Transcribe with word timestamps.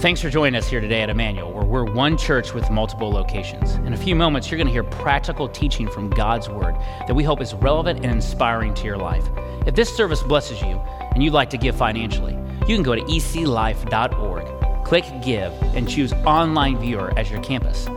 Thanks 0.00 0.20
for 0.20 0.28
joining 0.28 0.58
us 0.58 0.68
here 0.68 0.82
today 0.82 1.00
at 1.00 1.08
Emmanuel, 1.08 1.50
where 1.50 1.64
we're 1.64 1.90
one 1.90 2.18
church 2.18 2.52
with 2.52 2.70
multiple 2.70 3.10
locations. 3.10 3.76
In 3.76 3.94
a 3.94 3.96
few 3.96 4.14
moments, 4.14 4.50
you're 4.50 4.58
going 4.58 4.66
to 4.66 4.72
hear 4.72 4.84
practical 4.84 5.48
teaching 5.48 5.88
from 5.88 6.10
God's 6.10 6.50
Word 6.50 6.74
that 7.06 7.14
we 7.14 7.24
hope 7.24 7.40
is 7.40 7.54
relevant 7.54 8.04
and 8.04 8.12
inspiring 8.12 8.74
to 8.74 8.84
your 8.84 8.98
life. 8.98 9.24
If 9.66 9.74
this 9.74 9.88
service 9.96 10.22
blesses 10.22 10.60
you 10.60 10.78
and 11.14 11.22
you'd 11.22 11.32
like 11.32 11.48
to 11.48 11.56
give 11.56 11.76
financially, 11.76 12.34
you 12.68 12.76
can 12.76 12.82
go 12.82 12.94
to 12.94 13.00
eclife.org, 13.00 14.84
click 14.84 15.04
Give, 15.24 15.50
and 15.74 15.88
choose 15.88 16.12
Online 16.12 16.78
Viewer 16.78 17.18
as 17.18 17.30
your 17.30 17.40
campus. 17.42 17.88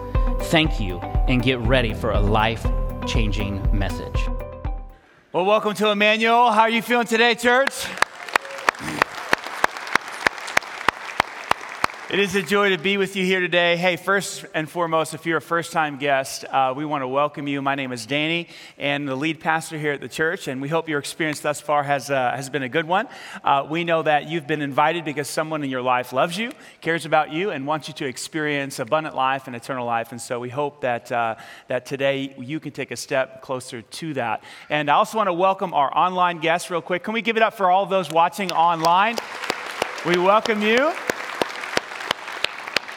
Thank 0.43 0.79
you, 0.79 1.00
and 1.00 1.43
get 1.43 1.59
ready 1.59 1.93
for 1.93 2.11
a 2.11 2.21
life 2.21 2.66
changing 3.07 3.77
message. 3.77 4.25
Well, 5.34 5.43
welcome 5.43 5.73
to 5.73 5.89
Emmanuel. 5.89 6.50
How 6.50 6.61
are 6.61 6.70
you 6.70 6.81
feeling 6.81 7.07
today, 7.07 7.36
church? 7.36 7.88
It 12.12 12.20
is 12.20 12.34
a 12.34 12.41
joy 12.41 12.71
to 12.71 12.80
be 12.80 12.98
with 12.98 13.16
you 13.16 13.23
here 13.23 13.39
today. 13.39 13.78
Hey, 13.78 13.96
first 13.96 14.43
and 14.56 14.68
foremost, 14.68 15.14
if 15.14 15.28
you're 15.28 15.38
a 15.38 15.42
first 15.42 15.71
time 15.71 16.00
guest, 16.00 16.43
uh, 16.43 16.74
we 16.75 16.83
want 16.83 17.04
to 17.04 17.07
welcome 17.07 17.47
you. 17.47 17.61
My 17.61 17.75
name 17.75 17.92
is 17.92 18.07
Danny, 18.07 18.47
and 18.79 19.07
the 19.07 19.16
lead 19.16 19.39
pastor 19.39 19.78
here 19.78 19.92
at 19.92 20.02
the 20.02 20.10
church, 20.10 20.47
and 20.47 20.60
we 20.60 20.69
hope 20.69 20.89
your 20.89 20.97
experience 20.97 21.39
thus 21.39 21.61
far 21.61 21.83
has, 21.83 22.10
uh, 22.10 22.32
has 22.36 22.50
been 22.50 22.64
a 22.64 22.68
good 22.68 22.86
one. 22.88 23.07
Uh, 23.43 23.68
we 23.69 23.83
know 23.83 24.02
that 24.02 24.28
you've 24.28 24.47
been 24.47 24.64
invited 24.64 25.06
because 25.06 25.28
someone 25.28 25.64
in 25.64 25.69
your 25.69 25.83
life 25.83 26.11
loves 26.11 26.36
you, 26.36 26.52
cares 26.82 27.06
about 27.06 27.32
you, 27.32 27.52
and 27.52 27.68
wants 27.68 27.88
you 27.88 27.93
to 27.93 28.07
experience 28.07 28.80
abundant 28.80 29.16
life 29.16 29.46
and 29.46 29.55
eternal 29.55 29.86
life. 29.86 30.11
And 30.11 30.19
so 30.19 30.39
we 30.39 30.50
hope 30.50 30.82
that, 30.82 31.11
uh, 31.11 31.36
that 31.68 31.86
today 31.86 32.33
you 32.39 32.59
can 32.59 32.72
take 32.72 32.89
a 32.89 32.97
step 32.97 33.44
closer 33.44 33.83
to 33.83 34.16
that. 34.16 34.44
And 34.72 34.89
I 34.89 34.95
also 34.95 35.16
want 35.16 35.28
to 35.28 35.33
welcome 35.33 35.75
our 35.75 35.95
online 35.95 36.39
guests 36.39 36.72
real 36.72 36.81
quick. 36.81 37.03
Can 37.03 37.14
we 37.14 37.22
give 37.22 37.38
it 37.38 37.44
up 37.44 37.53
for 37.53 37.69
all 37.69 37.86
those 37.86 38.09
watching 38.09 38.52
online? 38.52 39.16
We 40.08 40.17
welcome 40.17 40.64
you. 40.64 40.91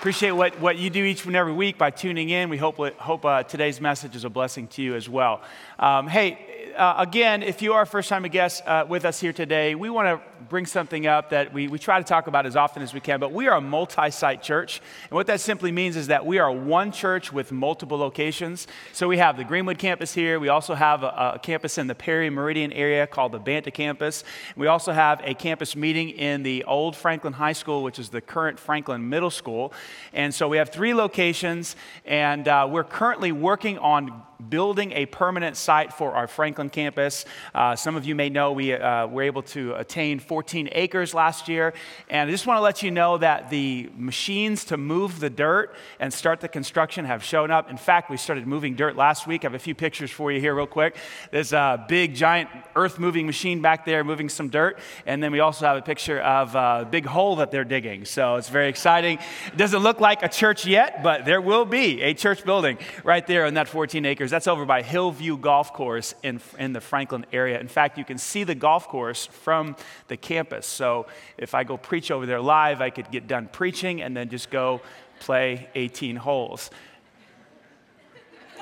Appreciate 0.03 0.33
what, 0.33 0.59
what 0.59 0.79
you 0.79 0.91
do 0.91 1.05
each 1.05 1.25
and 1.27 1.37
every 1.37 1.53
week 1.53 1.79
by 1.79 1.91
tuning 1.91 2.31
in. 2.31 2.49
We 2.49 2.57
hope, 2.57 2.79
hope 2.99 3.25
uh, 3.25 3.45
today's 3.45 3.81
message 3.81 4.17
is 4.17 4.25
a 4.25 4.29
blessing 4.29 4.67
to 4.67 4.83
you 4.83 4.97
as 4.97 5.09
well. 5.09 5.43
Um, 5.79 6.09
hey, 6.09 6.52
uh, 6.77 6.95
again, 6.99 7.43
if 7.43 7.63
you 7.63 7.73
are 7.75 7.83
a 7.83 7.87
first 7.87 8.09
time 8.09 8.23
guest 8.25 8.63
uh, 8.67 8.85
with 8.89 9.05
us 9.05 9.21
here 9.21 9.33
today, 9.33 9.75
we 9.75 9.91
want 9.91 10.07
to 10.09 10.45
bring 10.49 10.67
something 10.67 11.07
up 11.07 11.31
that 11.31 11.53
we, 11.53 11.69
we 11.69 11.79
try 11.79 11.99
to 11.99 12.05
talk 12.05 12.27
about 12.27 12.47
as 12.47 12.57
often 12.57 12.83
as 12.83 12.93
we 12.93 13.01
can, 13.01 13.21
but 13.21 13.33
we 13.33 13.49
are 13.49 13.57
a 13.57 13.61
multi 13.61 14.11
site 14.11 14.43
church. 14.43 14.81
And 15.05 15.13
what 15.13 15.27
that 15.29 15.41
simply 15.41 15.73
means 15.73 15.97
is 15.97 16.09
that 16.09 16.27
we 16.27 16.39
are 16.39 16.51
one 16.51 16.93
church 16.93 17.33
with 17.33 17.53
multiple 17.53 17.99
locations. 17.99 18.67
So 18.93 19.09
we 19.09 19.19
have 19.19 19.37
the 19.37 19.45
Greenwood 19.45 19.79
campus 19.79 20.13
here. 20.13 20.41
We 20.41 20.49
also 20.49 20.75
have 20.75 21.03
a, 21.03 21.33
a 21.35 21.41
campus 21.43 21.79
in 21.79 21.87
the 21.87 21.95
Perry 21.95 22.31
Meridian 22.31 22.73
area 22.73 23.07
called 23.07 23.33
the 23.33 23.39
Banta 23.39 23.71
campus. 23.71 24.25
We 24.57 24.67
also 24.67 24.93
have 24.93 25.21
a 25.25 25.35
campus 25.35 25.77
meeting 25.77 26.11
in 26.11 26.43
the 26.43 26.65
old 26.65 26.97
Franklin 26.97 27.33
High 27.33 27.55
School, 27.55 27.83
which 27.83 27.99
is 27.99 28.09
the 28.09 28.21
current 28.21 28.59
Franklin 28.59 29.09
Middle 29.09 29.31
School. 29.31 29.73
And 30.13 30.35
so 30.35 30.49
we 30.49 30.57
have 30.59 30.71
three 30.71 30.95
locations, 30.95 31.77
and 32.05 32.49
uh, 32.49 32.69
we're 32.71 32.85
currently 32.85 33.33
working 33.33 33.79
on 33.79 34.23
building 34.49 34.93
a 34.93 35.07
permanent 35.07 35.57
site 35.57 35.93
for 35.93 36.13
our 36.13 36.27
Franklin 36.27 36.71
campus. 36.71 37.25
Uh, 37.55 37.77
some 37.77 37.97
of 37.97 38.05
you 38.05 38.15
may 38.15 38.29
know 38.29 38.53
we 38.53 38.73
uh, 38.73 39.07
were 39.07 39.23
able 39.23 39.43
to 39.43 39.75
attain 39.75 40.19
14 40.19 40.69
acres 40.73 41.15
last 41.15 41.49
year. 41.49 41.75
And 42.09 42.29
I 42.29 42.33
just 42.33 42.47
want 42.47 42.59
to 42.59 42.63
let 42.63 42.83
you 42.83 42.91
know 42.91 43.19
that 43.19 43.51
the 43.51 43.91
machines 43.97 44.65
to 44.67 44.77
move 44.77 45.21
the 45.21 45.31
dirt 45.31 45.75
and 46.01 46.13
start 46.13 46.41
the 46.41 46.49
construction 46.49 47.05
have 47.05 47.23
shown 47.23 47.51
up. 47.51 47.71
In 47.71 47.77
fact, 47.77 48.11
we 48.11 48.17
started 48.17 48.47
moving 48.47 48.75
dirt 48.75 48.97
last 48.97 49.27
week. 49.27 49.45
I 49.45 49.47
have 49.47 49.55
a 49.55 49.59
few 49.59 49.75
pictures 49.75 50.11
for 50.11 50.33
you 50.33 50.41
here, 50.41 50.55
real 50.55 50.67
quick. 50.67 50.97
There's 51.31 51.53
a 51.53 51.85
big, 51.89 52.15
giant 52.15 52.51
earth 52.75 52.99
moving 52.99 53.27
machine 53.27 53.63
back 53.63 53.85
there 53.85 54.05
moving 54.05 54.29
some 54.29 54.49
dirt. 54.49 54.79
And 55.07 55.23
then 55.23 55.33
we 55.33 55.41
also 55.41 55.67
have 55.67 55.77
a 55.77 55.83
picture 55.83 56.21
of 56.21 56.55
a 56.55 56.87
big 56.91 57.07
hole 57.07 57.37
that 57.37 57.51
they're 57.51 57.65
digging. 57.65 58.05
So 58.05 58.37
it's 58.37 58.49
very 58.49 58.69
exciting. 58.69 59.19
It 59.47 59.57
doesn't 59.57 59.83
look 59.83 60.01
like 60.01 60.23
a 60.23 60.29
church 60.29 60.67
yet, 60.67 61.03
but 61.03 61.25
there 61.25 61.41
will 61.41 61.65
be 61.65 62.03
a 62.03 62.15
church 62.15 62.45
building 62.45 62.79
right 63.05 63.27
there 63.27 63.47
on 63.47 63.55
that 63.55 63.69
14 63.69 64.05
acres. 64.05 64.32
That's 64.33 64.49
over 64.49 64.65
by 64.65 64.81
Hillview 64.81 65.37
Golf 65.37 65.75
Course 65.75 66.15
in, 66.23 66.41
in 66.59 66.73
the 66.73 66.81
Franklin 66.81 67.27
area. 67.35 67.61
In 67.61 67.69
fact, 67.69 67.99
you 67.99 68.05
can 68.05 68.17
see 68.17 68.45
the 68.45 68.55
golf 68.55 68.89
course 68.89 69.27
from 69.27 69.77
the 70.09 70.17
campus. 70.17 70.65
So 70.65 71.05
if 71.37 71.55
I 71.55 71.65
go 71.65 71.77
preach 71.77 72.11
over 72.11 72.25
there 72.25 72.41
live, 72.41 72.81
I 72.81 72.89
could 72.89 73.11
get 73.11 73.27
done 73.29 73.51
preaching 73.53 74.01
and 74.01 74.17
then 74.17 74.31
just 74.31 74.49
go 74.49 74.81
play 75.21 75.69
18 75.75 76.17
holes. 76.17 76.71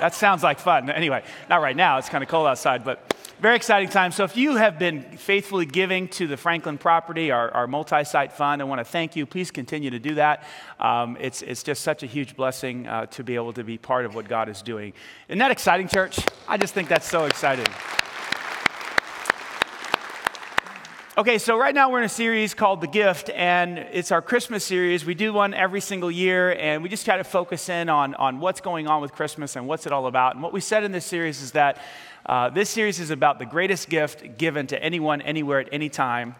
That 0.00 0.12
sounds 0.12 0.42
like 0.42 0.58
fun. 0.58 0.90
Anyway, 0.90 1.22
not 1.48 1.62
right 1.62 1.76
now, 1.76 1.98
it's 1.98 2.08
kind 2.08 2.24
of 2.24 2.28
cold 2.28 2.48
outside, 2.48 2.82
but 2.82 3.14
very 3.40 3.56
exciting 3.56 3.88
time. 3.88 4.12
So, 4.12 4.24
if 4.24 4.36
you 4.36 4.56
have 4.56 4.78
been 4.78 5.02
faithfully 5.16 5.64
giving 5.64 6.08
to 6.08 6.26
the 6.26 6.36
Franklin 6.36 6.76
property, 6.76 7.30
our, 7.30 7.50
our 7.52 7.66
multi 7.66 8.04
site 8.04 8.34
fund, 8.34 8.60
I 8.60 8.66
want 8.66 8.80
to 8.80 8.84
thank 8.84 9.16
you. 9.16 9.24
Please 9.24 9.50
continue 9.50 9.88
to 9.90 9.98
do 9.98 10.16
that. 10.16 10.44
Um, 10.78 11.16
it's, 11.18 11.40
it's 11.40 11.62
just 11.62 11.82
such 11.82 12.02
a 12.02 12.06
huge 12.06 12.36
blessing 12.36 12.86
uh, 12.86 13.06
to 13.06 13.24
be 13.24 13.36
able 13.36 13.54
to 13.54 13.64
be 13.64 13.78
part 13.78 14.04
of 14.04 14.14
what 14.14 14.28
God 14.28 14.50
is 14.50 14.60
doing. 14.60 14.92
Isn't 15.28 15.38
that 15.38 15.50
exciting, 15.50 15.88
church? 15.88 16.18
I 16.46 16.58
just 16.58 16.74
think 16.74 16.88
that's 16.88 17.08
so 17.08 17.24
exciting. 17.24 17.66
Okay, 21.18 21.38
so 21.38 21.58
right 21.58 21.74
now 21.74 21.90
we're 21.90 21.98
in 21.98 22.04
a 22.04 22.08
series 22.08 22.54
called 22.54 22.80
The 22.80 22.86
Gift, 22.86 23.30
and 23.30 23.78
it's 23.78 24.12
our 24.12 24.22
Christmas 24.22 24.62
series. 24.62 25.04
We 25.04 25.14
do 25.14 25.32
one 25.32 25.54
every 25.54 25.80
single 25.80 26.08
year, 26.08 26.52
and 26.52 26.84
we 26.84 26.88
just 26.88 27.04
try 27.04 27.16
to 27.16 27.24
focus 27.24 27.68
in 27.68 27.88
on, 27.88 28.14
on 28.14 28.38
what's 28.38 28.60
going 28.60 28.86
on 28.86 29.02
with 29.02 29.10
Christmas 29.10 29.56
and 29.56 29.66
what's 29.66 29.86
it 29.86 29.92
all 29.92 30.06
about. 30.06 30.34
And 30.34 30.42
what 30.42 30.52
we 30.52 30.60
said 30.60 30.84
in 30.84 30.92
this 30.92 31.04
series 31.04 31.42
is 31.42 31.50
that 31.50 31.82
uh, 32.26 32.50
this 32.50 32.70
series 32.70 33.00
is 33.00 33.10
about 33.10 33.40
the 33.40 33.44
greatest 33.44 33.88
gift 33.88 34.38
given 34.38 34.68
to 34.68 34.80
anyone, 34.80 35.20
anywhere, 35.20 35.58
at 35.58 35.68
any 35.72 35.88
time 35.88 36.36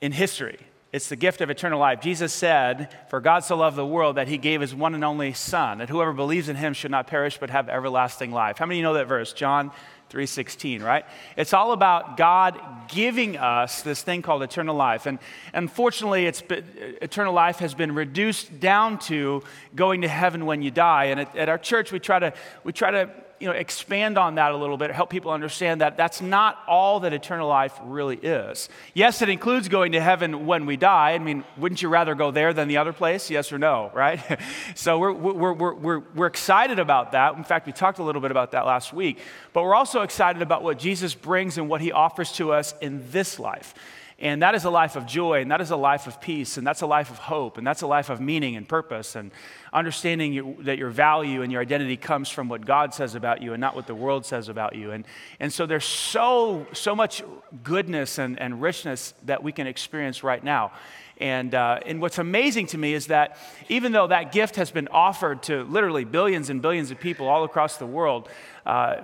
in 0.00 0.10
history. 0.10 0.58
It's 0.92 1.08
the 1.08 1.16
gift 1.16 1.40
of 1.40 1.48
eternal 1.48 1.78
life. 1.78 2.00
Jesus 2.00 2.32
said, 2.32 2.92
For 3.08 3.20
God 3.20 3.44
so 3.44 3.56
loved 3.56 3.76
the 3.76 3.86
world 3.86 4.16
that 4.16 4.26
he 4.26 4.36
gave 4.36 4.62
his 4.62 4.74
one 4.74 4.94
and 4.96 5.04
only 5.04 5.32
Son, 5.32 5.78
that 5.78 5.90
whoever 5.90 6.12
believes 6.12 6.48
in 6.48 6.56
him 6.56 6.72
should 6.72 6.90
not 6.90 7.06
perish 7.06 7.38
but 7.38 7.50
have 7.50 7.68
everlasting 7.68 8.32
life. 8.32 8.58
How 8.58 8.66
many 8.66 8.78
you 8.78 8.82
know 8.82 8.94
that 8.94 9.06
verse? 9.06 9.32
John 9.32 9.70
3:16, 10.16 10.82
right? 10.82 11.04
It's 11.36 11.52
all 11.52 11.72
about 11.72 12.16
God 12.16 12.58
giving 12.88 13.36
us 13.36 13.82
this 13.82 14.02
thing 14.02 14.22
called 14.22 14.42
eternal 14.42 14.74
life. 14.74 15.04
And 15.04 15.18
unfortunately, 15.52 16.24
it's 16.24 16.40
been, 16.40 16.64
eternal 17.02 17.34
life 17.34 17.58
has 17.58 17.74
been 17.74 17.94
reduced 17.94 18.58
down 18.58 18.98
to 19.00 19.42
going 19.74 20.00
to 20.00 20.08
heaven 20.08 20.46
when 20.46 20.62
you 20.62 20.70
die. 20.70 21.04
And 21.06 21.20
at, 21.20 21.36
at 21.36 21.48
our 21.50 21.58
church, 21.58 21.92
we 21.92 22.00
try 22.00 22.18
to 22.18 22.32
we 22.64 22.72
try 22.72 22.90
to 22.92 23.10
you 23.38 23.46
know, 23.46 23.52
expand 23.52 24.18
on 24.18 24.36
that 24.36 24.52
a 24.52 24.56
little 24.56 24.76
bit, 24.76 24.90
help 24.90 25.10
people 25.10 25.30
understand 25.30 25.80
that 25.80 25.96
that's 25.96 26.20
not 26.20 26.58
all 26.66 27.00
that 27.00 27.12
eternal 27.12 27.48
life 27.48 27.78
really 27.84 28.16
is. 28.16 28.68
Yes, 28.94 29.22
it 29.22 29.28
includes 29.28 29.68
going 29.68 29.92
to 29.92 30.00
heaven 30.00 30.46
when 30.46 30.66
we 30.66 30.76
die. 30.76 31.12
I 31.12 31.18
mean, 31.18 31.44
wouldn't 31.56 31.82
you 31.82 31.88
rather 31.88 32.14
go 32.14 32.30
there 32.30 32.52
than 32.52 32.68
the 32.68 32.78
other 32.78 32.92
place? 32.92 33.30
Yes 33.30 33.52
or 33.52 33.58
no, 33.58 33.90
right? 33.94 34.20
so 34.74 34.98
we're, 34.98 35.12
we're, 35.12 35.52
we're, 35.52 35.74
we're, 35.74 35.98
we're 36.14 36.26
excited 36.26 36.78
about 36.78 37.12
that. 37.12 37.36
In 37.36 37.44
fact, 37.44 37.66
we 37.66 37.72
talked 37.72 37.98
a 37.98 38.02
little 38.02 38.22
bit 38.22 38.30
about 38.30 38.52
that 38.52 38.66
last 38.66 38.92
week. 38.92 39.18
But 39.52 39.62
we're 39.62 39.74
also 39.74 40.02
excited 40.02 40.42
about 40.42 40.62
what 40.62 40.78
Jesus 40.78 41.14
brings 41.14 41.58
and 41.58 41.68
what 41.68 41.80
he 41.80 41.92
offers 41.92 42.32
to 42.32 42.52
us 42.52 42.74
in 42.80 43.10
this 43.10 43.38
life. 43.38 43.74
And 44.18 44.40
that 44.40 44.54
is 44.54 44.64
a 44.64 44.70
life 44.70 44.96
of 44.96 45.04
joy, 45.04 45.42
and 45.42 45.50
that 45.50 45.60
is 45.60 45.70
a 45.70 45.76
life 45.76 46.06
of 46.06 46.22
peace, 46.22 46.56
and 46.56 46.66
that's 46.66 46.80
a 46.80 46.86
life 46.86 47.10
of 47.10 47.18
hope, 47.18 47.58
and 47.58 47.66
that's 47.66 47.82
a 47.82 47.86
life 47.86 48.08
of 48.08 48.18
meaning 48.18 48.56
and 48.56 48.66
purpose, 48.66 49.14
and 49.14 49.30
understanding 49.74 50.56
that 50.60 50.78
your 50.78 50.88
value 50.88 51.42
and 51.42 51.52
your 51.52 51.60
identity 51.60 51.98
comes 51.98 52.30
from 52.30 52.48
what 52.48 52.64
God 52.64 52.94
says 52.94 53.14
about 53.14 53.42
you 53.42 53.52
and 53.52 53.60
not 53.60 53.76
what 53.76 53.86
the 53.86 53.94
world 53.94 54.24
says 54.24 54.48
about 54.48 54.74
you. 54.74 54.90
And, 54.90 55.04
and 55.38 55.52
so 55.52 55.66
there's 55.66 55.84
so, 55.84 56.66
so 56.72 56.96
much 56.96 57.22
goodness 57.62 58.18
and, 58.18 58.40
and 58.40 58.62
richness 58.62 59.12
that 59.26 59.42
we 59.42 59.52
can 59.52 59.66
experience 59.66 60.24
right 60.24 60.42
now. 60.42 60.72
And, 61.18 61.54
uh, 61.54 61.80
and 61.84 62.00
what's 62.00 62.18
amazing 62.18 62.68
to 62.68 62.78
me 62.78 62.94
is 62.94 63.08
that 63.08 63.36
even 63.68 63.92
though 63.92 64.06
that 64.06 64.32
gift 64.32 64.56
has 64.56 64.70
been 64.70 64.88
offered 64.88 65.42
to 65.44 65.64
literally 65.64 66.04
billions 66.04 66.48
and 66.48 66.62
billions 66.62 66.90
of 66.90 66.98
people 66.98 67.28
all 67.28 67.44
across 67.44 67.76
the 67.76 67.86
world, 67.86 68.30
uh, 68.64 69.02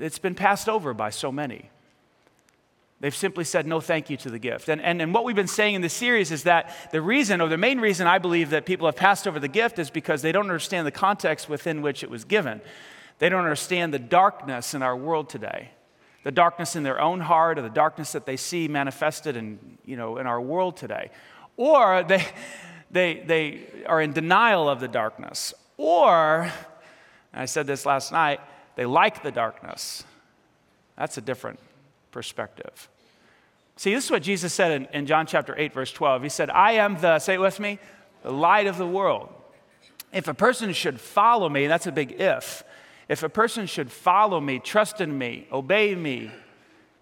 it's 0.00 0.18
been 0.18 0.34
passed 0.34 0.70
over 0.70 0.94
by 0.94 1.10
so 1.10 1.30
many. 1.30 1.68
They've 3.00 3.14
simply 3.14 3.44
said 3.44 3.66
no 3.66 3.80
thank 3.80 4.10
you 4.10 4.16
to 4.18 4.30
the 4.30 4.40
gift. 4.40 4.68
And, 4.68 4.80
and, 4.80 5.00
and 5.00 5.14
what 5.14 5.24
we've 5.24 5.36
been 5.36 5.46
saying 5.46 5.76
in 5.76 5.82
this 5.82 5.94
series 5.94 6.32
is 6.32 6.42
that 6.42 6.74
the 6.90 7.00
reason, 7.00 7.40
or 7.40 7.48
the 7.48 7.56
main 7.56 7.78
reason 7.78 8.08
I 8.08 8.18
believe 8.18 8.50
that 8.50 8.66
people 8.66 8.88
have 8.88 8.96
passed 8.96 9.28
over 9.28 9.38
the 9.38 9.48
gift 9.48 9.78
is 9.78 9.88
because 9.88 10.20
they 10.22 10.32
don't 10.32 10.46
understand 10.46 10.84
the 10.84 10.92
context 10.92 11.48
within 11.48 11.80
which 11.80 12.02
it 12.02 12.10
was 12.10 12.24
given. 12.24 12.60
They 13.20 13.28
don't 13.28 13.44
understand 13.44 13.94
the 13.94 14.00
darkness 14.00 14.74
in 14.74 14.82
our 14.82 14.96
world 14.96 15.28
today, 15.28 15.70
the 16.24 16.32
darkness 16.32 16.74
in 16.74 16.82
their 16.82 17.00
own 17.00 17.20
heart, 17.20 17.58
or 17.58 17.62
the 17.62 17.68
darkness 17.68 18.12
that 18.12 18.26
they 18.26 18.36
see 18.36 18.66
manifested 18.66 19.36
in, 19.36 19.78
you 19.84 19.96
know, 19.96 20.18
in 20.18 20.26
our 20.26 20.40
world 20.40 20.76
today. 20.76 21.10
Or 21.56 22.02
they, 22.02 22.26
they, 22.90 23.22
they 23.24 23.60
are 23.86 24.00
in 24.02 24.12
denial 24.12 24.68
of 24.68 24.80
the 24.80 24.88
darkness. 24.88 25.54
Or, 25.76 26.52
I 27.32 27.44
said 27.44 27.68
this 27.68 27.86
last 27.86 28.10
night, 28.10 28.40
they 28.74 28.86
like 28.86 29.22
the 29.22 29.30
darkness. 29.30 30.02
That's 30.96 31.16
a 31.16 31.20
different 31.20 31.60
perspective. 32.10 32.88
See, 33.76 33.94
this 33.94 34.06
is 34.06 34.10
what 34.10 34.22
Jesus 34.22 34.52
said 34.52 34.72
in, 34.72 34.88
in, 34.92 35.06
John 35.06 35.26
chapter 35.26 35.54
8, 35.56 35.72
verse 35.72 35.92
12. 35.92 36.24
He 36.24 36.28
said, 36.28 36.50
I 36.50 36.72
am 36.72 37.00
the, 37.00 37.18
say 37.20 37.34
it 37.34 37.40
with 37.40 37.60
me, 37.60 37.78
the 38.22 38.32
light 38.32 38.66
of 38.66 38.76
the 38.76 38.86
world. 38.86 39.28
If 40.12 40.26
a 40.26 40.34
person 40.34 40.72
should 40.72 41.00
follow 41.00 41.48
me, 41.48 41.66
that's 41.66 41.86
a 41.86 41.92
big 41.92 42.20
if. 42.20 42.64
If 43.08 43.22
a 43.22 43.28
person 43.28 43.66
should 43.66 43.92
follow 43.92 44.40
me, 44.40 44.58
trust 44.58 45.00
in 45.00 45.16
me, 45.16 45.46
obey 45.52 45.94
me, 45.94 46.30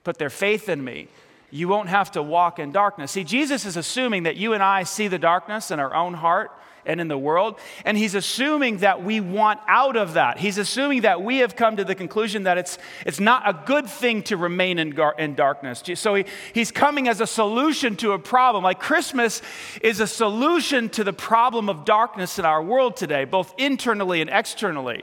put 0.05 0.19
their 0.19 0.31
faith 0.31 0.69
in 0.69 0.85
me, 0.85 1.09
you 1.51 1.69
won't 1.69 1.89
have 1.89 2.11
to 2.13 2.23
walk 2.23 2.59
in 2.59 2.73
darkness. 2.73 3.13
See, 3.13 3.25
Jesus 3.25 3.65
is 3.65 3.77
assuming 3.77 4.25
that 4.25 4.37
you 4.37 4.53
and 4.53 4.63
I 4.63 4.83
see 4.83 5.09
the 5.09 5.19
darkness 5.19 5.71
in 5.71 5.81
our 5.81 5.95
own 5.95 6.15
heart 6.15 6.51
and 6.87 7.01
in 7.01 7.09
the 7.09 7.19
world, 7.19 7.59
and 7.85 7.99
he's 7.99 8.15
assuming 8.15 8.79
that 8.79 9.03
we 9.03 9.21
want 9.21 9.61
out 9.67 9.97
of 9.97 10.15
that. 10.15 10.39
He's 10.39 10.59
assuming 10.59 11.03
that 11.03 11.23
we 11.23 11.39
have 11.39 11.57
come 11.57 11.77
to 11.77 11.85
the 11.85 11.95
conclusion 11.95 12.45
that 12.45 12.59
it's, 12.59 12.79
it's 13.05 13.21
not 13.21 13.43
a 13.49 13.53
good 13.67 13.87
thing 13.87 14.23
to 14.25 14.37
remain 14.37 14.79
in, 14.79 14.91
gar- 14.91 15.15
in 15.19 15.35
darkness. 15.35 15.83
So 15.95 16.15
he, 16.15 16.25
he's 16.53 16.71
coming 16.71 17.09
as 17.09 17.21
a 17.21 17.27
solution 17.27 17.97
to 17.97 18.13
a 18.13 18.19
problem. 18.19 18.65
Like 18.65 18.81
Christmas 18.81 19.43
is 19.83 20.01
a 20.01 20.07
solution 20.07 20.89
to 20.91 21.05
the 21.05 21.13
problem 21.13 21.69
of 21.69 21.85
darkness 21.85 22.39
in 22.39 22.45
our 22.45 22.63
world 22.63 22.97
today, 22.97 23.25
both 23.25 23.55
internally 23.59 24.21
and 24.21 24.31
externally. 24.31 25.03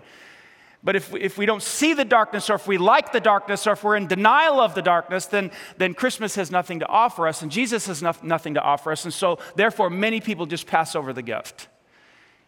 But 0.84 0.98
if 0.98 1.12
we, 1.12 1.22
if 1.22 1.38
we 1.38 1.46
don't 1.46 1.64
see 1.64 1.94
the 1.94 2.04
darkness, 2.04 2.50
or 2.50 2.56
if 2.56 2.68
we 2.68 2.78
like 2.78 3.14
the 3.14 3.22
darkness, 3.22 3.66
or 3.66 3.72
if 3.72 3.84
we're 3.84 3.96
in 3.96 4.08
denial 4.08 4.60
of 4.60 4.76
the 4.76 4.82
darkness, 4.82 5.26
then, 5.28 5.52
then 5.78 5.94
Christmas 5.94 6.36
has 6.36 6.52
nothing 6.52 6.80
to 6.80 6.88
offer 6.88 7.26
us, 7.26 7.42
and 7.42 7.50
Jesus 7.50 7.88
has 7.88 8.02
no, 8.02 8.12
nothing 8.22 8.56
to 8.56 8.62
offer 8.62 8.92
us. 8.92 9.06
And 9.06 9.14
so, 9.14 9.40
therefore, 9.56 9.90
many 9.90 10.20
people 10.20 10.46
just 10.46 10.68
pass 10.68 10.94
over 10.94 11.14
the 11.14 11.22
gift. 11.22 11.70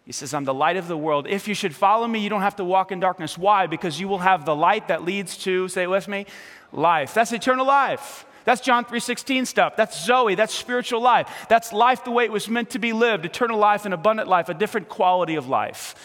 He 0.06 0.12
says, 0.12 0.36
I'm 0.36 0.44
the 0.44 0.54
light 0.54 0.78
of 0.78 0.88
the 0.88 0.98
world. 0.98 1.26
If 1.28 1.48
you 1.48 1.56
should 1.56 1.76
follow 1.76 2.08
me, 2.08 2.20
you 2.20 2.30
don't 2.30 2.42
have 2.42 2.58
to 2.58 2.64
walk 2.64 2.92
in 2.92 3.00
darkness. 3.00 3.38
Why? 3.38 3.66
Because 3.66 4.00
you 4.00 4.08
will 4.08 4.20
have 4.20 4.46
the 4.46 4.56
light 4.56 4.88
that 4.90 5.04
leads 5.04 5.36
to, 5.40 5.68
say 5.68 5.84
it 5.84 5.90
with 5.90 6.08
me, 6.08 6.28
life. 6.72 7.16
That's 7.16 7.32
eternal 7.32 7.66
life. 7.66 8.26
That's 8.44 8.62
John 8.62 8.86
3:16 8.86 9.48
stuff. 9.48 9.76
That's 9.76 10.06
Zoe, 10.06 10.36
that's 10.36 10.54
spiritual 10.54 11.02
life. 11.02 11.28
That's 11.50 11.74
life 11.74 12.04
the 12.04 12.12
way 12.12 12.26
it 12.26 12.32
was 12.32 12.48
meant 12.48 12.70
to 12.72 12.80
be 12.80 12.94
lived, 12.94 13.26
eternal 13.26 13.58
life 13.58 13.86
and 13.86 13.94
abundant 13.94 14.30
life, 14.30 14.48
a 14.48 14.54
different 14.54 14.88
quality 14.88 15.34
of 15.34 15.50
life. 15.50 15.96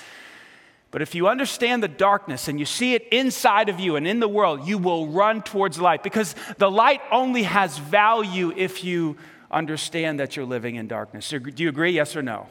But 0.91 1.03
if 1.03 1.15
you 1.15 1.29
understand 1.29 1.83
the 1.83 1.89
darkness 1.89 2.49
and 2.49 2.59
you 2.59 2.65
see 2.65 2.95
it 2.95 3.07
inside 3.13 3.69
of 3.69 3.79
you 3.79 3.95
and 3.97 4.07
in 4.07 4.19
the 4.19 4.27
world, 4.27 4.67
you 4.67 4.79
will 4.79 5.07
run 5.09 5.43
towards 5.43 5.79
light 5.79 6.03
because 6.03 6.35
the 6.57 6.71
light 6.71 7.03
only 7.13 7.43
has 7.43 7.77
value 7.77 8.53
if 8.57 8.83
you 8.83 9.17
understand 9.51 10.19
that 10.19 10.35
you're 10.35 10.47
living 10.47 10.77
in 10.77 10.89
darkness. 10.89 11.29
Do 11.29 11.63
you 11.63 11.69
agree? 11.69 11.93
Yes 11.93 12.17
or 12.17 12.23
no? 12.23 12.49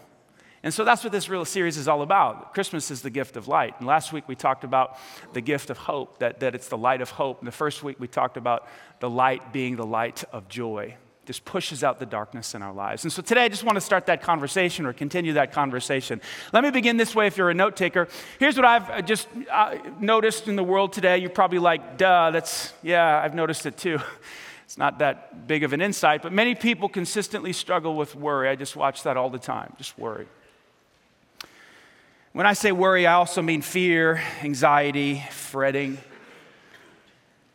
And 0.61 0.73
so 0.73 0.83
that's 0.83 1.03
what 1.03 1.13
this 1.13 1.29
real 1.29 1.45
series 1.45 1.77
is 1.77 1.87
all 1.87 2.01
about. 2.01 2.53
Christmas 2.53 2.91
is 2.91 3.01
the 3.01 3.09
gift 3.09 3.37
of 3.37 3.47
light. 3.47 3.75
And 3.79 3.87
last 3.87 4.11
week 4.11 4.27
we 4.27 4.35
talked 4.35 4.63
about 4.63 4.97
the 5.33 5.41
gift 5.41 5.69
of 5.69 5.77
hope, 5.77 6.19
that, 6.19 6.41
that 6.41 6.53
it's 6.53 6.67
the 6.67 6.77
light 6.77 7.01
of 7.01 7.11
hope. 7.11 7.39
And 7.39 7.47
the 7.47 7.53
first 7.53 7.81
week 7.81 7.97
we 7.99 8.07
talked 8.07 8.35
about 8.35 8.67
the 8.99 9.09
light 9.09 9.53
being 9.53 9.77
the 9.77 9.85
light 9.85 10.25
of 10.33 10.49
joy 10.49 10.95
This 11.25 11.39
pushes 11.39 11.81
out 11.81 11.99
the 11.99 12.05
darkness 12.05 12.55
in 12.55 12.61
our 12.61 12.73
lives. 12.73 13.05
And 13.05 13.13
so 13.13 13.21
today 13.21 13.45
I 13.45 13.47
just 13.47 13.63
want 13.63 13.77
to 13.77 13.81
start 13.81 14.07
that 14.07 14.21
conversation 14.21 14.85
or 14.85 14.91
continue 14.91 15.33
that 15.33 15.53
conversation. 15.53 16.19
Let 16.51 16.63
me 16.65 16.71
begin 16.71 16.97
this 16.97 17.15
way 17.15 17.27
if 17.27 17.37
you're 17.37 17.51
a 17.51 17.53
note 17.53 17.77
taker. 17.77 18.09
Here's 18.37 18.57
what 18.57 18.65
I've 18.65 18.89
uh, 18.89 19.01
just 19.01 19.29
uh, 19.49 19.77
noticed 20.01 20.49
in 20.49 20.57
the 20.57 20.63
world 20.63 20.91
today. 20.91 21.19
You're 21.19 21.29
probably 21.29 21.59
like, 21.59 21.97
duh, 21.97 22.31
that's, 22.31 22.73
yeah, 22.83 23.21
I've 23.23 23.33
noticed 23.33 23.65
it 23.65 23.77
too. 23.77 23.99
It's 24.65 24.77
not 24.77 24.99
that 24.99 25.47
big 25.47 25.63
of 25.63 25.73
an 25.73 25.81
insight, 25.81 26.21
but 26.21 26.31
many 26.31 26.53
people 26.53 26.89
consistently 26.89 27.53
struggle 27.53 27.95
with 27.95 28.13
worry. 28.13 28.47
I 28.47 28.55
just 28.55 28.75
watch 28.75 29.01
that 29.01 29.17
all 29.17 29.31
the 29.31 29.39
time, 29.39 29.73
just 29.79 29.97
worry. 29.97 30.27
When 32.31 32.45
I 32.45 32.53
say 32.53 32.71
worry, 32.71 33.07
I 33.07 33.13
also 33.13 33.41
mean 33.41 33.63
fear, 33.63 34.21
anxiety, 34.43 35.23
fretting. 35.31 35.97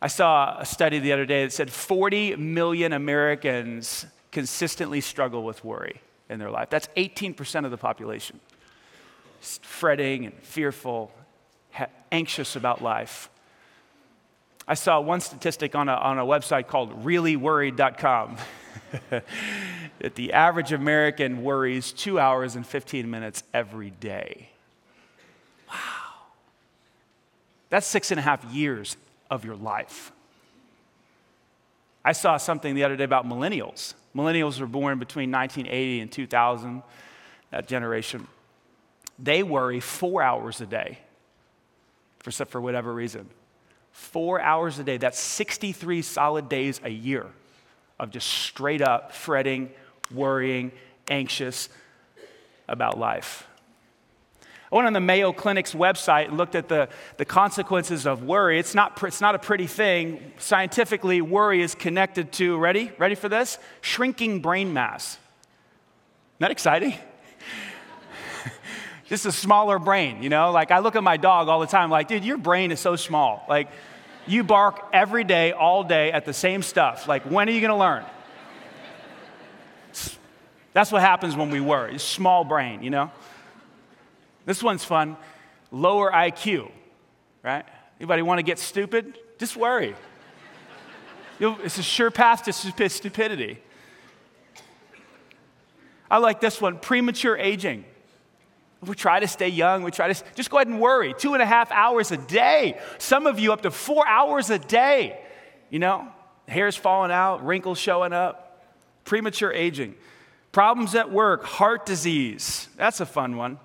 I 0.01 0.07
saw 0.07 0.59
a 0.59 0.65
study 0.65 0.99
the 0.99 1.13
other 1.13 1.25
day 1.25 1.45
that 1.45 1.53
said 1.53 1.71
40 1.71 2.35
million 2.35 2.91
Americans 2.91 4.05
consistently 4.31 4.99
struggle 4.99 5.43
with 5.43 5.63
worry 5.63 6.01
in 6.29 6.39
their 6.39 6.51
life. 6.51 6.69
That's 6.69 6.89
18% 6.97 7.63
of 7.63 7.71
the 7.71 7.77
population. 7.77 8.41
Fretting 9.39 10.25
and 10.25 10.33
fearful, 10.41 11.09
anxious 12.11 12.57
about 12.57 12.83
life. 12.83 13.29
I 14.67 14.73
saw 14.73 14.99
one 14.99 15.21
statistic 15.21 15.73
on 15.73 15.87
a, 15.87 15.93
on 15.93 16.19
a 16.19 16.25
website 16.25 16.67
called 16.67 17.05
reallyworried.com 17.05 18.37
that 19.09 20.15
the 20.15 20.33
average 20.33 20.73
American 20.73 21.43
worries 21.43 21.93
two 21.93 22.19
hours 22.19 22.57
and 22.57 22.67
15 22.67 23.09
minutes 23.09 23.43
every 23.53 23.91
day. 23.91 24.49
That's 27.69 27.87
six 27.87 28.11
and 28.11 28.19
a 28.19 28.23
half 28.23 28.43
years 28.45 28.97
of 29.29 29.45
your 29.45 29.55
life. 29.55 30.11
I 32.03 32.11
saw 32.11 32.37
something 32.37 32.75
the 32.75 32.83
other 32.83 32.95
day 32.95 33.03
about 33.03 33.25
millennials. 33.25 33.95
Millennials 34.15 34.59
were 34.59 34.67
born 34.67 34.99
between 34.99 35.31
1980 35.31 35.99
and 36.01 36.11
2000, 36.11 36.83
that 37.51 37.67
generation. 37.67 38.27
They 39.17 39.43
worry 39.43 39.79
four 39.79 40.21
hours 40.21 40.61
a 40.61 40.65
day 40.65 40.99
for, 42.19 42.31
for 42.31 42.61
whatever 42.61 42.93
reason. 42.93 43.29
Four 43.91 44.39
hours 44.39 44.77
a 44.77 44.83
day. 44.83 44.97
That's 44.97 45.19
63 45.19 46.01
solid 46.01 46.49
days 46.49 46.79
a 46.83 46.89
year 46.89 47.27
of 47.99 48.11
just 48.11 48.27
straight 48.27 48.81
up 48.81 49.13
fretting, 49.13 49.71
worrying, 50.13 50.71
anxious 51.09 51.69
about 52.67 52.99
life. 52.99 53.47
I 54.71 54.75
went 54.75 54.87
on 54.87 54.93
the 54.93 54.99
Mayo 54.99 55.31
Clinic's 55.31 55.73
website 55.73 56.27
and 56.27 56.37
looked 56.37 56.55
at 56.55 56.67
the, 56.67 56.89
the 57.17 57.25
consequences 57.25 58.07
of 58.07 58.23
worry. 58.23 58.57
It's 58.57 58.73
not, 58.73 59.01
it's 59.03 59.21
not 59.21 59.35
a 59.35 59.39
pretty 59.39 59.67
thing. 59.67 60.33
Scientifically, 60.37 61.21
worry 61.21 61.61
is 61.61 61.75
connected 61.75 62.31
to, 62.33 62.57
ready? 62.57 62.91
Ready 62.97 63.15
for 63.15 63.29
this? 63.29 63.59
Shrinking 63.81 64.41
brain 64.41 64.73
mass. 64.73 65.19
That 66.39 66.49
exciting? 66.49 66.95
Just 69.05 69.27
a 69.27 69.31
smaller 69.31 69.77
brain, 69.77 70.23
you 70.23 70.29
know? 70.29 70.51
Like, 70.51 70.71
I 70.71 70.79
look 70.79 70.95
at 70.95 71.03
my 71.03 71.17
dog 71.17 71.47
all 71.47 71.59
the 71.59 71.67
time, 71.67 71.91
like, 71.91 72.07
dude, 72.07 72.25
your 72.25 72.37
brain 72.37 72.71
is 72.71 72.79
so 72.79 72.95
small. 72.95 73.45
Like, 73.47 73.69
you 74.25 74.43
bark 74.43 74.89
every 74.91 75.23
day, 75.23 75.51
all 75.51 75.83
day 75.83 76.11
at 76.11 76.25
the 76.25 76.33
same 76.33 76.63
stuff. 76.63 77.07
Like, 77.07 77.23
when 77.23 77.47
are 77.47 77.51
you 77.51 77.61
gonna 77.61 77.77
learn? 77.77 78.03
That's 80.73 80.91
what 80.91 81.01
happens 81.01 81.37
when 81.37 81.51
we 81.51 81.61
worry. 81.61 81.99
Small 81.99 82.43
brain, 82.43 82.83
you 82.83 82.89
know? 82.89 83.11
This 84.45 84.61
one's 84.61 84.83
fun. 84.83 85.17
Lower 85.71 86.11
IQ, 86.11 86.71
right? 87.43 87.65
Anybody 87.99 88.21
want 88.21 88.39
to 88.39 88.43
get 88.43 88.59
stupid? 88.59 89.17
Just 89.39 89.57
worry. 89.57 89.95
It's 91.39 91.77
a 91.77 91.83
sure 91.83 92.11
path 92.11 92.43
to 92.43 92.53
stupidity. 92.89 93.59
I 96.09 96.19
like 96.19 96.39
this 96.39 96.61
one 96.61 96.77
premature 96.77 97.35
aging. 97.37 97.83
We 98.85 98.95
try 98.95 99.19
to 99.19 99.27
stay 99.27 99.49
young. 99.49 99.83
We 99.83 99.91
try 99.91 100.13
to 100.13 100.23
just 100.35 100.49
go 100.49 100.57
ahead 100.57 100.67
and 100.67 100.79
worry. 100.79 101.13
Two 101.17 101.33
and 101.33 101.41
a 101.41 101.45
half 101.45 101.71
hours 101.71 102.11
a 102.11 102.17
day. 102.17 102.79
Some 102.99 103.25
of 103.25 103.39
you 103.39 103.51
up 103.51 103.63
to 103.63 103.71
four 103.71 104.07
hours 104.07 104.49
a 104.49 104.59
day. 104.59 105.19
You 105.71 105.79
know, 105.79 106.07
hair's 106.47 106.75
falling 106.75 107.11
out, 107.11 107.43
wrinkles 107.45 107.79
showing 107.79 108.13
up, 108.13 108.63
premature 109.03 109.51
aging. 109.51 109.95
Problems 110.51 110.93
at 110.95 111.11
work, 111.11 111.43
heart 111.43 111.85
disease. 111.85 112.69
That's 112.77 112.99
a 112.99 113.05
fun 113.05 113.35
one 113.35 113.59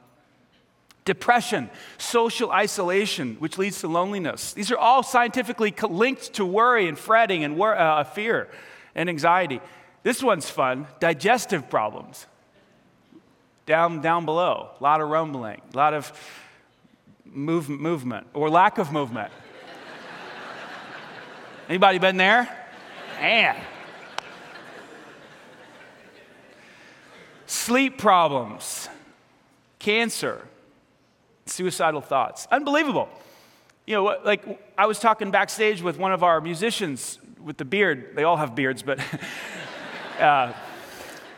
depression, 1.04 1.70
social 1.98 2.50
isolation, 2.50 3.36
which 3.38 3.58
leads 3.58 3.80
to 3.80 3.88
loneliness. 3.88 4.52
These 4.52 4.70
are 4.70 4.78
all 4.78 5.02
scientifically 5.02 5.74
linked 5.88 6.34
to 6.34 6.44
worry 6.44 6.88
and 6.88 6.98
fretting 6.98 7.44
and 7.44 7.56
wor- 7.56 7.76
uh, 7.76 8.04
fear 8.04 8.48
and 8.94 9.08
anxiety. 9.08 9.60
This 10.02 10.22
one's 10.22 10.48
fun 10.48 10.86
digestive 10.98 11.68
problems. 11.68 12.26
Down, 13.66 14.00
down 14.00 14.24
below, 14.24 14.70
a 14.78 14.82
lot 14.82 15.00
of 15.00 15.08
rumbling, 15.08 15.60
a 15.72 15.76
lot 15.76 15.94
of 15.94 16.12
move, 17.24 17.68
movement 17.68 18.26
or 18.34 18.50
lack 18.50 18.78
of 18.78 18.92
movement. 18.92 19.30
Anybody 21.68 21.98
been 21.98 22.16
there? 22.16 22.48
Man. 23.20 23.56
Sleep 27.46 27.98
problems, 27.98 28.88
cancer, 29.78 30.46
suicidal 31.50 32.00
thoughts. 32.00 32.46
Unbelievable. 32.50 33.08
You 33.86 33.96
know, 33.96 34.16
like 34.24 34.44
I 34.78 34.86
was 34.86 34.98
talking 34.98 35.30
backstage 35.30 35.82
with 35.82 35.98
one 35.98 36.12
of 36.12 36.22
our 36.22 36.40
musicians 36.40 37.18
with 37.42 37.56
the 37.56 37.64
beard. 37.64 38.12
They 38.14 38.24
all 38.24 38.36
have 38.36 38.54
beards, 38.54 38.82
but 38.82 39.00
uh, 40.20 40.52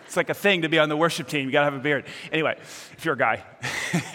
it's 0.06 0.16
like 0.16 0.28
a 0.28 0.34
thing 0.34 0.62
to 0.62 0.68
be 0.68 0.78
on 0.78 0.88
the 0.88 0.96
worship 0.96 1.28
team. 1.28 1.46
You 1.46 1.52
got 1.52 1.60
to 1.60 1.64
have 1.66 1.74
a 1.74 1.78
beard. 1.78 2.04
Anyway, 2.30 2.56
if 2.58 3.04
you're 3.04 3.14
a 3.14 3.18
guy. 3.18 3.42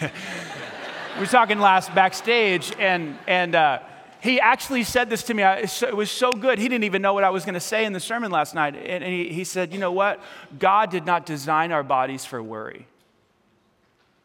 we 1.14 1.20
were 1.20 1.26
talking 1.26 1.58
last 1.58 1.94
backstage, 1.94 2.72
and, 2.78 3.18
and 3.26 3.54
uh, 3.54 3.80
he 4.20 4.40
actually 4.40 4.84
said 4.84 5.10
this 5.10 5.24
to 5.24 5.34
me. 5.34 5.42
It 5.42 5.96
was 5.96 6.10
so 6.10 6.32
good. 6.32 6.58
He 6.58 6.68
didn't 6.68 6.84
even 6.84 7.02
know 7.02 7.14
what 7.14 7.24
I 7.24 7.30
was 7.30 7.44
to 7.44 7.60
say 7.60 7.84
in 7.84 7.92
the 7.92 8.00
sermon 8.00 8.30
last 8.30 8.54
night. 8.54 8.76
And 8.76 9.02
he, 9.04 9.28
he 9.28 9.44
said, 9.44 9.72
You 9.72 9.78
know 9.78 9.92
what? 9.92 10.20
God 10.58 10.90
did 10.90 11.06
not 11.06 11.26
design 11.26 11.72
our 11.72 11.82
bodies 11.82 12.24
for 12.24 12.42
worry. 12.42 12.86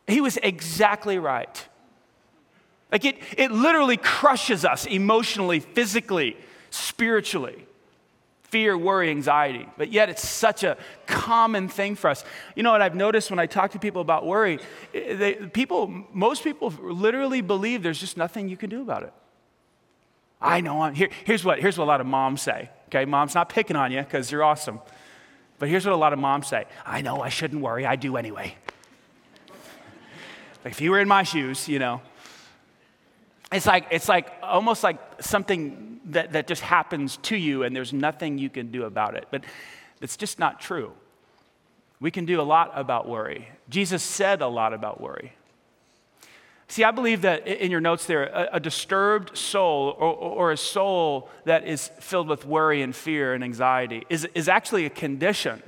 He 0.08 0.22
was 0.22 0.38
exactly 0.38 1.18
right. 1.18 1.68
Like 2.92 3.06
it, 3.06 3.18
it 3.38 3.52
literally 3.52 3.98
crushes 3.98 4.66
us 4.66 4.86
emotionally, 4.86 5.60
physically, 5.60 6.38
spiritually. 6.70 7.66
Fear, 8.44 8.78
worry, 8.78 9.10
anxiety. 9.10 9.68
But 9.78 9.92
yet 9.92 10.10
it's 10.10 10.28
such 10.28 10.64
a 10.64 10.78
common 11.08 11.70
thing 11.70 11.96
for 11.96 12.10
us. 12.10 12.24
You 12.56 12.62
know 12.62 12.72
what 12.72 12.84
I've 12.84 12.94
noticed 12.94 13.32
when 13.32 13.40
I 13.40 13.48
talk 13.48 13.72
to 13.72 13.80
people 13.80 14.02
about 14.02 14.28
worry? 14.28 14.60
They, 14.92 15.34
people, 15.34 15.88
most 16.14 16.44
people 16.44 16.70
literally 16.70 17.42
believe 17.42 17.82
there's 17.82 18.00
just 18.00 18.16
nothing 18.16 18.48
you 18.48 18.58
can 18.58 18.70
do 18.70 18.84
about 18.84 19.04
it. 19.04 19.14
I 20.40 20.62
know. 20.62 20.82
I'm, 20.82 20.94
here, 20.94 21.10
here's, 21.24 21.44
what, 21.44 21.60
here's 21.60 21.80
what 21.80 21.86
a 21.86 21.88
lot 21.88 22.02
of 22.02 22.06
moms 22.06 22.44
say 22.44 22.70
Okay, 22.94 23.06
mom's 23.06 23.34
not 23.34 23.50
picking 23.50 23.76
on 23.76 23.92
you 23.92 24.02
because 24.02 24.32
you're 24.32 24.44
awesome. 24.44 24.80
But 25.58 25.68
here's 25.68 25.84
what 25.84 25.94
a 25.94 25.98
lot 25.98 26.14
of 26.14 26.20
moms 26.20 26.46
say 26.46 26.66
I 26.86 27.02
know 27.02 27.22
I 27.22 27.30
shouldn't 27.30 27.62
worry, 27.62 27.88
I 27.88 27.96
do 27.96 28.18
anyway. 28.18 28.56
Like 30.64 30.74
if 30.74 30.82
you 30.82 30.92
were 30.92 31.00
in 31.00 31.08
my 31.08 31.24
shoes, 31.24 31.68
you 31.68 31.80
know. 31.80 32.02
It's 33.52 33.66
like, 33.66 33.88
it's 33.92 34.10
like 34.10 34.32
almost 34.42 34.84
like 34.84 34.98
something 35.22 36.00
that, 36.06 36.34
that 36.34 36.48
just 36.48 36.62
happens 36.62 37.18
to 37.18 37.36
you 37.36 37.64
and 37.64 37.76
there's 37.76 37.94
nothing 37.94 38.38
you 38.38 38.50
can 38.50 38.72
do 38.72 38.86
about 38.86 39.16
it. 39.16 39.28
But 39.30 39.44
it's 40.02 40.18
just 40.18 40.40
not 40.40 40.60
true. 40.60 40.92
We 42.00 42.12
can 42.12 42.26
do 42.26 42.42
a 42.42 42.44
lot 42.44 42.72
about 42.74 43.08
worry. 43.08 43.48
Jesus 43.70 44.04
said 44.04 44.42
a 44.42 44.48
lot 44.48 44.74
about 44.74 45.00
worry. 45.00 45.34
See, 46.68 46.84
I 46.84 46.92
believe 46.92 47.22
that 47.22 47.46
in 47.48 47.70
your 47.70 47.82
notes 47.82 48.06
there, 48.08 48.24
a, 48.24 48.50
a 48.54 48.60
disturbed 48.60 49.38
soul 49.38 49.96
or, 50.00 50.14
or, 50.16 50.52
a 50.52 50.58
soul 50.58 51.30
that 51.46 51.68
is 51.68 51.92
filled 52.00 52.28
with 52.28 52.46
worry 52.46 52.82
and 52.82 52.96
fear 52.96 53.34
and 53.34 53.44
anxiety 53.44 54.04
is, 54.10 54.26
is 54.34 54.50
actually 54.50 54.86
a 54.86 54.90
condition 54.90 55.62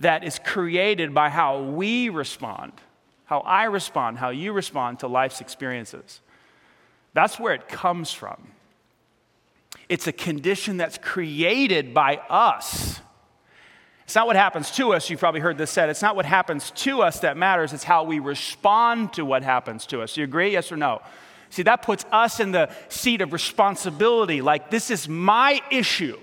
that 0.00 0.24
is 0.24 0.40
created 0.40 1.14
by 1.14 1.28
how 1.28 1.62
we 1.62 2.08
respond, 2.08 2.72
how 3.32 3.40
I 3.40 3.64
respond, 3.64 4.18
how 4.18 4.28
you 4.28 4.52
respond 4.52 4.98
to 4.98 5.06
life's 5.06 5.40
experiences. 5.40 6.20
That's 7.14 7.40
where 7.40 7.54
it 7.54 7.66
comes 7.66 8.12
from. 8.12 8.36
It's 9.88 10.06
a 10.06 10.12
condition 10.12 10.76
that's 10.76 10.98
created 10.98 11.94
by 11.94 12.16
us. 12.28 13.00
It's 14.04 14.14
not 14.14 14.26
what 14.26 14.36
happens 14.36 14.70
to 14.72 14.92
us. 14.92 15.08
You've 15.08 15.18
probably 15.18 15.40
heard 15.40 15.56
this 15.56 15.70
said. 15.70 15.88
It's 15.88 16.02
not 16.02 16.14
what 16.14 16.26
happens 16.26 16.72
to 16.72 17.00
us 17.00 17.20
that 17.20 17.38
matters. 17.38 17.72
It's 17.72 17.84
how 17.84 18.04
we 18.04 18.18
respond 18.18 19.14
to 19.14 19.24
what 19.24 19.42
happens 19.42 19.86
to 19.86 20.02
us. 20.02 20.12
Do 20.12 20.20
You 20.20 20.26
agree? 20.26 20.52
Yes 20.52 20.70
or 20.70 20.76
no? 20.76 21.00
See, 21.48 21.62
that 21.62 21.80
puts 21.80 22.04
us 22.12 22.38
in 22.38 22.52
the 22.52 22.68
seat 22.90 23.22
of 23.22 23.32
responsibility. 23.32 24.42
Like, 24.42 24.70
this 24.70 24.90
is 24.90 25.08
my 25.08 25.62
issue. 25.70 26.18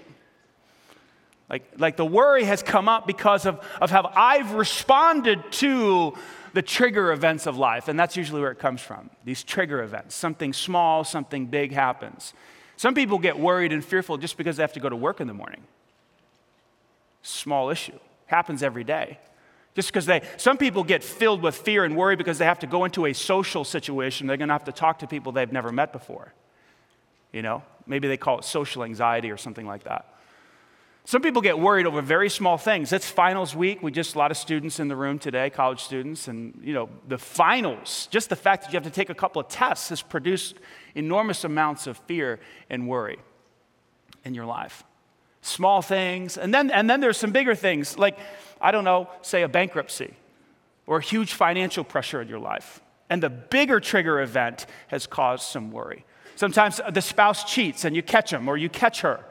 Like, 1.50 1.64
like 1.80 1.98
the 1.98 2.06
worry 2.06 2.44
has 2.44 2.62
come 2.62 2.88
up 2.88 3.08
because 3.08 3.48
of, 3.48 3.66
of 3.82 3.90
how 3.90 4.12
I've 4.16 4.52
responded 4.52 5.52
to 5.54 6.14
the 6.54 6.62
trigger 6.62 7.12
events 7.12 7.46
of 7.46 7.58
life. 7.58 7.88
And 7.88 8.00
that's 8.00 8.18
usually 8.18 8.42
where 8.42 8.52
it 8.52 8.60
comes 8.60 8.82
from 8.82 9.10
these 9.24 9.44
trigger 9.44 9.82
events. 9.84 10.16
Something 10.16 10.54
small, 10.54 11.04
something 11.04 11.46
big 11.46 11.72
happens. 11.72 12.34
Some 12.78 12.94
people 12.94 13.20
get 13.20 13.38
worried 13.38 13.74
and 13.74 13.84
fearful 13.84 14.18
just 14.18 14.38
because 14.38 14.58
they 14.58 14.64
have 14.64 14.74
to 14.74 14.80
go 14.80 14.90
to 14.90 14.96
work 14.96 15.20
in 15.22 15.28
the 15.28 15.34
morning 15.34 15.62
small 17.22 17.70
issue. 17.70 17.98
Happens 18.26 18.64
every 18.64 18.84
day. 18.84 19.20
Just 19.76 19.90
because 19.90 20.06
they, 20.06 20.22
some 20.38 20.58
people 20.58 20.84
get 20.84 21.04
filled 21.04 21.42
with 21.42 21.56
fear 21.56 21.86
and 21.86 21.96
worry 21.96 22.16
because 22.16 22.38
they 22.38 22.46
have 22.46 22.60
to 22.60 22.68
go 22.68 22.86
into 22.86 23.06
a 23.06 23.14
social 23.14 23.64
situation. 23.64 24.28
They're 24.28 24.38
going 24.38 24.50
to 24.50 24.54
have 24.54 24.66
to 24.66 24.72
talk 24.72 25.00
to 25.00 25.08
people 25.08 25.32
they've 25.32 25.52
never 25.52 25.72
met 25.72 25.94
before. 25.94 26.34
You 27.32 27.42
know, 27.42 27.64
maybe 27.86 28.08
they 28.08 28.18
call 28.18 28.40
it 28.40 28.46
social 28.46 28.84
anxiety 28.84 29.32
or 29.32 29.38
something 29.38 29.68
like 29.68 29.84
that. 29.84 30.14
Some 31.06 31.22
people 31.22 31.42
get 31.42 31.58
worried 31.58 31.88
over 31.88 32.02
very 32.02 32.30
small 32.30 32.58
things. 32.58 32.94
It's 32.94 33.10
finals 33.10 33.56
week. 33.56 33.82
We 33.82 33.92
just 33.92 34.14
a 34.14 34.18
lot 34.20 34.30
of 34.30 34.38
students 34.38 34.80
in 34.80 34.90
the 34.90 34.96
room 34.96 35.18
today, 35.18 35.50
college 35.50 35.82
students, 35.82 36.28
and 36.28 36.60
you 36.64 36.74
know, 36.74 36.90
the 37.08 37.18
finals, 37.18 38.08
just 38.12 38.30
the 38.30 38.36
fact 38.36 38.64
that 38.64 38.74
you 38.74 38.78
have 38.78 38.84
to 38.84 38.92
take 38.92 39.10
a 39.10 39.16
couple 39.16 39.42
of 39.42 39.48
tests 39.48 39.90
has 39.90 40.02
produced 40.02 40.58
enormous 40.94 41.44
amounts 41.44 41.88
of 41.88 41.98
fear 41.98 42.40
and 42.70 42.88
worry 42.88 43.18
in 44.24 44.36
your 44.36 44.46
life 44.46 44.84
small 45.42 45.82
things. 45.82 46.38
And 46.38 46.54
then, 46.54 46.70
and 46.72 46.90
then 46.90 47.00
there's 47.00 47.18
some 47.18 47.32
bigger 47.32 47.56
things, 47.56 47.98
like, 47.98 48.18
I 48.62 48.72
don't 48.72 48.84
know, 48.84 49.10
say 49.22 49.44
a 49.44 49.48
bankruptcy 49.48 50.14
or 50.86 51.00
huge 51.00 51.34
financial 51.34 51.84
pressure 51.84 52.22
in 52.22 52.28
your 52.28 52.40
life. 52.40 52.82
And 53.10 53.24
the 53.24 53.30
bigger 53.30 53.80
trigger 53.80 54.22
event 54.22 54.66
has 54.88 55.08
caused 55.08 55.44
some 55.44 55.72
worry. 55.72 56.06
Sometimes 56.36 56.80
the 56.92 57.02
spouse 57.02 57.44
cheats 57.44 57.86
and 57.86 57.96
you 57.96 58.04
catch 58.04 58.32
him 58.32 58.48
or 58.48 58.58
you 58.58 58.70
catch 58.70 59.02
her 59.02 59.24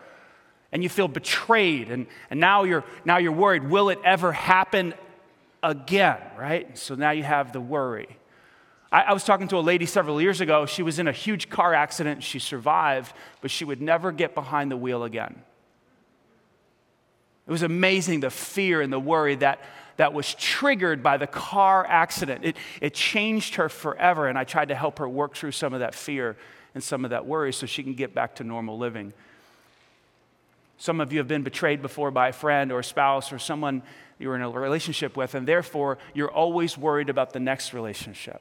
and 0.73 0.83
you 0.83 0.89
feel 0.89 1.09
betrayed 1.09 1.91
and, 1.91 2.07
and 2.31 2.41
now, 2.41 2.65
you're, 2.65 2.85
now 3.05 3.19
you're 3.19 3.33
worried 3.33 3.65
will 3.65 3.89
it 3.89 3.99
ever 4.05 4.33
happen 4.33 4.95
again, 5.63 6.21
right? 6.39 6.77
So 6.79 6.95
now 6.95 7.11
you 7.11 7.23
have 7.23 7.53
the 7.53 7.61
worry. 7.61 8.09
I, 8.91 9.03
I 9.03 9.13
was 9.13 9.25
talking 9.25 9.49
to 9.49 9.57
a 9.57 9.61
lady 9.61 9.87
several 9.87 10.21
years 10.21 10.41
ago. 10.41 10.67
She 10.67 10.83
was 10.83 10.99
in 10.99 11.09
a 11.09 11.13
huge 11.13 11.51
car 11.51 11.75
accident. 11.75 12.23
She 12.23 12.39
survived, 12.39 13.13
but 13.41 13.51
she 13.51 13.65
would 13.65 13.81
never 13.81 14.13
get 14.13 14.35
behind 14.35 14.71
the 14.71 14.77
wheel 14.77 15.05
again. 15.05 15.43
It 17.47 17.51
was 17.51 17.63
amazing 17.63 18.21
the 18.21 18.31
fear 18.31 18.83
and 18.83 18.93
the 18.93 19.01
worry 19.01 19.35
that, 19.37 19.61
that 19.97 20.13
was 20.13 20.35
triggered 20.35 21.03
by 21.03 21.17
the 21.17 21.27
car 21.27 21.87
accident. 21.87 22.45
It, 22.45 22.57
it 22.83 22.93
changed 22.93 23.55
her 23.55 23.71
forever, 23.71 24.29
and 24.29 24.39
I 24.39 24.45
tried 24.45 24.69
to 24.69 24.75
help 24.75 24.99
her 24.99 25.09
work 25.09 25.35
through 25.35 25.53
some 25.53 25.73
of 25.73 25.81
that 25.81 25.95
fear 25.95 26.37
and 26.75 26.85
some 26.85 27.05
of 27.05 27.11
that 27.11 27.25
worry 27.25 27.55
so 27.55 27.65
she 27.65 27.83
can 27.83 27.95
get 27.95 28.15
back 28.15 28.35
to 28.37 28.45
normal 28.45 28.77
living. 28.77 29.15
Some 30.78 31.00
of 31.00 31.12
you 31.12 31.18
have 31.18 31.28
been 31.28 31.42
betrayed 31.42 31.82
before 31.82 32.12
by 32.12 32.28
a 32.28 32.32
friend 32.32 32.70
or 32.70 32.78
a 32.78 32.85
spouse 32.85 33.32
or 33.32 33.38
someone 33.38 33.82
you 34.18 34.28
were 34.28 34.37
in 34.37 34.42
a 34.42 34.50
relationship 34.50 35.16
with, 35.16 35.35
and 35.35 35.47
therefore 35.47 35.99
you're 36.14 36.30
always 36.30 36.78
worried 36.78 37.11
about 37.11 37.32
the 37.32 37.40
next 37.40 37.75
relationship. 37.75 38.40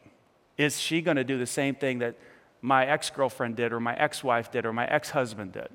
Is 0.57 0.79
she 0.79 1.01
going 1.01 1.17
to 1.17 1.23
do 1.23 1.37
the 1.37 1.47
same 1.47 1.75
thing 1.75 1.99
that 1.99 2.15
my 2.61 2.85
ex 2.85 3.09
girlfriend 3.09 3.55
did, 3.55 3.73
or 3.73 3.79
my 3.79 3.95
ex 3.95 4.23
wife 4.23 4.51
did, 4.51 4.65
or 4.65 4.73
my 4.73 4.85
ex 4.87 5.09
husband 5.09 5.53
did? 5.53 5.69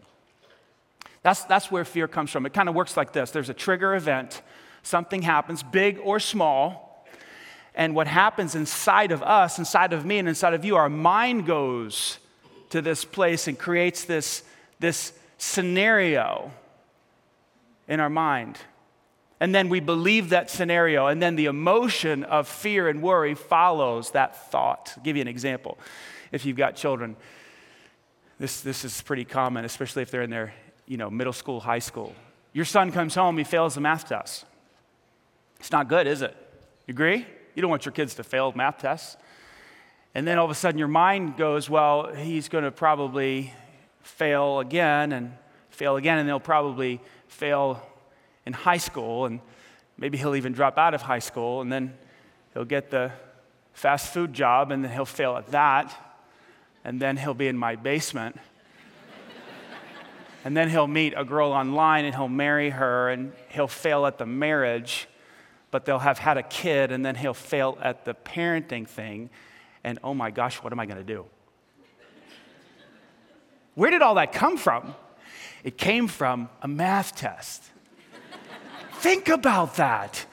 That's, 1.22 1.44
that's 1.44 1.70
where 1.70 1.84
fear 1.84 2.08
comes 2.08 2.30
from. 2.30 2.46
It 2.46 2.52
kind 2.52 2.68
of 2.68 2.74
works 2.74 2.96
like 2.96 3.12
this 3.12 3.30
there's 3.30 3.48
a 3.48 3.54
trigger 3.54 3.94
event, 3.94 4.42
something 4.82 5.22
happens, 5.22 5.62
big 5.62 5.98
or 6.02 6.20
small. 6.20 6.90
And 7.74 7.94
what 7.94 8.06
happens 8.06 8.54
inside 8.54 9.12
of 9.12 9.22
us, 9.22 9.58
inside 9.58 9.94
of 9.94 10.04
me, 10.04 10.18
and 10.18 10.28
inside 10.28 10.52
of 10.52 10.62
you, 10.62 10.76
our 10.76 10.90
mind 10.90 11.46
goes 11.46 12.18
to 12.68 12.82
this 12.82 13.02
place 13.02 13.48
and 13.48 13.58
creates 13.58 14.04
this, 14.04 14.42
this 14.78 15.14
scenario 15.42 16.52
in 17.88 17.98
our 17.98 18.08
mind. 18.08 18.58
And 19.40 19.52
then 19.52 19.68
we 19.68 19.80
believe 19.80 20.28
that 20.28 20.50
scenario, 20.50 21.08
and 21.08 21.20
then 21.20 21.34
the 21.34 21.46
emotion 21.46 22.22
of 22.22 22.46
fear 22.46 22.88
and 22.88 23.02
worry 23.02 23.34
follows 23.34 24.12
that 24.12 24.50
thought. 24.52 24.94
I'll 24.96 25.02
give 25.02 25.16
you 25.16 25.22
an 25.22 25.28
example. 25.28 25.78
If 26.30 26.46
you've 26.46 26.56
got 26.56 26.76
children, 26.76 27.16
this, 28.38 28.60
this 28.60 28.84
is 28.84 29.02
pretty 29.02 29.24
common, 29.24 29.64
especially 29.64 30.02
if 30.02 30.12
they're 30.12 30.22
in 30.22 30.30
their 30.30 30.54
you 30.86 30.96
know, 30.96 31.10
middle 31.10 31.32
school, 31.32 31.58
high 31.58 31.80
school. 31.80 32.14
Your 32.52 32.64
son 32.64 32.92
comes 32.92 33.16
home, 33.16 33.36
he 33.36 33.44
fails 33.44 33.74
the 33.74 33.80
math 33.80 34.08
test. 34.08 34.44
It's 35.58 35.72
not 35.72 35.88
good, 35.88 36.06
is 36.06 36.22
it? 36.22 36.36
You 36.86 36.92
agree? 36.92 37.26
You 37.56 37.62
don't 37.62 37.70
want 37.70 37.84
your 37.84 37.92
kids 37.92 38.14
to 38.14 38.22
fail 38.22 38.52
math 38.54 38.78
tests. 38.78 39.16
And 40.14 40.24
then 40.26 40.38
all 40.38 40.44
of 40.44 40.52
a 40.52 40.54
sudden 40.54 40.78
your 40.78 40.88
mind 40.88 41.36
goes, 41.36 41.68
well, 41.68 42.14
he's 42.14 42.48
going 42.48 42.64
to 42.64 42.70
probably 42.70 43.52
fail 44.02 44.60
again 44.60 45.12
and 45.12 45.32
fail 45.70 45.96
again, 45.96 46.18
and 46.18 46.28
they'll 46.28 46.40
probably 46.40 47.00
fail 47.28 47.82
in 48.44 48.52
high 48.52 48.76
school, 48.76 49.26
and 49.26 49.40
maybe 49.96 50.18
he'll 50.18 50.36
even 50.36 50.52
drop 50.52 50.78
out 50.78 50.94
of 50.94 51.02
high 51.02 51.18
school, 51.18 51.60
and 51.60 51.72
then 51.72 51.94
he'll 52.54 52.64
get 52.64 52.90
the 52.90 53.12
fast 53.72 54.12
food 54.12 54.32
job, 54.32 54.70
and 54.70 54.84
then 54.84 54.92
he'll 54.92 55.04
fail 55.04 55.36
at 55.36 55.46
that, 55.48 55.94
and 56.84 57.00
then 57.00 57.16
he'll 57.16 57.34
be 57.34 57.48
in 57.48 57.56
my 57.56 57.76
basement 57.76 58.36
and 60.44 60.56
then 60.56 60.68
he'll 60.68 60.88
meet 60.88 61.14
a 61.16 61.24
girl 61.24 61.52
online 61.52 62.04
and 62.04 62.14
he'll 62.14 62.28
marry 62.28 62.70
her 62.70 63.10
and 63.10 63.32
he'll 63.48 63.68
fail 63.68 64.06
at 64.06 64.18
the 64.18 64.26
marriage, 64.26 65.08
but 65.70 65.84
they'll 65.84 66.00
have 66.00 66.18
had 66.18 66.36
a 66.36 66.42
kid 66.42 66.90
and 66.90 67.06
then 67.06 67.14
he'll 67.14 67.34
fail 67.34 67.78
at 67.80 68.04
the 68.04 68.14
parenting 68.14 68.86
thing. 68.86 69.30
And 69.84 69.98
oh 70.02 70.14
my 70.14 70.30
gosh, 70.30 70.56
what 70.56 70.72
am 70.72 70.80
I 70.80 70.86
going 70.86 70.98
to 70.98 71.04
do? 71.04 71.26
Where 73.74 73.90
did 73.90 74.02
all 74.02 74.16
that 74.16 74.32
come 74.32 74.56
from? 74.56 74.94
It 75.64 75.78
came 75.78 76.08
from 76.08 76.48
a 76.60 76.68
math 76.68 77.16
test. 77.16 77.62
Think 78.94 79.28
about 79.28 79.76
that. 79.76 80.26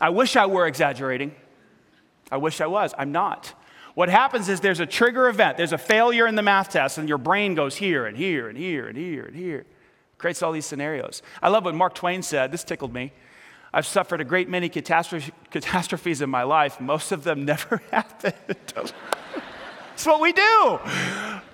I 0.00 0.10
wish 0.10 0.36
I 0.36 0.46
were 0.46 0.66
exaggerating. 0.66 1.34
I 2.30 2.36
wish 2.36 2.60
I 2.60 2.66
was. 2.66 2.94
I'm 2.96 3.12
not. 3.12 3.54
What 3.94 4.08
happens 4.08 4.48
is 4.48 4.60
there's 4.60 4.80
a 4.80 4.86
trigger 4.86 5.28
event, 5.28 5.56
there's 5.56 5.72
a 5.72 5.78
failure 5.78 6.28
in 6.28 6.36
the 6.36 6.42
math 6.42 6.70
test, 6.70 6.98
and 6.98 7.08
your 7.08 7.18
brain 7.18 7.56
goes 7.56 7.74
here 7.76 8.06
and 8.06 8.16
here 8.16 8.48
and 8.48 8.56
here 8.56 8.86
and 8.86 8.96
here 8.96 9.24
and 9.24 9.34
here. 9.34 9.66
creates 10.18 10.42
all 10.42 10.52
these 10.52 10.66
scenarios. 10.66 11.22
I 11.42 11.48
love 11.48 11.64
what 11.64 11.74
Mark 11.74 11.94
Twain 11.94 12.22
said. 12.22 12.52
This 12.52 12.62
tickled 12.62 12.94
me. 12.94 13.12
I've 13.72 13.86
suffered 13.86 14.20
a 14.20 14.24
great 14.24 14.48
many 14.48 14.68
catastrophes 14.68 16.22
in 16.22 16.30
my 16.30 16.42
life. 16.44 16.80
Most 16.80 17.12
of 17.12 17.24
them 17.24 17.44
never 17.44 17.82
happened. 17.90 18.34
That's 18.74 20.06
what 20.06 20.20
we 20.20 20.32
do. 20.32 20.78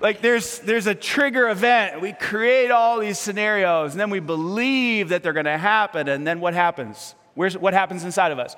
Like 0.04 0.20
there's, 0.20 0.58
there's 0.58 0.87
a 0.87 0.94
trigger 0.94 1.49
event. 1.49 2.02
We 2.02 2.12
create 2.12 2.70
all 2.70 3.00
these 3.00 3.18
scenarios, 3.18 3.92
and 3.92 4.00
then 4.00 4.11
we 4.11 4.20
believe 4.20 5.08
that 5.08 5.23
they're 5.23 5.32
going 5.32 5.46
to 5.46 5.56
happen. 5.56 6.08
And 6.08 6.26
then 6.26 6.40
what 6.40 6.52
happens? 6.52 7.14
Where's, 7.32 7.56
what 7.56 7.73
happens 7.73 8.04
inside 8.04 8.30
of 8.30 8.38
us? 8.38 8.54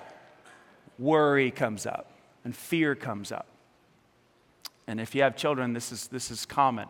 Worry 0.98 1.52
comes 1.52 1.86
up, 1.86 2.10
and 2.44 2.54
fear 2.54 2.96
comes 2.96 3.30
up. 3.30 3.46
And 4.88 5.00
if 5.00 5.14
you 5.14 5.22
have 5.22 5.36
children, 5.36 5.72
this 5.72 5.92
is, 5.92 6.08
this 6.08 6.32
is 6.32 6.46
common. 6.46 6.88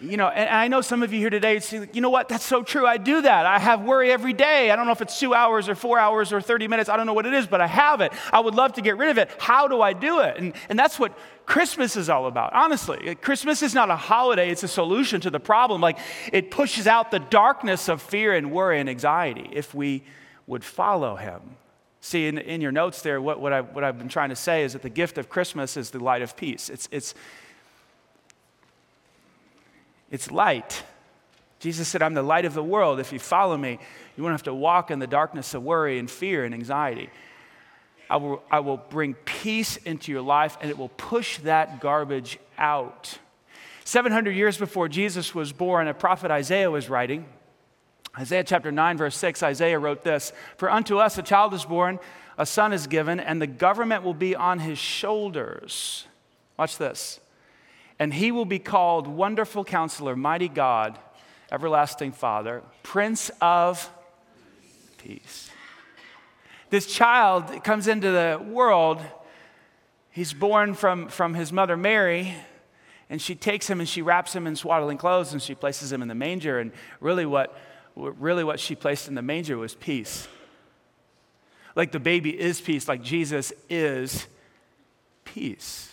You 0.00 0.16
know, 0.16 0.28
and 0.28 0.48
I 0.48 0.68
know 0.68 0.80
some 0.80 1.02
of 1.02 1.12
you 1.12 1.18
here 1.18 1.30
today 1.30 1.58
say, 1.60 1.86
you 1.92 2.00
know 2.00 2.08
what, 2.08 2.28
that's 2.28 2.44
so 2.44 2.62
true. 2.62 2.86
I 2.86 2.96
do 2.96 3.20
that. 3.20 3.44
I 3.44 3.58
have 3.58 3.82
worry 3.82 4.10
every 4.10 4.32
day. 4.32 4.70
I 4.70 4.76
don't 4.76 4.86
know 4.86 4.92
if 4.92 5.02
it's 5.02 5.20
two 5.20 5.34
hours 5.34 5.68
or 5.68 5.74
four 5.74 5.98
hours 5.98 6.32
or 6.32 6.40
30 6.40 6.68
minutes. 6.68 6.88
I 6.88 6.96
don't 6.96 7.06
know 7.06 7.12
what 7.12 7.26
it 7.26 7.34
is, 7.34 7.46
but 7.46 7.60
I 7.60 7.66
have 7.66 8.00
it. 8.00 8.12
I 8.32 8.40
would 8.40 8.54
love 8.54 8.72
to 8.74 8.82
get 8.82 8.96
rid 8.96 9.10
of 9.10 9.18
it. 9.18 9.30
How 9.38 9.68
do 9.68 9.82
I 9.82 9.92
do 9.92 10.20
it? 10.20 10.38
And, 10.38 10.54
and 10.70 10.78
that's 10.78 10.98
what 10.98 11.16
Christmas 11.44 11.96
is 11.96 12.08
all 12.08 12.26
about, 12.26 12.54
honestly. 12.54 13.14
Christmas 13.16 13.62
is 13.62 13.74
not 13.74 13.90
a 13.90 13.96
holiday, 13.96 14.50
it's 14.50 14.62
a 14.62 14.68
solution 14.68 15.20
to 15.20 15.30
the 15.30 15.40
problem. 15.40 15.80
Like, 15.80 15.98
it 16.32 16.50
pushes 16.50 16.86
out 16.86 17.10
the 17.10 17.18
darkness 17.18 17.88
of 17.88 18.00
fear 18.00 18.34
and 18.34 18.52
worry 18.52 18.80
and 18.80 18.88
anxiety 18.88 19.50
if 19.52 19.74
we 19.74 20.02
would 20.46 20.64
follow 20.64 21.16
Him. 21.16 21.56
See, 22.00 22.26
in, 22.26 22.38
in 22.38 22.62
your 22.62 22.72
notes 22.72 23.02
there, 23.02 23.20
what, 23.20 23.40
what, 23.40 23.52
I, 23.52 23.60
what 23.60 23.84
I've 23.84 23.98
been 23.98 24.08
trying 24.08 24.30
to 24.30 24.36
say 24.36 24.64
is 24.64 24.72
that 24.72 24.80
the 24.80 24.88
gift 24.88 25.18
of 25.18 25.28
Christmas 25.28 25.76
is 25.76 25.90
the 25.90 26.02
light 26.02 26.22
of 26.22 26.34
peace. 26.34 26.70
It's, 26.70 26.88
it's, 26.90 27.14
it's 30.10 30.30
light. 30.30 30.82
Jesus 31.60 31.88
said, 31.88 32.02
I'm 32.02 32.14
the 32.14 32.22
light 32.22 32.44
of 32.44 32.54
the 32.54 32.64
world. 32.64 33.00
If 33.00 33.12
you 33.12 33.18
follow 33.18 33.56
me, 33.56 33.78
you 34.16 34.22
won't 34.22 34.32
have 34.32 34.44
to 34.44 34.54
walk 34.54 34.90
in 34.90 34.98
the 34.98 35.06
darkness 35.06 35.54
of 35.54 35.62
worry 35.62 35.98
and 35.98 36.10
fear 36.10 36.44
and 36.44 36.54
anxiety. 36.54 37.10
I 38.08 38.16
will, 38.16 38.42
I 38.50 38.60
will 38.60 38.78
bring 38.78 39.14
peace 39.14 39.76
into 39.76 40.10
your 40.10 40.22
life 40.22 40.58
and 40.60 40.70
it 40.70 40.76
will 40.76 40.88
push 40.88 41.38
that 41.38 41.80
garbage 41.80 42.38
out. 42.58 43.18
700 43.84 44.32
years 44.32 44.56
before 44.56 44.88
Jesus 44.88 45.34
was 45.34 45.52
born, 45.52 45.86
a 45.86 45.94
prophet 45.94 46.30
Isaiah 46.30 46.70
was 46.70 46.88
writing. 46.88 47.26
Isaiah 48.18 48.42
chapter 48.42 48.72
9, 48.72 48.96
verse 48.96 49.16
6, 49.16 49.42
Isaiah 49.42 49.78
wrote 49.78 50.02
this 50.02 50.32
For 50.56 50.70
unto 50.70 50.98
us 50.98 51.18
a 51.18 51.22
child 51.22 51.54
is 51.54 51.64
born, 51.64 52.00
a 52.36 52.46
son 52.46 52.72
is 52.72 52.86
given, 52.86 53.20
and 53.20 53.40
the 53.40 53.46
government 53.46 54.02
will 54.02 54.14
be 54.14 54.34
on 54.34 54.58
his 54.58 54.78
shoulders. 54.78 56.06
Watch 56.58 56.78
this 56.78 57.20
and 58.00 58.14
he 58.14 58.32
will 58.32 58.46
be 58.46 58.58
called 58.58 59.06
Wonderful 59.06 59.62
Counselor, 59.62 60.16
Mighty 60.16 60.48
God, 60.48 60.98
Everlasting 61.52 62.12
Father, 62.12 62.62
Prince 62.82 63.30
of 63.42 63.90
Peace. 64.96 65.50
This 66.70 66.86
child 66.86 67.62
comes 67.62 67.86
into 67.86 68.10
the 68.10 68.42
world. 68.42 69.00
He's 70.10 70.32
born 70.32 70.72
from, 70.72 71.08
from 71.08 71.34
his 71.34 71.52
mother 71.52 71.76
Mary, 71.76 72.34
and 73.10 73.20
she 73.20 73.34
takes 73.34 73.68
him 73.68 73.80
and 73.80 73.88
she 73.88 74.00
wraps 74.00 74.34
him 74.34 74.46
in 74.46 74.56
swaddling 74.56 74.96
clothes 74.96 75.34
and 75.34 75.42
she 75.42 75.54
places 75.54 75.92
him 75.92 76.00
in 76.00 76.08
the 76.08 76.14
manger. 76.14 76.58
And 76.58 76.72
really, 77.00 77.26
what, 77.26 77.54
really, 77.94 78.44
what 78.44 78.60
she 78.60 78.74
placed 78.74 79.08
in 79.08 79.14
the 79.14 79.22
manger 79.22 79.58
was 79.58 79.74
peace. 79.74 80.26
Like 81.76 81.92
the 81.92 82.00
baby 82.00 82.30
is 82.30 82.62
peace, 82.62 82.88
like 82.88 83.02
Jesus 83.02 83.52
is 83.68 84.26
peace. 85.24 85.89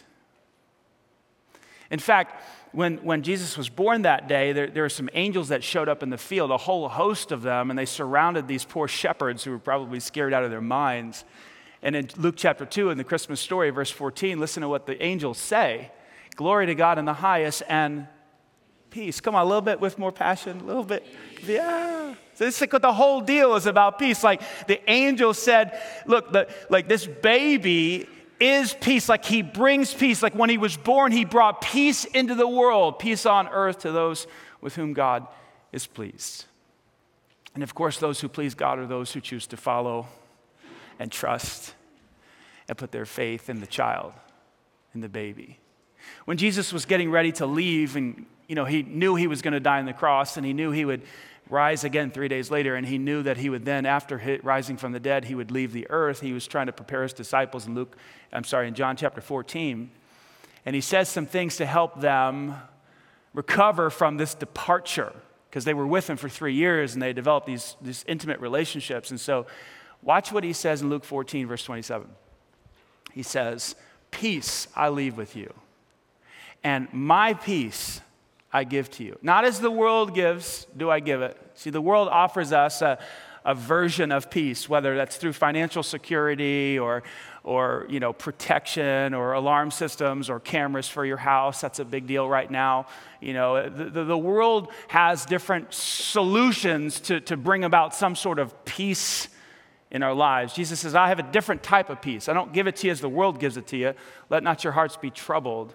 In 1.89 1.99
fact, 1.99 2.43
when, 2.71 2.97
when 2.97 3.23
Jesus 3.23 3.57
was 3.57 3.69
born 3.69 4.01
that 4.03 4.27
day, 4.27 4.51
there, 4.51 4.67
there 4.67 4.83
were 4.83 4.89
some 4.89 5.09
angels 5.13 5.49
that 5.49 5.63
showed 5.63 5.87
up 5.89 6.03
in 6.03 6.09
the 6.09 6.17
field, 6.17 6.51
a 6.51 6.57
whole 6.57 6.89
host 6.89 7.31
of 7.31 7.41
them, 7.41 7.69
and 7.69 7.79
they 7.79 7.85
surrounded 7.85 8.47
these 8.47 8.65
poor 8.65 8.87
shepherds 8.87 9.43
who 9.43 9.51
were 9.51 9.59
probably 9.59 9.99
scared 9.99 10.33
out 10.33 10.43
of 10.43 10.51
their 10.51 10.61
minds. 10.61 11.23
And 11.81 11.95
in 11.95 12.09
Luke 12.17 12.35
chapter 12.37 12.65
2, 12.65 12.89
in 12.89 12.97
the 12.97 13.03
Christmas 13.03 13.39
story, 13.39 13.69
verse 13.69 13.91
14, 13.91 14.39
listen 14.39 14.61
to 14.61 14.69
what 14.69 14.85
the 14.85 15.01
angels 15.01 15.37
say 15.37 15.91
Glory 16.35 16.67
to 16.67 16.75
God 16.75 16.99
in 16.99 17.05
the 17.05 17.13
highest 17.13 17.63
and 17.67 18.07
peace. 18.91 19.19
Come 19.19 19.33
on, 19.33 19.41
a 19.41 19.45
little 19.45 19.61
bit 19.61 19.81
with 19.81 19.97
more 19.97 20.11
passion, 20.11 20.59
a 20.59 20.63
little 20.63 20.83
bit. 20.83 21.03
Yeah. 21.43 22.13
So 22.35 22.45
this 22.45 22.61
is 22.61 22.71
what 22.71 22.83
the 22.83 22.93
whole 22.93 23.21
deal 23.21 23.55
is 23.55 23.65
about 23.65 23.97
peace. 23.97 24.23
Like 24.23 24.43
the 24.67 24.79
angel 24.87 25.33
said, 25.33 25.81
look, 26.05 26.31
the, 26.31 26.47
like 26.69 26.87
this 26.87 27.07
baby 27.07 28.07
is 28.39 28.73
peace, 28.73 29.09
like 29.09 29.25
he 29.25 29.41
brings 29.41 29.93
peace. 29.93 30.21
Like 30.21 30.35
when 30.35 30.49
he 30.49 30.57
was 30.57 30.77
born, 30.77 31.11
he 31.11 31.25
brought 31.25 31.61
peace 31.61 32.05
into 32.05 32.35
the 32.35 32.47
world, 32.47 32.99
peace 32.99 33.25
on 33.25 33.47
earth 33.47 33.79
to 33.79 33.91
those 33.91 34.27
with 34.61 34.75
whom 34.75 34.93
God 34.93 35.27
is 35.71 35.87
pleased. 35.87 36.45
And 37.53 37.63
of 37.63 37.73
course, 37.73 37.97
those 37.97 38.19
who 38.19 38.29
please 38.29 38.53
God 38.53 38.79
are 38.79 38.85
those 38.85 39.11
who 39.13 39.21
choose 39.21 39.47
to 39.47 39.57
follow 39.57 40.07
and 40.99 41.11
trust 41.11 41.73
and 42.69 42.77
put 42.77 42.91
their 42.91 43.05
faith 43.05 43.49
in 43.49 43.59
the 43.59 43.67
child, 43.67 44.13
in 44.93 45.01
the 45.01 45.09
baby. 45.09 45.59
When 46.25 46.37
Jesus 46.37 46.71
was 46.71 46.85
getting 46.85 47.11
ready 47.11 47.31
to 47.33 47.45
leave, 47.45 47.95
and 47.95 48.25
you 48.47 48.55
know, 48.55 48.65
he 48.65 48.83
knew 48.83 49.15
he 49.15 49.27
was 49.27 49.41
going 49.41 49.53
to 49.53 49.59
die 49.59 49.79
on 49.79 49.85
the 49.85 49.93
cross, 49.93 50.37
and 50.37 50.45
he 50.45 50.53
knew 50.53 50.71
he 50.71 50.85
would 50.85 51.01
rise 51.49 51.83
again 51.83 52.11
three 52.11 52.27
days 52.27 52.51
later, 52.51 52.75
and 52.75 52.85
he 52.85 52.97
knew 52.97 53.23
that 53.23 53.37
he 53.37 53.49
would 53.49 53.65
then, 53.65 53.85
after 53.85 54.39
rising 54.43 54.77
from 54.77 54.91
the 54.91 54.99
dead, 54.99 55.25
he 55.25 55.35
would 55.35 55.51
leave 55.51 55.73
the 55.73 55.87
earth. 55.89 56.21
He 56.21 56.33
was 56.33 56.47
trying 56.47 56.67
to 56.67 56.73
prepare 56.73 57.03
his 57.03 57.13
disciples 57.13 57.67
in 57.67 57.75
Luke, 57.75 57.95
I'm 58.33 58.43
sorry, 58.43 58.67
in 58.67 58.73
John 58.73 58.95
chapter 58.95 59.21
14. 59.21 59.89
And 60.65 60.75
he 60.75 60.81
says 60.81 61.09
some 61.09 61.25
things 61.25 61.57
to 61.57 61.65
help 61.65 62.01
them 62.01 62.55
recover 63.33 63.89
from 63.89 64.17
this 64.17 64.33
departure 64.33 65.13
because 65.49 65.63
they 65.63 65.73
were 65.73 65.87
with 65.87 66.09
him 66.09 66.17
for 66.17 66.29
three 66.29 66.53
years 66.53 66.93
and 66.93 67.01
they 67.01 67.13
developed 67.13 67.47
these, 67.47 67.75
these 67.81 68.03
intimate 68.07 68.39
relationships. 68.39 69.11
And 69.11 69.19
so, 69.19 69.47
watch 70.01 70.31
what 70.31 70.43
he 70.43 70.53
says 70.53 70.81
in 70.81 70.89
Luke 70.89 71.05
14, 71.05 71.47
verse 71.47 71.63
27. 71.63 72.07
He 73.13 73.23
says, 73.23 73.75
Peace 74.11 74.67
I 74.75 74.89
leave 74.89 75.17
with 75.17 75.35
you, 75.35 75.53
and 76.63 76.87
my 76.93 77.33
peace 77.33 78.01
I 78.51 78.63
give 78.63 78.89
to 78.91 79.03
you. 79.03 79.17
Not 79.21 79.45
as 79.45 79.59
the 79.59 79.71
world 79.71 80.15
gives, 80.15 80.67
do 80.75 80.89
I 80.89 80.99
give 80.99 81.21
it. 81.21 81.37
See, 81.55 81.69
the 81.69 81.81
world 81.81 82.07
offers 82.07 82.53
us 82.53 82.81
a, 82.81 82.97
a 83.43 83.53
version 83.53 84.11
of 84.11 84.29
peace, 84.29 84.69
whether 84.69 84.95
that's 84.95 85.17
through 85.17 85.33
financial 85.33 85.83
security 85.83 86.79
or, 86.79 87.03
or 87.43 87.85
you 87.89 87.99
know, 87.99 88.13
protection 88.13 89.13
or 89.13 89.33
alarm 89.33 89.71
systems 89.71 90.29
or 90.29 90.39
cameras 90.39 90.87
for 90.87 91.05
your 91.05 91.17
house. 91.17 91.61
That's 91.61 91.79
a 91.79 91.85
big 91.85 92.07
deal 92.07 92.27
right 92.27 92.49
now. 92.49 92.87
You 93.21 93.33
know, 93.33 93.69
the, 93.69 94.03
the 94.03 94.17
world 94.17 94.71
has 94.87 95.25
different 95.25 95.73
solutions 95.73 96.99
to, 97.01 97.19
to 97.21 97.35
bring 97.37 97.63
about 97.63 97.93
some 97.93 98.15
sort 98.15 98.39
of 98.39 98.65
peace 98.65 99.27
in 99.91 100.03
our 100.03 100.13
lives. 100.13 100.53
Jesus 100.53 100.81
says, 100.81 100.95
I 100.95 101.09
have 101.09 101.19
a 101.19 101.31
different 101.31 101.63
type 101.63 101.89
of 101.89 102.01
peace. 102.01 102.27
I 102.27 102.33
don't 102.33 102.53
give 102.53 102.67
it 102.67 102.77
to 102.77 102.87
you 102.87 102.91
as 102.91 103.01
the 103.01 103.09
world 103.09 103.39
gives 103.39 103.57
it 103.57 103.67
to 103.67 103.77
you. 103.77 103.93
Let 104.29 104.43
not 104.43 104.63
your 104.63 104.73
hearts 104.73 104.97
be 104.97 105.09
troubled 105.09 105.73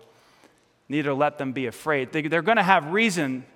neither 0.92 1.14
let 1.14 1.38
them 1.38 1.52
be 1.52 1.66
afraid. 1.66 2.12
They, 2.12 2.20
are 2.36 2.42
going 2.42 2.58
to 2.58 2.62
have 2.62 2.92
reason. 2.92 3.46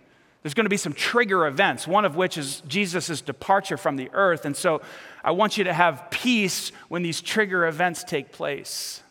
There's 0.42 0.54
going 0.54 0.64
to 0.64 0.70
be 0.70 0.78
some 0.78 0.94
trigger 0.94 1.46
events, 1.46 1.86
one 1.86 2.06
of 2.06 2.16
which 2.16 2.38
is 2.38 2.62
Jesus' 2.66 3.20
departure 3.20 3.76
from 3.76 3.96
the 3.96 4.08
earth. 4.14 4.46
And 4.46 4.56
so 4.56 4.80
I 5.22 5.32
want 5.32 5.58
you 5.58 5.64
to 5.64 5.72
have 5.74 6.10
peace 6.10 6.72
when 6.88 7.02
these 7.02 7.20
trigger 7.20 7.66
events 7.66 8.04
take 8.04 8.32
place. 8.32 9.02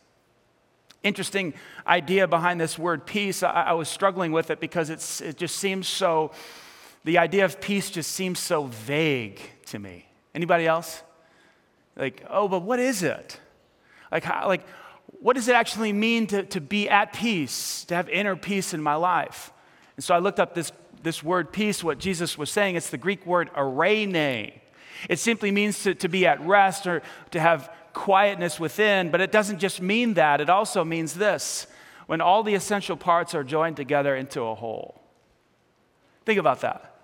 Interesting 1.04 1.54
idea 1.86 2.28
behind 2.28 2.60
this 2.60 2.80
word 2.80 3.06
peace. 3.06 3.44
I, 3.44 3.52
I 3.52 3.74
was 3.74 3.90
struggling 3.90 4.32
with 4.32 4.50
it 4.50 4.60
because 4.60 4.90
it's, 4.90 5.22
it 5.22 5.38
just 5.38 5.58
seems 5.58 5.88
so, 5.88 6.32
the 7.04 7.20
idea 7.20 7.46
of 7.46 7.62
peace 7.62 7.92
just 7.92 8.12
seems 8.12 8.40
so 8.40 8.64
vague 8.66 9.40
to 9.68 9.78
me. 9.78 10.08
Anybody 10.34 10.66
else? 10.66 11.04
Like, 11.96 12.26
oh, 12.28 12.48
but 12.48 12.64
what 12.64 12.80
is 12.80 13.04
it? 13.04 13.40
Like, 14.12 14.24
how, 14.24 14.48
like, 14.48 14.66
what 15.08 15.36
does 15.36 15.48
it 15.48 15.56
actually 15.56 15.94
mean 15.94 16.28
to, 16.28 16.44
to 16.44 16.62
be 16.62 16.89
at 16.89 17.13
peace, 17.13 17.84
to 17.86 17.96
have 17.96 18.10
inner 18.10 18.36
peace 18.36 18.74
in 18.74 18.82
my 18.82 18.96
life? 18.96 19.52
And 19.96 20.04
so 20.04 20.13
I 20.13 20.20
looked 20.20 20.39
up 20.39 20.54
this, 20.54 20.72
this 21.04 21.24
word 21.24 21.52
peace, 21.52 21.84
what 21.84 21.98
Jesus 21.98 22.38
was 22.38 22.50
saying. 22.50 22.76
It's 22.76 22.89
the 22.89 22.98
Greek 22.98 23.26
word 23.26 23.52
eirene. 23.54 24.54
It 25.10 25.20
simply 25.20 25.52
means 25.52 25.84
to, 25.84 25.96
to 25.96 26.08
be 26.08 26.26
at 26.26 26.41
rest 26.41 26.88
or 26.88 27.02
to 27.32 27.39
have 27.39 27.72
quietness 27.94 28.60
within, 28.60 29.10
but 29.10 29.22
it 29.22 29.32
doesn't 29.32 29.60
just 29.60 29.82
mean 29.82 30.15
that. 30.15 30.41
It 30.41 30.50
also 30.50 30.84
means 30.84 31.13
this 31.13 31.68
when 32.08 32.22
all 32.22 32.44
the 32.44 32.54
essential 32.54 32.96
parts 32.96 33.34
are 33.34 33.44
joined 33.44 33.78
together 33.78 34.15
into 34.15 34.41
a 34.41 34.56
whole. 34.56 35.02
Think 36.26 36.39
about 36.39 36.62
that. 36.62 36.94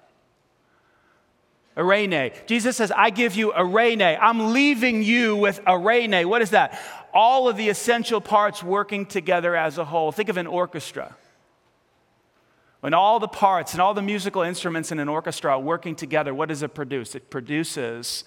Eirene. 1.77 2.33
Jesus 2.47 2.75
says, 2.75 2.91
I 2.91 3.11
give 3.11 3.35
you 3.35 3.51
eirene. 3.53 4.17
I'm 4.21 4.51
leaving 4.51 5.03
you 5.03 5.37
with 5.37 5.63
eirene. 5.65 6.25
What 6.25 6.41
is 6.41 6.49
that? 6.49 6.79
all 7.13 7.47
of 7.47 7.57
the 7.57 7.69
essential 7.69 8.21
parts 8.21 8.63
working 8.63 9.05
together 9.05 9.55
as 9.55 9.77
a 9.77 9.85
whole. 9.85 10.11
Think 10.11 10.29
of 10.29 10.37
an 10.37 10.47
orchestra. 10.47 11.15
When 12.79 12.93
all 12.93 13.19
the 13.19 13.27
parts 13.27 13.73
and 13.73 13.81
all 13.81 13.93
the 13.93 14.01
musical 14.01 14.41
instruments 14.41 14.91
in 14.91 14.99
an 14.99 15.07
orchestra 15.07 15.51
are 15.51 15.59
working 15.59 15.95
together, 15.95 16.33
what 16.33 16.49
does 16.49 16.63
it 16.63 16.73
produce? 16.73 17.13
It 17.13 17.29
produces 17.29 18.23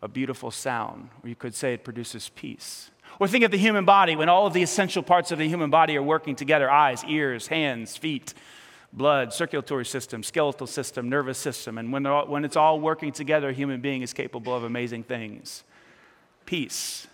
a 0.00 0.08
beautiful 0.08 0.50
sound, 0.50 1.10
or 1.22 1.28
you 1.28 1.34
could 1.34 1.54
say 1.54 1.74
it 1.74 1.84
produces 1.84 2.30
peace. 2.30 2.90
Or 3.18 3.28
think 3.28 3.44
of 3.44 3.50
the 3.50 3.58
human 3.58 3.84
body 3.84 4.16
when 4.16 4.28
all 4.28 4.46
of 4.46 4.52
the 4.52 4.62
essential 4.62 5.02
parts 5.02 5.30
of 5.30 5.38
the 5.38 5.48
human 5.48 5.70
body 5.70 5.96
are 5.96 6.02
working 6.02 6.36
together 6.36 6.70
eyes, 6.70 7.04
ears, 7.04 7.48
hands, 7.48 7.96
feet, 7.96 8.34
blood, 8.92 9.32
circulatory 9.32 9.84
system, 9.84 10.22
skeletal 10.22 10.66
system, 10.66 11.08
nervous 11.08 11.38
system. 11.38 11.78
And 11.78 11.92
when, 11.92 12.06
all, 12.06 12.26
when 12.26 12.44
it's 12.44 12.56
all 12.56 12.80
working 12.80 13.12
together, 13.12 13.50
a 13.50 13.52
human 13.52 13.80
being 13.80 14.02
is 14.02 14.12
capable 14.12 14.54
of 14.54 14.64
amazing 14.64 15.02
things. 15.02 15.64
Peace. 16.44 17.06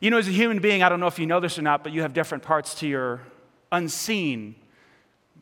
You 0.00 0.10
know, 0.10 0.18
as 0.18 0.28
a 0.28 0.32
human 0.32 0.58
being, 0.58 0.82
I 0.82 0.88
don't 0.88 1.00
know 1.00 1.06
if 1.06 1.18
you 1.18 1.26
know 1.26 1.40
this 1.40 1.58
or 1.58 1.62
not, 1.62 1.82
but 1.82 1.92
you 1.92 2.02
have 2.02 2.12
different 2.12 2.42
parts 2.42 2.74
to 2.76 2.88
your 2.88 3.20
unseen 3.72 4.56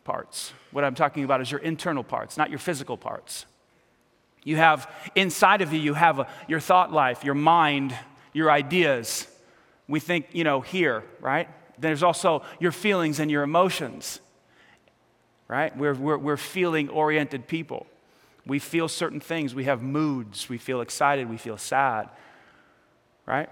parts. 0.04 0.52
What 0.70 0.84
I'm 0.84 0.94
talking 0.94 1.24
about 1.24 1.40
is 1.40 1.50
your 1.50 1.60
internal 1.60 2.04
parts, 2.04 2.36
not 2.36 2.50
your 2.50 2.58
physical 2.58 2.96
parts. 2.96 3.46
You 4.44 4.56
have 4.56 4.90
inside 5.14 5.62
of 5.62 5.72
you, 5.72 5.80
you 5.80 5.94
have 5.94 6.18
a, 6.20 6.28
your 6.46 6.60
thought 6.60 6.92
life, 6.92 7.24
your 7.24 7.34
mind, 7.34 7.96
your 8.32 8.50
ideas. 8.50 9.26
We 9.88 10.00
think, 10.00 10.28
you 10.32 10.44
know, 10.44 10.60
here, 10.60 11.02
right? 11.20 11.48
There's 11.78 12.02
also 12.02 12.42
your 12.60 12.72
feelings 12.72 13.20
and 13.20 13.30
your 13.30 13.42
emotions. 13.42 14.20
Right? 15.48 15.76
We're, 15.76 15.94
we're, 15.94 16.18
we're 16.18 16.36
feeling 16.36 16.88
oriented 16.88 17.46
people. 17.46 17.86
We 18.46 18.58
feel 18.58 18.88
certain 18.88 19.20
things. 19.20 19.54
We 19.54 19.64
have 19.64 19.82
moods. 19.82 20.48
We 20.48 20.58
feel 20.58 20.80
excited. 20.80 21.28
We 21.28 21.38
feel 21.38 21.56
sad, 21.56 22.10
right? 23.26 23.48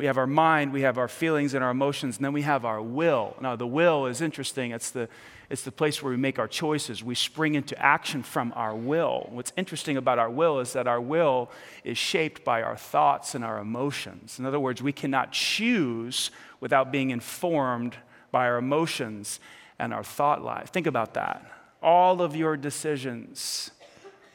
We 0.00 0.06
have 0.06 0.16
our 0.16 0.26
mind, 0.26 0.72
we 0.72 0.80
have 0.80 0.96
our 0.96 1.08
feelings 1.08 1.52
and 1.52 1.62
our 1.62 1.70
emotions, 1.70 2.16
and 2.16 2.24
then 2.24 2.32
we 2.32 2.40
have 2.40 2.64
our 2.64 2.80
will. 2.80 3.36
Now, 3.38 3.54
the 3.54 3.66
will 3.66 4.06
is 4.06 4.22
interesting. 4.22 4.70
It's 4.70 4.90
the, 4.90 5.10
it's 5.50 5.62
the 5.62 5.72
place 5.72 6.02
where 6.02 6.10
we 6.10 6.16
make 6.16 6.38
our 6.38 6.48
choices. 6.48 7.04
We 7.04 7.14
spring 7.14 7.54
into 7.54 7.78
action 7.78 8.22
from 8.22 8.54
our 8.56 8.74
will. 8.74 9.28
What's 9.30 9.52
interesting 9.58 9.98
about 9.98 10.18
our 10.18 10.30
will 10.30 10.60
is 10.60 10.72
that 10.72 10.86
our 10.86 11.02
will 11.02 11.50
is 11.84 11.98
shaped 11.98 12.46
by 12.46 12.62
our 12.62 12.78
thoughts 12.78 13.34
and 13.34 13.44
our 13.44 13.58
emotions. 13.58 14.38
In 14.38 14.46
other 14.46 14.58
words, 14.58 14.80
we 14.80 14.92
cannot 14.92 15.32
choose 15.32 16.30
without 16.60 16.90
being 16.90 17.10
informed 17.10 17.94
by 18.32 18.46
our 18.46 18.56
emotions 18.56 19.38
and 19.80 19.92
our 19.94 20.04
thought 20.04 20.44
life. 20.44 20.70
Think 20.70 20.86
about 20.86 21.14
that. 21.14 21.50
All 21.82 22.20
of 22.20 22.36
your 22.36 22.56
decisions 22.56 23.70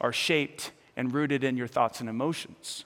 are 0.01 0.11
shaped 0.11 0.71
and 0.97 1.13
rooted 1.13 1.43
in 1.43 1.55
your 1.55 1.67
thoughts 1.67 1.99
and 1.99 2.09
emotions. 2.09 2.83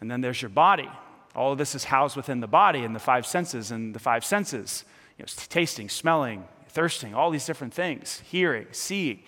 And 0.00 0.10
then 0.10 0.20
there's 0.20 0.42
your 0.42 0.50
body. 0.50 0.90
All 1.34 1.52
of 1.52 1.58
this 1.58 1.74
is 1.74 1.84
housed 1.84 2.16
within 2.16 2.40
the 2.40 2.46
body 2.46 2.84
and 2.84 2.94
the 2.94 3.00
five 3.00 3.26
senses 3.26 3.70
and 3.70 3.94
the 3.94 3.98
five 3.98 4.24
senses 4.24 4.84
you 5.18 5.22
know, 5.22 5.26
tasting, 5.48 5.88
smelling, 5.88 6.44
thirsting, 6.68 7.14
all 7.14 7.30
these 7.30 7.46
different 7.46 7.72
things, 7.72 8.22
hearing, 8.30 8.66
seeing. 8.72 9.22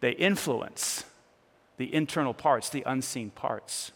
They 0.00 0.10
influence 0.10 1.04
the 1.76 1.92
internal 1.94 2.34
parts, 2.34 2.68
the 2.68 2.82
unseen 2.86 3.30
parts. 3.30 3.92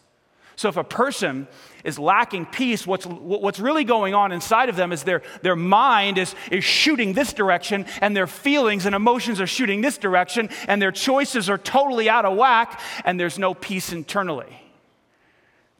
So 0.59 0.67
if 0.67 0.75
a 0.75 0.83
person 0.83 1.47
is 1.85 1.97
lacking 1.97 2.47
peace, 2.47 2.85
what's, 2.85 3.05
what's 3.05 3.61
really 3.61 3.85
going 3.85 4.13
on 4.13 4.33
inside 4.33 4.67
of 4.67 4.75
them 4.75 4.91
is 4.91 5.03
their, 5.03 5.21
their 5.41 5.55
mind 5.55 6.17
is, 6.17 6.35
is 6.51 6.65
shooting 6.65 7.13
this 7.13 7.31
direction, 7.31 7.85
and 8.01 8.13
their 8.13 8.27
feelings 8.27 8.85
and 8.85 8.93
emotions 8.93 9.39
are 9.39 9.47
shooting 9.47 9.79
this 9.79 9.97
direction, 9.97 10.49
and 10.67 10.81
their 10.81 10.91
choices 10.91 11.49
are 11.49 11.57
totally 11.57 12.09
out 12.09 12.25
of 12.25 12.35
whack, 12.35 12.81
and 13.05 13.17
there's 13.17 13.39
no 13.39 13.53
peace 13.53 13.93
internally. 13.93 14.61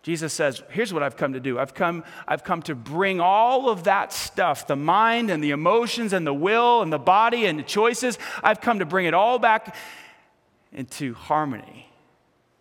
Jesus 0.01 0.31
says, 0.31 0.63
Here's 0.69 0.93
what 0.93 1.03
I've 1.03 1.17
come 1.17 1.33
to 1.33 1.41
do. 1.41 1.59
I've 1.59 1.73
come, 1.73 2.05
I've 2.25 2.45
come 2.45 2.61
to 2.61 2.73
bring 2.73 3.19
all 3.19 3.67
of 3.67 3.83
that 3.83 4.13
stuff 4.13 4.65
the 4.65 4.77
mind 4.77 5.29
and 5.29 5.43
the 5.43 5.51
emotions 5.51 6.13
and 6.13 6.25
the 6.25 6.33
will 6.33 6.83
and 6.83 6.93
the 6.93 6.97
body 6.97 7.47
and 7.47 7.59
the 7.59 7.63
choices 7.63 8.17
I've 8.41 8.61
come 8.61 8.79
to 8.79 8.85
bring 8.85 9.07
it 9.07 9.13
all 9.13 9.39
back 9.39 9.75
into 10.71 11.15
harmony 11.15 11.88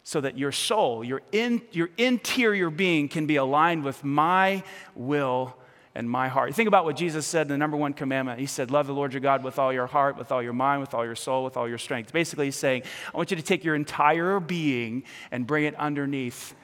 so 0.08 0.22
that 0.22 0.38
your 0.38 0.50
soul, 0.50 1.04
your, 1.04 1.20
in, 1.32 1.60
your 1.70 1.90
interior 1.98 2.70
being, 2.70 3.10
can 3.10 3.26
be 3.26 3.36
aligned 3.36 3.84
with 3.84 4.02
my 4.02 4.62
will 4.94 5.54
and 5.94 6.08
my 6.08 6.28
heart. 6.28 6.54
Think 6.54 6.66
about 6.66 6.86
what 6.86 6.96
Jesus 6.96 7.26
said 7.26 7.42
in 7.42 7.48
the 7.48 7.58
number 7.58 7.76
one 7.76 7.92
commandment. 7.92 8.40
He 8.40 8.46
said, 8.46 8.70
Love 8.70 8.86
the 8.86 8.94
Lord 8.94 9.12
your 9.12 9.20
God 9.20 9.44
with 9.44 9.58
all 9.58 9.70
your 9.70 9.86
heart, 9.86 10.16
with 10.16 10.32
all 10.32 10.42
your 10.42 10.54
mind, 10.54 10.80
with 10.80 10.94
all 10.94 11.04
your 11.04 11.14
soul, 11.14 11.44
with 11.44 11.58
all 11.58 11.68
your 11.68 11.76
strength. 11.76 12.10
Basically, 12.10 12.46
he's 12.46 12.56
saying, 12.56 12.84
I 13.12 13.18
want 13.18 13.30
you 13.30 13.36
to 13.36 13.42
take 13.42 13.64
your 13.64 13.74
entire 13.74 14.40
being 14.40 15.02
and 15.30 15.46
bring 15.46 15.64
it 15.64 15.74
underneath 15.74 16.54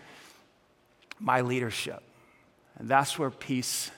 my 1.21 1.43
leadership. 1.43 2.03
And 2.79 2.89
that's 2.89 3.19
where 3.19 3.29
peace 3.29 3.91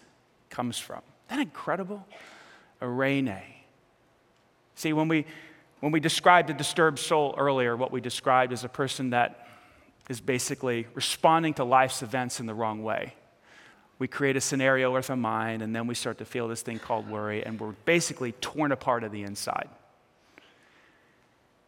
comes 0.50 0.76
from. 0.76 1.02
Isn't 1.28 1.38
that 1.38 1.42
incredible? 1.44 2.04
Eirene. 2.82 3.42
See, 4.74 4.92
when 4.92 5.06
we, 5.06 5.24
when 5.80 5.92
we 5.92 6.00
described 6.00 6.50
a 6.50 6.54
disturbed 6.54 6.98
soul 6.98 7.34
earlier, 7.36 7.76
what 7.76 7.92
we 7.92 8.00
described 8.00 8.52
is 8.52 8.64
a 8.64 8.68
person 8.68 9.10
that 9.10 9.46
is 10.08 10.20
basically 10.20 10.86
responding 10.94 11.54
to 11.54 11.64
life's 11.64 12.02
events 12.02 12.40
in 12.40 12.46
the 12.46 12.54
wrong 12.54 12.82
way. 12.82 13.14
We 13.98 14.08
create 14.08 14.36
a 14.36 14.40
scenario 14.40 14.92
with 14.92 15.08
our 15.10 15.16
mind, 15.16 15.62
and 15.62 15.74
then 15.74 15.86
we 15.86 15.94
start 15.94 16.18
to 16.18 16.24
feel 16.24 16.48
this 16.48 16.62
thing 16.62 16.78
called 16.78 17.08
worry, 17.08 17.44
and 17.44 17.58
we're 17.58 17.72
basically 17.84 18.32
torn 18.32 18.72
apart 18.72 19.04
at 19.04 19.12
the 19.12 19.22
inside. 19.22 19.68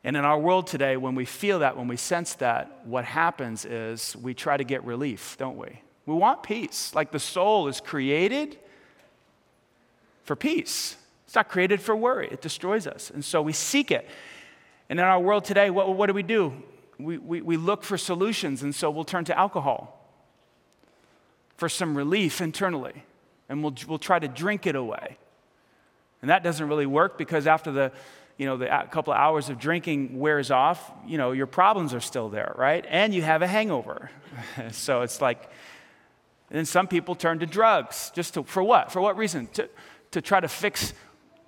And 0.05 0.17
in 0.17 0.25
our 0.25 0.39
world 0.39 0.67
today, 0.67 0.97
when 0.97 1.15
we 1.15 1.25
feel 1.25 1.59
that, 1.61 1.77
when 1.77 1.89
we 1.89 1.97
sense 1.97 2.35
that, 2.35 2.83
what 2.85 3.05
happens 3.05 3.65
is 3.65 4.15
we 4.17 4.35
try 4.35 4.57
to 4.57 4.65
get 4.65 4.85
relief, 4.85 5.37
don't 5.39 5.57
we? 5.57 5.81
We 6.07 6.15
want 6.15 6.43
peace. 6.43 6.95
Like 6.95 7.11
the 7.11 7.19
soul 7.19 7.69
is 7.69 7.81
created 7.81 8.59
for 10.25 10.37
peace, 10.37 10.97
it's 11.29 11.35
not 11.35 11.51
created 11.51 11.83
for 11.83 11.95
worry, 11.95 12.27
it 12.33 12.41
destroys 12.41 12.87
us. 12.87 13.11
And 13.11 13.23
so 13.23 13.43
we 13.43 13.53
seek 13.53 13.91
it. 13.91 14.09
And 14.89 14.99
in 14.99 15.05
our 15.05 15.21
world 15.21 15.45
today, 15.45 15.69
what, 15.69 15.95
what 15.95 16.07
do 16.07 16.15
we 16.15 16.23
do? 16.23 16.55
We, 16.99 17.19
we, 17.19 17.43
we 17.43 17.59
look 17.59 17.85
for 17.85 17.99
solutions, 17.99 18.63
and 18.63 18.75
so 18.75 18.91
we'll 18.91 19.05
turn 19.05 19.27
to 19.27 19.39
alcohol 19.39 20.11
for 21.59 21.69
some 21.69 21.95
relief 21.95 22.41
internally, 22.41 23.05
and 23.51 23.63
we'll, 23.63 23.75
we'll 23.87 23.99
try 23.99 24.19
to 24.19 24.27
drink 24.27 24.67
it 24.67 24.75
away. 24.75 25.19
And 26.23 26.31
that 26.31 26.43
doesn't 26.43 26.67
really 26.67 26.87
work 26.87 27.19
because 27.19 27.47
after 27.47 27.73
the 27.73 27.93
you 28.39 28.47
know, 28.47 28.57
the 28.57 28.69
couple 28.91 29.13
of 29.13 29.19
hours 29.19 29.51
of 29.51 29.59
drinking 29.59 30.19
wears 30.19 30.51
off, 30.51 30.93
you 31.07 31.19
know, 31.19 31.33
your 31.33 31.47
problems 31.47 31.93
are 31.93 32.01
still 32.01 32.31
there, 32.31 32.55
right? 32.57 32.87
And 32.89 33.13
you 33.13 33.21
have 33.21 33.43
a 33.43 33.47
hangover. 33.47 34.11
so 34.71 35.03
it's 35.03 35.21
like, 35.21 35.51
and 36.51 36.67
some 36.67 36.87
people 36.87 37.15
turn 37.15 37.41
to 37.41 37.47
drugs 37.47 38.13
just 38.15 38.35
to, 38.35 38.45
for 38.45 38.63
what? 38.63 38.93
For 38.93 39.03
what 39.03 39.19
reason? 39.19 39.49
To, 39.49 39.69
to 40.13 40.23
try 40.23 40.41
to 40.41 40.49
fix 40.49 40.95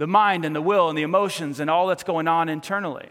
the 0.01 0.07
mind 0.07 0.47
and 0.47 0.57
the 0.57 0.63
will 0.63 0.89
and 0.89 0.97
the 0.97 1.03
emotions 1.03 1.61
and 1.61 1.69
all 1.69 1.87
that's 1.87 2.05
going 2.05 2.27
on 2.27 2.49
internally. 2.49 3.07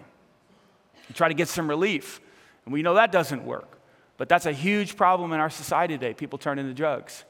You 1.07 1.13
try 1.13 1.27
to 1.27 1.35
get 1.35 1.47
some 1.47 1.69
relief. 1.69 2.19
And 2.65 2.73
we 2.73 2.81
know 2.81 2.95
that 2.95 3.11
doesn't 3.11 3.45
work. 3.45 3.77
But 4.17 4.27
that's 4.27 4.47
a 4.47 4.51
huge 4.51 4.97
problem 4.97 5.31
in 5.31 5.39
our 5.39 5.51
society 5.51 5.93
today. 5.93 6.15
People 6.15 6.39
turn 6.39 6.57
into 6.57 6.73
drugs. 6.73 7.25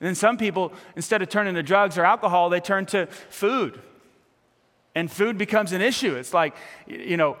And 0.00 0.08
then 0.08 0.16
some 0.16 0.38
people, 0.38 0.72
instead 0.96 1.22
of 1.22 1.28
turning 1.28 1.54
to 1.54 1.62
drugs 1.62 1.96
or 1.96 2.04
alcohol, 2.04 2.50
they 2.50 2.58
turn 2.58 2.84
to 2.86 3.06
food 3.06 3.80
and 4.96 5.08
food 5.08 5.38
becomes 5.38 5.70
an 5.70 5.80
issue. 5.80 6.16
It's 6.16 6.34
like, 6.34 6.56
you 6.88 7.16
know, 7.16 7.36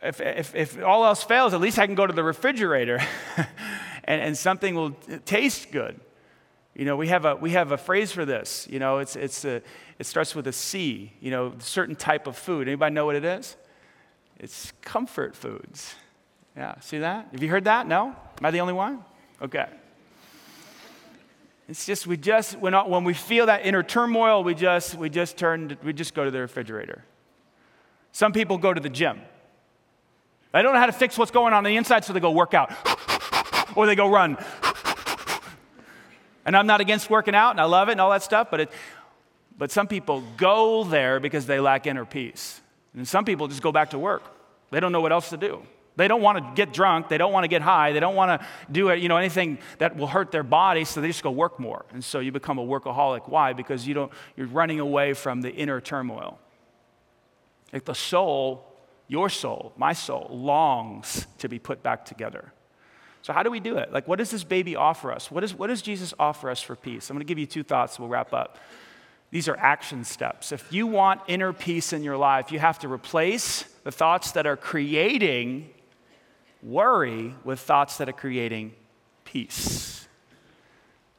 if, 0.00 0.20
if, 0.20 0.54
if 0.54 0.84
all 0.84 1.04
else 1.04 1.24
fails, 1.24 1.52
at 1.52 1.60
least 1.60 1.80
I 1.80 1.86
can 1.86 1.96
go 1.96 2.06
to 2.06 2.12
the 2.12 2.22
refrigerator 2.22 3.00
and, 4.04 4.20
and 4.22 4.38
something 4.38 4.76
will 4.76 4.92
taste 5.24 5.72
good. 5.72 5.98
You 6.74 6.84
know, 6.84 6.96
we 6.96 7.08
have 7.08 7.24
a, 7.24 7.36
we 7.36 7.50
have 7.50 7.70
a 7.70 7.76
phrase 7.76 8.10
for 8.10 8.24
this. 8.24 8.66
You 8.68 8.78
know, 8.78 8.98
it's, 8.98 9.14
it's 9.14 9.44
a, 9.44 9.62
it 9.98 10.06
starts 10.06 10.34
with 10.34 10.46
a 10.48 10.52
C, 10.52 11.12
you 11.20 11.30
know, 11.30 11.54
certain 11.58 11.94
type 11.94 12.26
of 12.26 12.36
food. 12.36 12.66
Anybody 12.66 12.94
know 12.94 13.06
what 13.06 13.14
it 13.14 13.24
is? 13.24 13.56
It's 14.38 14.72
comfort 14.82 15.36
foods. 15.36 15.94
Yeah, 16.56 16.78
see 16.80 16.98
that? 16.98 17.28
Have 17.32 17.42
you 17.42 17.48
heard 17.48 17.64
that? 17.64 17.86
No? 17.86 18.06
Am 18.06 18.44
I 18.44 18.50
the 18.50 18.60
only 18.60 18.72
one? 18.72 19.04
Okay. 19.40 19.66
It's 21.68 21.86
just, 21.86 22.06
we 22.06 22.16
just, 22.16 22.58
when, 22.58 22.74
when 22.74 23.04
we 23.04 23.14
feel 23.14 23.46
that 23.46 23.64
inner 23.64 23.82
turmoil, 23.82 24.44
we 24.44 24.54
just, 24.54 24.96
we 24.96 25.08
just 25.08 25.36
turn, 25.36 25.76
we 25.82 25.92
just 25.92 26.14
go 26.14 26.24
to 26.24 26.30
the 26.30 26.40
refrigerator. 26.40 27.04
Some 28.12 28.32
people 28.32 28.58
go 28.58 28.74
to 28.74 28.80
the 28.80 28.90
gym. 28.90 29.20
They 30.52 30.62
don't 30.62 30.74
know 30.74 30.80
how 30.80 30.86
to 30.86 30.92
fix 30.92 31.16
what's 31.16 31.30
going 31.30 31.52
on 31.52 31.58
on 31.58 31.64
the 31.64 31.76
inside, 31.76 32.04
so 32.04 32.12
they 32.12 32.20
go 32.20 32.30
work 32.30 32.54
out 32.54 32.72
or 33.76 33.86
they 33.86 33.96
go 33.96 34.10
run. 34.10 34.36
And 36.44 36.56
I'm 36.56 36.66
not 36.66 36.80
against 36.80 37.08
working 37.08 37.34
out, 37.34 37.50
and 37.50 37.60
I 37.60 37.64
love 37.64 37.88
it 37.88 37.92
and 37.92 38.00
all 38.00 38.10
that 38.10 38.22
stuff, 38.22 38.48
but, 38.50 38.60
it, 38.60 38.70
but 39.56 39.70
some 39.70 39.86
people 39.86 40.22
go 40.36 40.84
there 40.84 41.20
because 41.20 41.46
they 41.46 41.60
lack 41.60 41.86
inner 41.86 42.04
peace. 42.04 42.60
And 42.94 43.06
some 43.08 43.24
people 43.24 43.48
just 43.48 43.62
go 43.62 43.72
back 43.72 43.90
to 43.90 43.98
work. 43.98 44.22
They 44.70 44.80
don't 44.80 44.92
know 44.92 45.00
what 45.00 45.12
else 45.12 45.30
to 45.30 45.36
do. 45.36 45.62
They 45.96 46.08
don't 46.08 46.22
want 46.22 46.38
to 46.38 46.52
get 46.54 46.72
drunk. 46.72 47.08
They 47.08 47.18
don't 47.18 47.32
want 47.32 47.44
to 47.44 47.48
get 47.48 47.62
high. 47.62 47.92
They 47.92 48.00
don't 48.00 48.16
want 48.16 48.40
to 48.40 48.46
do 48.70 48.92
you 48.92 49.08
know, 49.08 49.16
anything 49.16 49.58
that 49.78 49.96
will 49.96 50.08
hurt 50.08 50.32
their 50.32 50.42
body, 50.42 50.84
so 50.84 51.00
they 51.00 51.06
just 51.06 51.22
go 51.22 51.30
work 51.30 51.60
more. 51.60 51.84
And 51.92 52.02
so 52.02 52.18
you 52.18 52.32
become 52.32 52.58
a 52.58 52.64
workaholic. 52.64 53.28
Why? 53.28 53.52
Because 53.52 53.86
you 53.86 53.94
don't, 53.94 54.12
you're 54.36 54.48
running 54.48 54.80
away 54.80 55.12
from 55.12 55.40
the 55.40 55.52
inner 55.52 55.80
turmoil. 55.80 56.40
Like 57.72 57.84
the 57.84 57.94
soul, 57.94 58.66
your 59.06 59.28
soul, 59.28 59.72
my 59.76 59.92
soul, 59.92 60.28
longs 60.32 61.26
to 61.38 61.48
be 61.48 61.58
put 61.58 61.82
back 61.82 62.04
together. 62.04 62.52
So, 63.24 63.32
how 63.32 63.42
do 63.42 63.50
we 63.50 63.58
do 63.58 63.78
it? 63.78 63.90
Like, 63.90 64.06
what 64.06 64.18
does 64.18 64.30
this 64.30 64.44
baby 64.44 64.76
offer 64.76 65.10
us? 65.10 65.30
What, 65.30 65.42
is, 65.42 65.54
what 65.54 65.68
does 65.68 65.80
Jesus 65.80 66.12
offer 66.18 66.50
us 66.50 66.60
for 66.60 66.76
peace? 66.76 67.08
I'm 67.08 67.16
going 67.16 67.26
to 67.26 67.26
give 67.26 67.38
you 67.38 67.46
two 67.46 67.62
thoughts, 67.62 67.98
we'll 67.98 68.10
wrap 68.10 68.34
up. 68.34 68.58
These 69.30 69.48
are 69.48 69.56
action 69.56 70.04
steps. 70.04 70.52
If 70.52 70.70
you 70.70 70.86
want 70.86 71.22
inner 71.26 71.54
peace 71.54 71.94
in 71.94 72.02
your 72.02 72.18
life, 72.18 72.52
you 72.52 72.58
have 72.58 72.78
to 72.80 72.88
replace 72.88 73.62
the 73.82 73.90
thoughts 73.90 74.32
that 74.32 74.46
are 74.46 74.58
creating 74.58 75.70
worry 76.62 77.34
with 77.44 77.60
thoughts 77.60 77.96
that 77.96 78.10
are 78.10 78.12
creating 78.12 78.74
peace. 79.24 80.06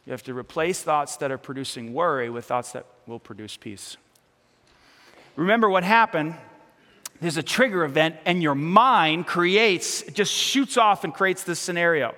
You 0.06 0.12
have 0.12 0.22
to 0.24 0.36
replace 0.36 0.84
thoughts 0.84 1.18
that 1.18 1.32
are 1.32 1.40
producing 1.40 1.92
worry 1.92 2.30
with 2.30 2.46
thoughts 2.46 2.74
that 2.74 2.86
will 3.08 3.18
produce 3.18 3.58
peace. 3.58 3.98
Remember 5.36 5.72
what 5.72 5.84
happened. 5.84 6.36
There's 7.22 7.38
a 7.38 7.44
trigger 7.44 7.86
event, 7.86 8.18
and 8.26 8.44
your 8.44 8.56
mind 8.56 9.26
creates, 9.26 10.04
just 10.04 10.34
shoots 10.34 10.78
off 10.78 11.04
and 11.04 11.14
creates 11.14 11.44
this 11.44 11.60
scenario. 11.60 12.14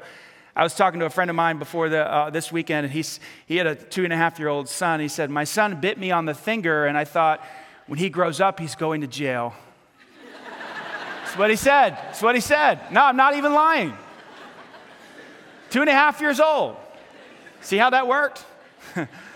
I 0.56 0.64
was 0.64 0.74
talking 0.74 1.00
to 1.02 1.06
a 1.06 1.10
friend 1.12 1.30
of 1.30 1.36
mine 1.36 1.60
before 1.60 1.88
the, 1.88 2.12
uh, 2.12 2.30
this 2.32 2.52
weekend, 2.52 2.86
and 2.86 2.94
he's, 2.94 3.20
he 3.46 3.58
had 3.58 3.68
a 3.68 3.76
two 3.76 4.06
and 4.06 4.12
a 4.12 4.18
half 4.18 4.40
year 4.40 4.48
old 4.48 4.68
son. 4.68 5.00
He 5.00 5.08
said, 5.08 5.30
My 5.30 5.44
son 5.44 5.80
bit 5.80 6.00
me 6.00 6.10
on 6.10 6.26
the 6.26 6.34
finger, 6.34 6.88
and 6.88 6.98
I 6.98 7.04
thought, 7.04 7.44
when 7.86 8.00
he 8.00 8.10
grows 8.10 8.42
up, 8.42 8.60
he's 8.60 8.76
going 8.76 9.02
to 9.02 9.08
jail. 9.08 9.54
That's 11.24 11.38
what 11.38 11.50
he 11.52 11.56
said. 11.56 11.92
That's 11.92 12.22
what 12.22 12.36
he 12.36 12.42
said. 12.42 12.80
No, 12.92 13.04
I'm 13.04 13.18
not 13.18 13.36
even 13.36 13.54
lying. 13.54 13.94
Two 15.70 15.82
and 15.82 15.90
a 15.90 15.94
half 15.94 16.22
years 16.22 16.40
old. 16.40 16.76
See 17.62 17.78
how 17.78 17.92
that 17.92 18.08
worked? 18.08 18.46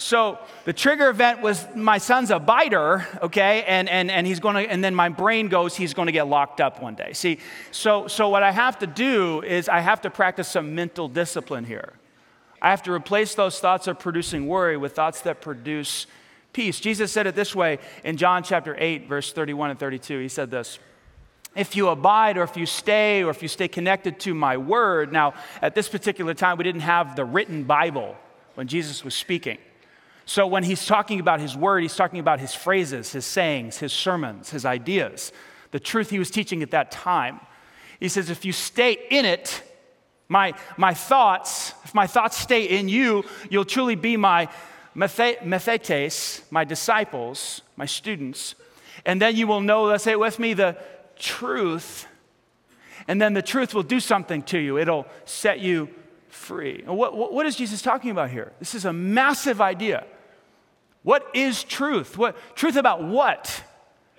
So 0.00 0.38
the 0.64 0.72
trigger 0.72 1.10
event 1.10 1.42
was 1.42 1.66
my 1.76 1.98
son's 1.98 2.30
a 2.30 2.38
biter, 2.38 3.06
okay, 3.22 3.64
and, 3.64 3.86
and, 3.86 4.10
and 4.10 4.26
he's 4.26 4.40
gonna, 4.40 4.60
and 4.60 4.82
then 4.82 4.94
my 4.94 5.10
brain 5.10 5.48
goes, 5.48 5.76
he's 5.76 5.92
gonna 5.92 6.10
get 6.10 6.26
locked 6.26 6.60
up 6.60 6.82
one 6.82 6.94
day. 6.94 7.12
See, 7.12 7.38
so, 7.70 8.08
so 8.08 8.30
what 8.30 8.42
I 8.42 8.50
have 8.50 8.78
to 8.78 8.86
do 8.86 9.42
is 9.42 9.68
I 9.68 9.80
have 9.80 10.00
to 10.02 10.10
practice 10.10 10.48
some 10.48 10.74
mental 10.74 11.06
discipline 11.06 11.64
here. 11.64 11.92
I 12.62 12.70
have 12.70 12.82
to 12.84 12.92
replace 12.92 13.34
those 13.34 13.60
thoughts 13.60 13.86
of 13.88 13.98
producing 13.98 14.46
worry 14.46 14.78
with 14.78 14.94
thoughts 14.94 15.20
that 15.22 15.42
produce 15.42 16.06
peace. 16.54 16.80
Jesus 16.80 17.12
said 17.12 17.26
it 17.26 17.34
this 17.34 17.54
way 17.54 17.78
in 18.02 18.16
John 18.16 18.42
chapter 18.42 18.74
8, 18.78 19.06
verse 19.06 19.34
31 19.34 19.70
and 19.70 19.78
32. 19.78 20.18
He 20.18 20.28
said 20.28 20.50
this 20.50 20.78
If 21.54 21.76
you 21.76 21.88
abide, 21.88 22.38
or 22.38 22.42
if 22.42 22.56
you 22.56 22.64
stay, 22.64 23.22
or 23.22 23.28
if 23.28 23.42
you 23.42 23.48
stay 23.48 23.68
connected 23.68 24.18
to 24.20 24.32
my 24.32 24.56
word. 24.56 25.12
Now, 25.12 25.34
at 25.60 25.74
this 25.74 25.90
particular 25.90 26.32
time, 26.32 26.56
we 26.56 26.64
didn't 26.64 26.82
have 26.82 27.16
the 27.16 27.24
written 27.26 27.64
Bible 27.64 28.16
when 28.54 28.66
Jesus 28.66 29.04
was 29.04 29.14
speaking. 29.14 29.58
So 30.30 30.46
when 30.46 30.62
he's 30.62 30.86
talking 30.86 31.18
about 31.18 31.40
his 31.40 31.56
word, 31.56 31.80
he's 31.80 31.96
talking 31.96 32.20
about 32.20 32.38
his 32.38 32.54
phrases, 32.54 33.10
his 33.10 33.26
sayings, 33.26 33.78
his 33.78 33.92
sermons, 33.92 34.50
his 34.50 34.64
ideas, 34.64 35.32
the 35.72 35.80
truth 35.80 36.10
he 36.10 36.20
was 36.20 36.30
teaching 36.30 36.62
at 36.62 36.70
that 36.70 36.92
time. 36.92 37.40
He 37.98 38.08
says, 38.08 38.30
if 38.30 38.44
you 38.44 38.52
stay 38.52 38.96
in 39.10 39.24
it, 39.24 39.60
my, 40.28 40.54
my 40.76 40.94
thoughts, 40.94 41.74
if 41.82 41.96
my 41.96 42.06
thoughts 42.06 42.36
stay 42.36 42.62
in 42.66 42.88
you, 42.88 43.24
you'll 43.50 43.64
truly 43.64 43.96
be 43.96 44.16
my 44.16 44.48
methetes, 44.94 46.42
my 46.48 46.62
disciples, 46.62 47.62
my 47.76 47.86
students. 47.86 48.54
And 49.04 49.20
then 49.20 49.34
you 49.34 49.48
will 49.48 49.60
know, 49.60 49.82
let's 49.82 50.04
say 50.04 50.12
it 50.12 50.20
with 50.20 50.38
me, 50.38 50.54
the 50.54 50.78
truth. 51.18 52.06
And 53.08 53.20
then 53.20 53.34
the 53.34 53.42
truth 53.42 53.74
will 53.74 53.82
do 53.82 53.98
something 53.98 54.42
to 54.42 54.60
you. 54.60 54.78
It'll 54.78 55.08
set 55.24 55.58
you 55.58 55.88
free. 56.28 56.84
What, 56.86 57.16
what, 57.16 57.32
what 57.32 57.46
is 57.46 57.56
Jesus 57.56 57.82
talking 57.82 58.12
about 58.12 58.30
here? 58.30 58.52
This 58.60 58.76
is 58.76 58.84
a 58.84 58.92
massive 58.92 59.60
idea. 59.60 60.06
What 61.02 61.26
is 61.34 61.64
truth? 61.64 62.18
What, 62.18 62.36
truth 62.54 62.76
about 62.76 63.02
what? 63.02 63.64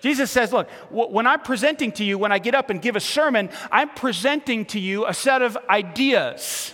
Jesus 0.02 0.32
says, 0.32 0.52
Look, 0.52 0.70
when 0.90 1.28
I'm 1.28 1.42
presenting 1.42 1.92
to 1.94 2.04
you, 2.04 2.18
when 2.18 2.32
I 2.32 2.40
get 2.40 2.56
up 2.56 2.70
and 2.70 2.82
give 2.82 2.96
a 2.96 3.00
sermon, 3.00 3.50
I'm 3.72 3.90
presenting 3.90 4.66
to 4.66 4.80
you 4.80 5.06
a 5.06 5.14
set 5.14 5.42
of 5.42 5.58
ideas 5.70 6.74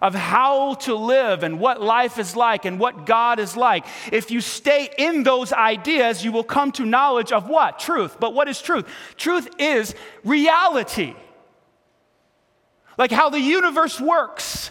of 0.00 0.14
how 0.14 0.74
to 0.74 0.94
live 0.94 1.42
and 1.42 1.58
what 1.58 1.80
life 1.80 2.18
is 2.18 2.36
like 2.36 2.64
and 2.64 2.78
what 2.78 3.06
God 3.06 3.38
is 3.38 3.56
like. 3.56 3.84
If 4.10 4.30
you 4.30 4.40
stay 4.40 4.90
in 4.96 5.22
those 5.22 5.52
ideas, 5.52 6.24
you 6.24 6.32
will 6.32 6.44
come 6.44 6.72
to 6.72 6.84
knowledge 6.84 7.32
of 7.32 7.48
what? 7.48 7.78
Truth. 7.78 8.18
But 8.18 8.34
what 8.34 8.48
is 8.48 8.60
truth? 8.60 8.86
Truth 9.16 9.48
is 9.58 9.94
reality. 10.24 11.14
Like 12.98 13.10
how 13.10 13.30
the 13.30 13.40
universe 13.40 14.00
works 14.00 14.70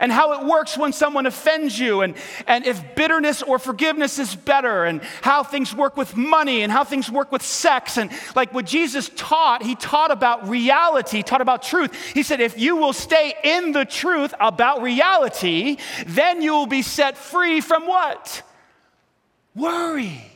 and 0.00 0.12
how 0.12 0.40
it 0.40 0.46
works 0.46 0.76
when 0.76 0.92
someone 0.92 1.26
offends 1.26 1.78
you, 1.78 2.02
and, 2.02 2.14
and 2.46 2.66
if 2.66 2.94
bitterness 2.94 3.42
or 3.42 3.58
forgiveness 3.58 4.18
is 4.18 4.34
better, 4.34 4.84
and 4.84 5.02
how 5.22 5.42
things 5.42 5.74
work 5.74 5.96
with 5.96 6.16
money, 6.16 6.62
and 6.62 6.72
how 6.72 6.84
things 6.84 7.10
work 7.10 7.32
with 7.32 7.42
sex. 7.42 7.96
And 7.96 8.10
like 8.34 8.52
what 8.54 8.66
Jesus 8.66 9.10
taught, 9.16 9.62
he 9.62 9.74
taught 9.74 10.10
about 10.10 10.48
reality, 10.48 11.22
taught 11.22 11.40
about 11.40 11.62
truth. 11.62 11.94
He 12.14 12.22
said, 12.22 12.40
if 12.40 12.58
you 12.58 12.76
will 12.76 12.92
stay 12.92 13.34
in 13.42 13.72
the 13.72 13.84
truth 13.84 14.34
about 14.40 14.82
reality, 14.82 15.78
then 16.06 16.42
you 16.42 16.52
will 16.52 16.66
be 16.66 16.82
set 16.82 17.16
free 17.16 17.60
from 17.60 17.86
what? 17.86 18.42
Worry 19.54 20.30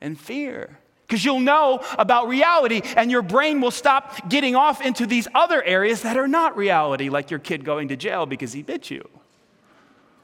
and 0.00 0.18
fear 0.18 0.77
because 1.08 1.24
you'll 1.24 1.40
know 1.40 1.80
about 1.98 2.28
reality 2.28 2.82
and 2.96 3.10
your 3.10 3.22
brain 3.22 3.62
will 3.62 3.70
stop 3.70 4.28
getting 4.28 4.54
off 4.54 4.82
into 4.82 5.06
these 5.06 5.26
other 5.34 5.62
areas 5.62 6.02
that 6.02 6.18
are 6.18 6.28
not 6.28 6.54
reality, 6.54 7.08
like 7.08 7.30
your 7.30 7.40
kid 7.40 7.64
going 7.64 7.88
to 7.88 7.96
jail 7.96 8.26
because 8.26 8.52
he 8.52 8.62
bit 8.62 8.90
you. 8.90 9.08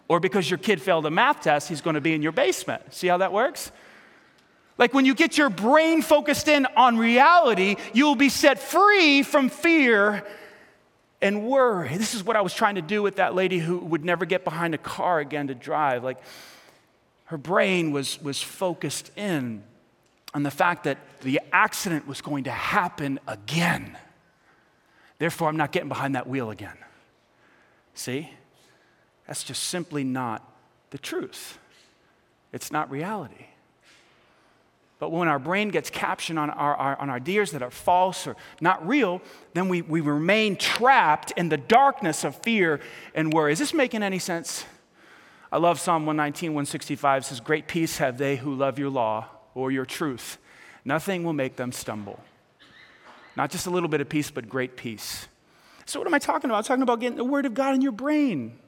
Or 0.08 0.20
because 0.20 0.50
your 0.50 0.58
kid 0.58 0.82
failed 0.82 1.06
a 1.06 1.10
math 1.10 1.40
test, 1.40 1.70
he's 1.70 1.80
going 1.80 1.94
to 1.94 2.02
be 2.02 2.12
in 2.12 2.20
your 2.20 2.32
basement. 2.32 2.92
See 2.92 3.06
how 3.06 3.16
that 3.16 3.32
works? 3.32 3.72
Like 4.76 4.92
when 4.92 5.06
you 5.06 5.14
get 5.14 5.38
your 5.38 5.48
brain 5.48 6.02
focused 6.02 6.48
in 6.48 6.66
on 6.76 6.98
reality, 6.98 7.76
you'll 7.94 8.14
be 8.14 8.28
set 8.28 8.58
free 8.58 9.22
from 9.22 9.48
fear 9.48 10.22
and 11.22 11.46
worry. 11.46 11.96
This 11.96 12.14
is 12.14 12.22
what 12.22 12.36
I 12.36 12.42
was 12.42 12.52
trying 12.52 12.74
to 12.74 12.82
do 12.82 13.02
with 13.02 13.16
that 13.16 13.34
lady 13.34 13.58
who 13.58 13.78
would 13.78 14.04
never 14.04 14.26
get 14.26 14.44
behind 14.44 14.74
a 14.74 14.78
car 14.78 15.18
again 15.18 15.46
to 15.46 15.54
drive. 15.54 16.04
Like 16.04 16.18
her 17.26 17.38
brain 17.38 17.90
was, 17.90 18.20
was 18.20 18.42
focused 18.42 19.10
in 19.16 19.62
on 20.34 20.42
the 20.42 20.50
fact 20.50 20.84
that 20.84 20.98
the 21.20 21.40
accident 21.52 22.06
was 22.08 22.20
going 22.20 22.44
to 22.44 22.50
happen 22.50 23.20
again. 23.26 23.96
Therefore, 25.18 25.48
I'm 25.48 25.56
not 25.56 25.70
getting 25.70 25.88
behind 25.88 26.16
that 26.16 26.26
wheel 26.26 26.50
again. 26.50 26.76
See? 27.94 28.30
That's 29.28 29.44
just 29.44 29.62
simply 29.62 30.02
not 30.02 30.46
the 30.90 30.98
truth. 30.98 31.58
It's 32.52 32.72
not 32.72 32.90
reality. 32.90 33.46
But 34.98 35.12
when 35.12 35.28
our 35.28 35.38
brain 35.38 35.68
gets 35.68 35.88
captioned 35.88 36.38
on 36.38 36.50
our, 36.50 36.74
our, 36.74 37.00
on 37.00 37.10
ideas 37.10 37.52
that 37.52 37.62
are 37.62 37.70
false 37.70 38.26
or 38.26 38.36
not 38.60 38.86
real, 38.86 39.22
then 39.52 39.68
we, 39.68 39.82
we 39.82 40.00
remain 40.00 40.56
trapped 40.56 41.30
in 41.32 41.48
the 41.48 41.56
darkness 41.56 42.24
of 42.24 42.36
fear 42.42 42.80
and 43.14 43.32
worry. 43.32 43.52
Is 43.52 43.58
this 43.58 43.74
making 43.74 44.02
any 44.02 44.18
sense? 44.18 44.64
I 45.52 45.58
love 45.58 45.78
Psalm 45.78 46.06
119, 46.06 46.50
165 46.50 47.24
says, 47.24 47.40
Great 47.40 47.68
peace 47.68 47.98
have 47.98 48.18
they 48.18 48.36
who 48.36 48.54
love 48.54 48.78
your 48.78 48.90
law 48.90 49.28
or 49.54 49.70
your 49.70 49.84
truth. 49.84 50.38
Nothing 50.84 51.24
will 51.24 51.32
make 51.32 51.56
them 51.56 51.72
stumble. 51.72 52.20
Not 53.36 53.50
just 53.50 53.66
a 53.66 53.70
little 53.70 53.88
bit 53.88 54.00
of 54.00 54.08
peace, 54.08 54.30
but 54.30 54.48
great 54.48 54.76
peace. 54.76 55.26
So, 55.86 55.98
what 55.98 56.06
am 56.06 56.14
I 56.14 56.18
talking 56.18 56.50
about? 56.50 56.58
I'm 56.58 56.64
talking 56.64 56.82
about 56.82 57.00
getting 57.00 57.16
the 57.16 57.24
Word 57.24 57.46
of 57.46 57.54
God 57.54 57.74
in 57.74 57.80
your 57.80 57.92
brain. 57.92 58.58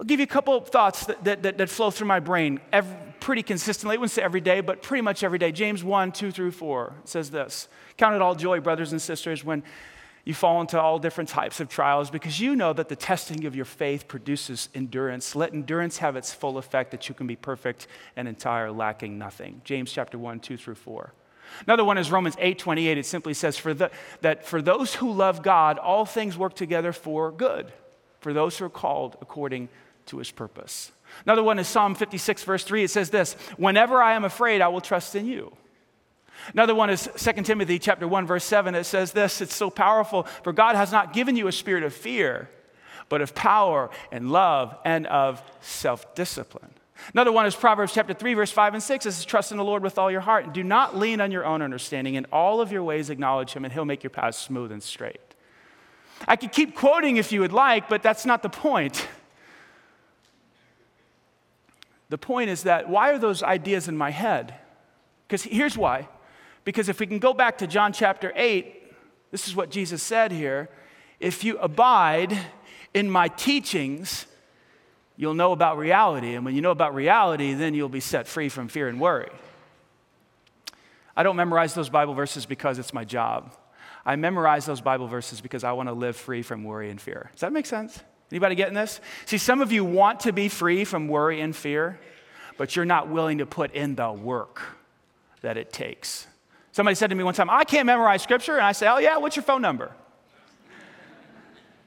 I'll 0.00 0.06
give 0.06 0.20
you 0.20 0.24
a 0.24 0.28
couple 0.28 0.56
of 0.56 0.68
thoughts 0.68 1.06
that, 1.06 1.24
that, 1.24 1.42
that, 1.42 1.58
that 1.58 1.68
flow 1.68 1.90
through 1.90 2.06
my 2.06 2.20
brain 2.20 2.60
every, 2.72 2.94
pretty 3.18 3.42
consistently. 3.42 3.96
I 3.96 3.98
wouldn't 3.98 4.12
say 4.12 4.22
every 4.22 4.40
day, 4.40 4.60
but 4.60 4.80
pretty 4.80 5.02
much 5.02 5.24
every 5.24 5.38
day. 5.38 5.50
James 5.50 5.82
1, 5.82 6.12
2 6.12 6.30
through 6.30 6.52
4 6.52 6.94
says 7.04 7.30
this 7.30 7.68
Count 7.96 8.14
it 8.14 8.22
all 8.22 8.34
joy, 8.34 8.60
brothers 8.60 8.92
and 8.92 9.02
sisters, 9.02 9.44
when 9.44 9.62
you 10.28 10.34
fall 10.34 10.60
into 10.60 10.78
all 10.78 10.98
different 10.98 11.30
types 11.30 11.58
of 11.58 11.70
trials 11.70 12.10
because 12.10 12.38
you 12.38 12.54
know 12.54 12.74
that 12.74 12.90
the 12.90 12.94
testing 12.94 13.46
of 13.46 13.56
your 13.56 13.64
faith 13.64 14.06
produces 14.06 14.68
endurance. 14.74 15.34
Let 15.34 15.54
endurance 15.54 15.96
have 15.98 16.16
its 16.16 16.34
full 16.34 16.58
effect 16.58 16.90
that 16.90 17.08
you 17.08 17.14
can 17.14 17.26
be 17.26 17.34
perfect 17.34 17.86
and 18.14 18.28
entire, 18.28 18.70
lacking 18.70 19.16
nothing. 19.16 19.62
James 19.64 19.90
chapter 19.90 20.18
1, 20.18 20.40
2 20.40 20.58
through 20.58 20.74
4. 20.74 21.14
Another 21.66 21.82
one 21.82 21.96
is 21.96 22.10
Romans 22.12 22.36
8 22.38 22.58
28. 22.58 22.98
It 22.98 23.06
simply 23.06 23.32
says, 23.32 23.56
for 23.56 23.72
the, 23.72 23.90
that 24.20 24.44
for 24.44 24.60
those 24.60 24.96
who 24.96 25.10
love 25.12 25.42
God, 25.42 25.78
all 25.78 26.04
things 26.04 26.36
work 26.36 26.52
together 26.52 26.92
for 26.92 27.32
good, 27.32 27.72
for 28.20 28.34
those 28.34 28.58
who 28.58 28.66
are 28.66 28.68
called 28.70 29.16
according 29.22 29.70
to 30.08 30.18
his 30.18 30.30
purpose. 30.30 30.92
Another 31.24 31.42
one 31.42 31.58
is 31.58 31.66
Psalm 31.66 31.94
56, 31.94 32.44
verse 32.44 32.64
3. 32.64 32.84
It 32.84 32.90
says 32.90 33.08
this 33.08 33.32
Whenever 33.56 34.02
I 34.02 34.12
am 34.12 34.24
afraid, 34.24 34.60
I 34.60 34.68
will 34.68 34.82
trust 34.82 35.14
in 35.14 35.24
you. 35.24 35.56
Another 36.52 36.74
one 36.74 36.90
is 36.90 37.08
2 37.16 37.42
Timothy 37.42 37.78
chapter 37.78 38.08
1 38.08 38.26
verse 38.26 38.44
7 38.44 38.74
it 38.74 38.84
says 38.84 39.12
this 39.12 39.40
it's 39.40 39.54
so 39.54 39.70
powerful 39.70 40.24
for 40.42 40.52
God 40.52 40.76
has 40.76 40.92
not 40.92 41.12
given 41.12 41.36
you 41.36 41.48
a 41.48 41.52
spirit 41.52 41.82
of 41.82 41.92
fear 41.92 42.48
but 43.08 43.20
of 43.20 43.34
power 43.34 43.90
and 44.12 44.30
love 44.30 44.76
and 44.84 45.06
of 45.06 45.42
self-discipline. 45.60 46.70
Another 47.14 47.32
one 47.32 47.46
is 47.46 47.54
Proverbs 47.54 47.92
chapter 47.94 48.12
3 48.12 48.34
verse 48.34 48.50
5 48.50 48.74
and 48.74 48.82
6 48.82 49.06
it 49.06 49.12
says 49.12 49.24
trust 49.24 49.52
in 49.52 49.58
the 49.58 49.64
Lord 49.64 49.82
with 49.82 49.98
all 49.98 50.10
your 50.10 50.20
heart 50.20 50.44
and 50.44 50.52
do 50.52 50.62
not 50.62 50.96
lean 50.96 51.20
on 51.20 51.30
your 51.30 51.44
own 51.44 51.62
understanding 51.62 52.14
in 52.14 52.26
all 52.32 52.60
of 52.60 52.72
your 52.72 52.82
ways 52.82 53.10
acknowledge 53.10 53.52
him 53.52 53.64
and 53.64 53.72
he'll 53.72 53.84
make 53.84 54.02
your 54.02 54.10
paths 54.10 54.38
smooth 54.38 54.72
and 54.72 54.82
straight. 54.82 55.20
I 56.26 56.36
could 56.36 56.52
keep 56.52 56.74
quoting 56.74 57.16
if 57.16 57.30
you 57.32 57.40
would 57.40 57.52
like 57.52 57.88
but 57.88 58.02
that's 58.02 58.26
not 58.26 58.42
the 58.42 58.48
point. 58.48 59.06
The 62.10 62.18
point 62.18 62.50
is 62.50 62.62
that 62.62 62.88
why 62.88 63.10
are 63.10 63.18
those 63.18 63.42
ideas 63.42 63.86
in 63.86 63.96
my 63.96 64.10
head? 64.10 64.54
Because 65.26 65.42
here's 65.42 65.76
why. 65.76 66.08
Because 66.68 66.90
if 66.90 67.00
we 67.00 67.06
can 67.06 67.18
go 67.18 67.32
back 67.32 67.56
to 67.58 67.66
John 67.66 67.94
chapter 67.94 68.30
8, 68.36 68.92
this 69.30 69.48
is 69.48 69.56
what 69.56 69.70
Jesus 69.70 70.02
said 70.02 70.30
here 70.30 70.68
if 71.18 71.42
you 71.42 71.56
abide 71.56 72.38
in 72.92 73.10
my 73.10 73.28
teachings, 73.28 74.26
you'll 75.16 75.32
know 75.32 75.52
about 75.52 75.78
reality. 75.78 76.34
And 76.34 76.44
when 76.44 76.54
you 76.54 76.60
know 76.60 76.70
about 76.70 76.94
reality, 76.94 77.54
then 77.54 77.72
you'll 77.72 77.88
be 77.88 78.00
set 78.00 78.28
free 78.28 78.50
from 78.50 78.68
fear 78.68 78.86
and 78.86 79.00
worry. 79.00 79.30
I 81.16 81.22
don't 81.22 81.36
memorize 81.36 81.72
those 81.72 81.88
Bible 81.88 82.12
verses 82.12 82.44
because 82.44 82.78
it's 82.78 82.92
my 82.92 83.06
job. 83.06 83.56
I 84.04 84.16
memorize 84.16 84.66
those 84.66 84.82
Bible 84.82 85.06
verses 85.06 85.40
because 85.40 85.64
I 85.64 85.72
want 85.72 85.88
to 85.88 85.94
live 85.94 86.16
free 86.16 86.42
from 86.42 86.64
worry 86.64 86.90
and 86.90 87.00
fear. 87.00 87.30
Does 87.32 87.40
that 87.40 87.52
make 87.54 87.64
sense? 87.64 87.98
Anybody 88.30 88.56
getting 88.56 88.74
this? 88.74 89.00
See, 89.24 89.38
some 89.38 89.62
of 89.62 89.72
you 89.72 89.86
want 89.86 90.20
to 90.20 90.34
be 90.34 90.50
free 90.50 90.84
from 90.84 91.08
worry 91.08 91.40
and 91.40 91.56
fear, 91.56 91.98
but 92.58 92.76
you're 92.76 92.84
not 92.84 93.08
willing 93.08 93.38
to 93.38 93.46
put 93.46 93.72
in 93.72 93.94
the 93.94 94.12
work 94.12 94.60
that 95.40 95.56
it 95.56 95.72
takes. 95.72 96.26
Somebody 96.78 96.94
said 96.94 97.10
to 97.10 97.16
me 97.16 97.24
one 97.24 97.34
time, 97.34 97.50
I 97.50 97.64
can't 97.64 97.86
memorize 97.86 98.22
scripture. 98.22 98.52
And 98.52 98.64
I 98.64 98.70
say, 98.70 98.86
Oh, 98.86 98.98
yeah, 98.98 99.16
what's 99.16 99.34
your 99.34 99.42
phone 99.42 99.60
number? 99.60 99.90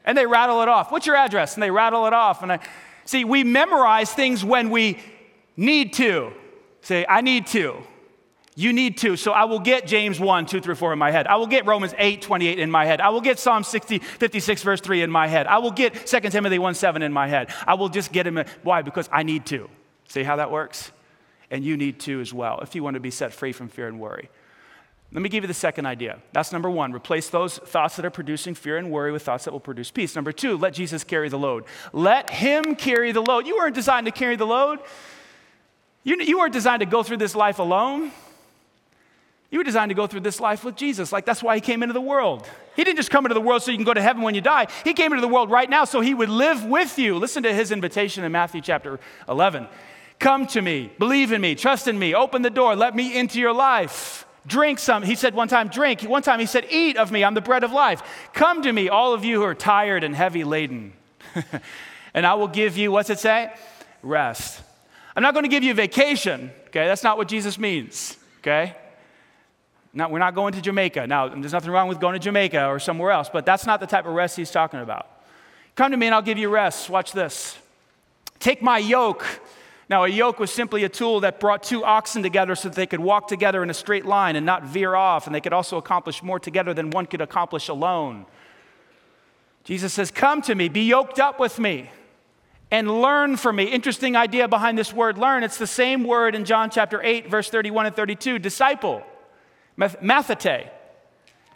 And 0.03 0.17
they 0.17 0.25
rattle 0.25 0.61
it 0.63 0.67
off. 0.67 0.91
What's 0.91 1.05
your 1.05 1.15
address? 1.15 1.53
And 1.53 1.63
they 1.63 1.71
rattle 1.71 2.07
it 2.07 2.13
off. 2.13 2.43
And 2.43 2.51
I 2.51 2.59
see, 3.05 3.23
we 3.23 3.45
memorize 3.45 4.11
things 4.11 4.43
when 4.43 4.69
we 4.69 4.99
need 5.55 5.93
to. 5.93 6.33
Say, 6.81 7.05
I 7.07 7.21
need 7.21 7.47
to. 7.47 7.77
You 8.57 8.73
need 8.73 8.97
to. 8.97 9.15
So 9.15 9.31
I 9.31 9.45
will 9.45 9.61
get 9.61 9.87
James 9.87 10.19
1, 10.19 10.45
2 10.47 10.59
through 10.59 10.75
4 10.75 10.91
in 10.91 10.99
my 10.99 11.09
head. 11.09 11.25
I 11.25 11.37
will 11.37 11.47
get 11.47 11.65
Romans 11.65 11.93
8, 11.97 12.21
28 12.21 12.59
in 12.59 12.69
my 12.69 12.83
head. 12.83 12.99
I 12.99 13.11
will 13.11 13.21
get 13.21 13.39
Psalm 13.39 13.63
60, 13.63 13.99
56, 13.99 14.61
verse 14.61 14.81
3 14.81 15.03
in 15.03 15.09
my 15.09 15.27
head. 15.27 15.47
I 15.47 15.59
will 15.59 15.71
get 15.71 16.05
2 16.05 16.19
Timothy 16.19 16.59
1, 16.59 16.75
7 16.75 17.01
in 17.01 17.13
my 17.13 17.29
head. 17.29 17.53
I 17.65 17.75
will 17.75 17.87
just 17.87 18.11
get 18.11 18.27
him. 18.27 18.43
Why? 18.63 18.81
Because 18.81 19.07
I 19.09 19.23
need 19.23 19.45
to. 19.45 19.69
See 20.09 20.23
how 20.23 20.35
that 20.35 20.51
works? 20.51 20.91
And 21.49 21.63
you 21.63 21.77
need 21.77 22.01
to 22.01 22.19
as 22.19 22.33
well 22.33 22.59
if 22.59 22.75
you 22.75 22.83
want 22.83 22.95
to 22.95 22.99
be 22.99 23.09
set 23.09 23.31
free 23.31 23.53
from 23.53 23.69
fear 23.69 23.87
and 23.87 23.97
worry. 23.97 24.29
Let 25.13 25.21
me 25.21 25.27
give 25.27 25.43
you 25.43 25.47
the 25.47 25.53
second 25.53 25.85
idea. 25.85 26.19
That's 26.31 26.53
number 26.53 26.69
one. 26.69 26.93
Replace 26.93 27.29
those 27.29 27.57
thoughts 27.57 27.97
that 27.97 28.05
are 28.05 28.09
producing 28.11 28.55
fear 28.55 28.77
and 28.77 28.89
worry 28.89 29.11
with 29.11 29.23
thoughts 29.23 29.43
that 29.43 29.51
will 29.51 29.59
produce 29.59 29.91
peace. 29.91 30.15
Number 30.15 30.31
two, 30.31 30.57
let 30.57 30.73
Jesus 30.73 31.03
carry 31.03 31.27
the 31.27 31.37
load. 31.37 31.65
Let 31.91 32.29
Him 32.29 32.75
carry 32.75 33.11
the 33.11 33.21
load. 33.21 33.45
You 33.45 33.57
weren't 33.57 33.75
designed 33.75 34.05
to 34.05 34.11
carry 34.11 34.37
the 34.37 34.45
load. 34.45 34.79
You, 36.03 36.15
you 36.21 36.39
weren't 36.39 36.53
designed 36.53 36.79
to 36.79 36.85
go 36.85 37.03
through 37.03 37.17
this 37.17 37.35
life 37.35 37.59
alone. 37.59 38.11
You 39.49 39.57
were 39.59 39.65
designed 39.65 39.89
to 39.89 39.95
go 39.95 40.07
through 40.07 40.21
this 40.21 40.39
life 40.39 40.63
with 40.63 40.77
Jesus. 40.77 41.11
Like 41.11 41.25
that's 41.25 41.43
why 41.43 41.55
He 41.55 41.61
came 41.61 41.83
into 41.83 41.93
the 41.93 42.01
world. 42.01 42.47
He 42.77 42.85
didn't 42.85 42.95
just 42.95 43.11
come 43.11 43.25
into 43.25 43.33
the 43.33 43.41
world 43.41 43.61
so 43.61 43.71
you 43.71 43.77
can 43.77 43.83
go 43.83 43.93
to 43.93 44.01
heaven 44.01 44.21
when 44.21 44.33
you 44.33 44.39
die. 44.39 44.67
He 44.85 44.93
came 44.93 45.11
into 45.11 45.19
the 45.19 45.27
world 45.27 45.51
right 45.51 45.69
now 45.69 45.83
so 45.83 45.99
He 45.99 46.13
would 46.13 46.29
live 46.29 46.63
with 46.63 46.97
you. 46.97 47.17
Listen 47.17 47.43
to 47.43 47.53
His 47.53 47.71
invitation 47.71 48.23
in 48.23 48.31
Matthew 48.31 48.61
chapter 48.61 48.97
11. 49.27 49.67
Come 50.19 50.47
to 50.47 50.61
me, 50.61 50.89
believe 50.99 51.33
in 51.33 51.41
me, 51.41 51.55
trust 51.55 51.89
in 51.89 51.99
me, 51.99 52.15
open 52.15 52.43
the 52.43 52.49
door, 52.49 52.77
let 52.77 52.95
me 52.95 53.17
into 53.17 53.39
your 53.39 53.53
life. 53.53 54.25
Drink 54.47 54.79
some. 54.79 55.03
He 55.03 55.15
said 55.15 55.35
one 55.35 55.47
time, 55.47 55.67
drink. 55.67 56.01
One 56.01 56.23
time 56.23 56.39
he 56.39 56.45
said, 56.45 56.65
eat 56.69 56.97
of 56.97 57.11
me. 57.11 57.23
I'm 57.23 57.33
the 57.33 57.41
bread 57.41 57.63
of 57.63 57.71
life. 57.71 58.01
Come 58.33 58.63
to 58.63 58.71
me, 58.73 58.89
all 58.89 59.13
of 59.13 59.23
you 59.23 59.39
who 59.39 59.45
are 59.45 59.55
tired 59.55 60.03
and 60.03 60.15
heavy 60.15 60.43
laden, 60.43 60.93
and 62.13 62.25
I 62.25 62.33
will 62.33 62.47
give 62.47 62.77
you, 62.77 62.91
what's 62.91 63.09
it 63.09 63.19
say? 63.19 63.53
Rest. 64.01 64.61
I'm 65.15 65.21
not 65.21 65.33
going 65.33 65.43
to 65.43 65.49
give 65.49 65.63
you 65.63 65.73
vacation, 65.73 66.51
okay? 66.67 66.87
That's 66.87 67.03
not 67.03 67.17
what 67.17 67.27
Jesus 67.27 67.59
means, 67.59 68.17
okay? 68.39 68.75
Now, 69.93 70.09
we're 70.09 70.19
not 70.19 70.33
going 70.33 70.53
to 70.53 70.61
Jamaica. 70.61 71.05
Now, 71.05 71.27
there's 71.27 71.51
nothing 71.51 71.69
wrong 71.69 71.89
with 71.89 71.99
going 71.99 72.13
to 72.13 72.19
Jamaica 72.19 72.65
or 72.65 72.79
somewhere 72.79 73.11
else, 73.11 73.29
but 73.31 73.45
that's 73.45 73.65
not 73.65 73.79
the 73.79 73.87
type 73.87 74.05
of 74.05 74.13
rest 74.13 74.37
he's 74.37 74.51
talking 74.51 74.79
about. 74.79 75.07
Come 75.75 75.91
to 75.91 75.97
me 75.97 76.07
and 76.07 76.15
I'll 76.15 76.21
give 76.21 76.37
you 76.37 76.49
rest. 76.49 76.89
Watch 76.89 77.11
this. 77.11 77.57
Take 78.39 78.61
my 78.61 78.77
yoke 78.77 79.25
now, 79.91 80.05
a 80.05 80.07
yoke 80.07 80.39
was 80.39 80.49
simply 80.53 80.85
a 80.85 80.89
tool 80.89 81.19
that 81.19 81.41
brought 81.41 81.63
two 81.63 81.83
oxen 81.83 82.23
together 82.23 82.55
so 82.55 82.69
that 82.69 82.75
they 82.77 82.87
could 82.87 83.01
walk 83.01 83.27
together 83.27 83.61
in 83.61 83.69
a 83.69 83.73
straight 83.73 84.05
line 84.05 84.37
and 84.37 84.45
not 84.45 84.63
veer 84.63 84.95
off, 84.95 85.25
and 85.25 85.35
they 85.35 85.41
could 85.41 85.51
also 85.51 85.75
accomplish 85.75 86.23
more 86.23 86.39
together 86.39 86.73
than 86.73 86.91
one 86.91 87.05
could 87.05 87.19
accomplish 87.19 87.67
alone. 87.67 88.25
Jesus 89.65 89.91
says, 89.91 90.09
Come 90.09 90.41
to 90.43 90.55
me, 90.55 90.69
be 90.69 90.85
yoked 90.85 91.19
up 91.19 91.41
with 91.41 91.59
me, 91.59 91.91
and 92.71 93.01
learn 93.01 93.35
from 93.35 93.57
me. 93.57 93.65
Interesting 93.65 94.15
idea 94.15 94.47
behind 94.47 94.77
this 94.77 94.93
word 94.93 95.17
learn. 95.17 95.43
It's 95.43 95.57
the 95.57 95.67
same 95.67 96.05
word 96.05 96.35
in 96.35 96.45
John 96.45 96.69
chapter 96.69 97.03
8, 97.03 97.29
verse 97.29 97.49
31 97.49 97.87
and 97.87 97.95
32 97.95 98.39
disciple, 98.39 99.03
mathete. 99.77 100.69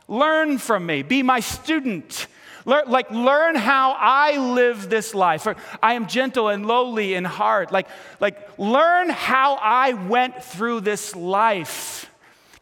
Learn 0.10 0.58
from 0.58 0.86
me, 0.86 1.04
be 1.04 1.24
my 1.24 1.40
student. 1.40 2.28
Learn, 2.66 2.90
like, 2.90 3.12
learn 3.12 3.56
how 3.56 3.96
I 3.98 4.38
live 4.38 4.90
this 4.90 5.14
life. 5.14 5.48
I 5.82 5.94
am 5.94 6.08
gentle 6.08 6.50
and 6.50 6.66
lowly 6.66 7.14
in 7.14 7.24
heart. 7.24 7.72
Like, 7.72 7.88
like, 8.20 8.58
learn 8.58 9.10
how 9.10 9.56
I 9.56 9.94
went 9.94 10.44
through 10.44 10.82
this 10.82 11.16
life. 11.16 12.10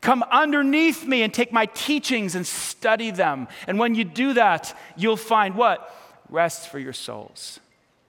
Come 0.02 0.22
underneath 0.24 1.06
me 1.06 1.24
and 1.24 1.34
take 1.34 1.54
my 1.54 1.68
teachings 1.68 2.36
and 2.36 2.46
study 2.46 3.12
them. 3.12 3.48
And 3.66 3.80
when 3.80 3.96
you 3.96 4.04
do 4.04 4.34
that, 4.34 4.78
you'll 4.98 5.16
find 5.16 5.56
what? 5.56 5.96
Rest 6.28 6.68
for 6.68 6.80
your 6.80 6.92
souls. 6.92 7.62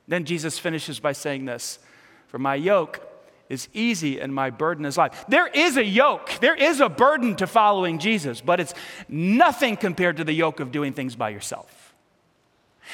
Then 0.09 0.25
Jesus 0.25 0.59
finishes 0.59 0.99
by 0.99 1.13
saying 1.13 1.45
this 1.45 1.79
For 2.27 2.41
my 2.41 2.57
yoke 2.57 3.01
is 3.49 3.69
easy 3.73 4.19
and 4.19 4.35
my 4.35 4.51
burden 4.51 4.85
is 4.85 4.99
light. 4.99 5.13
There 5.29 5.47
is 5.47 5.77
a 5.77 5.85
yoke, 5.85 6.33
there 6.41 6.57
is 6.57 6.81
a 6.81 6.89
burden 6.89 7.37
to 7.37 7.47
following 7.47 8.01
Jesus, 8.01 8.41
but 8.41 8.59
it's 8.59 8.75
nothing 9.09 9.77
compared 9.77 10.17
to 10.17 10.25
the 10.25 10.33
yoke 10.33 10.59
of 10.59 10.73
doing 10.73 10.93
things 10.93 11.15
by 11.15 11.29
yourself. 11.29 11.84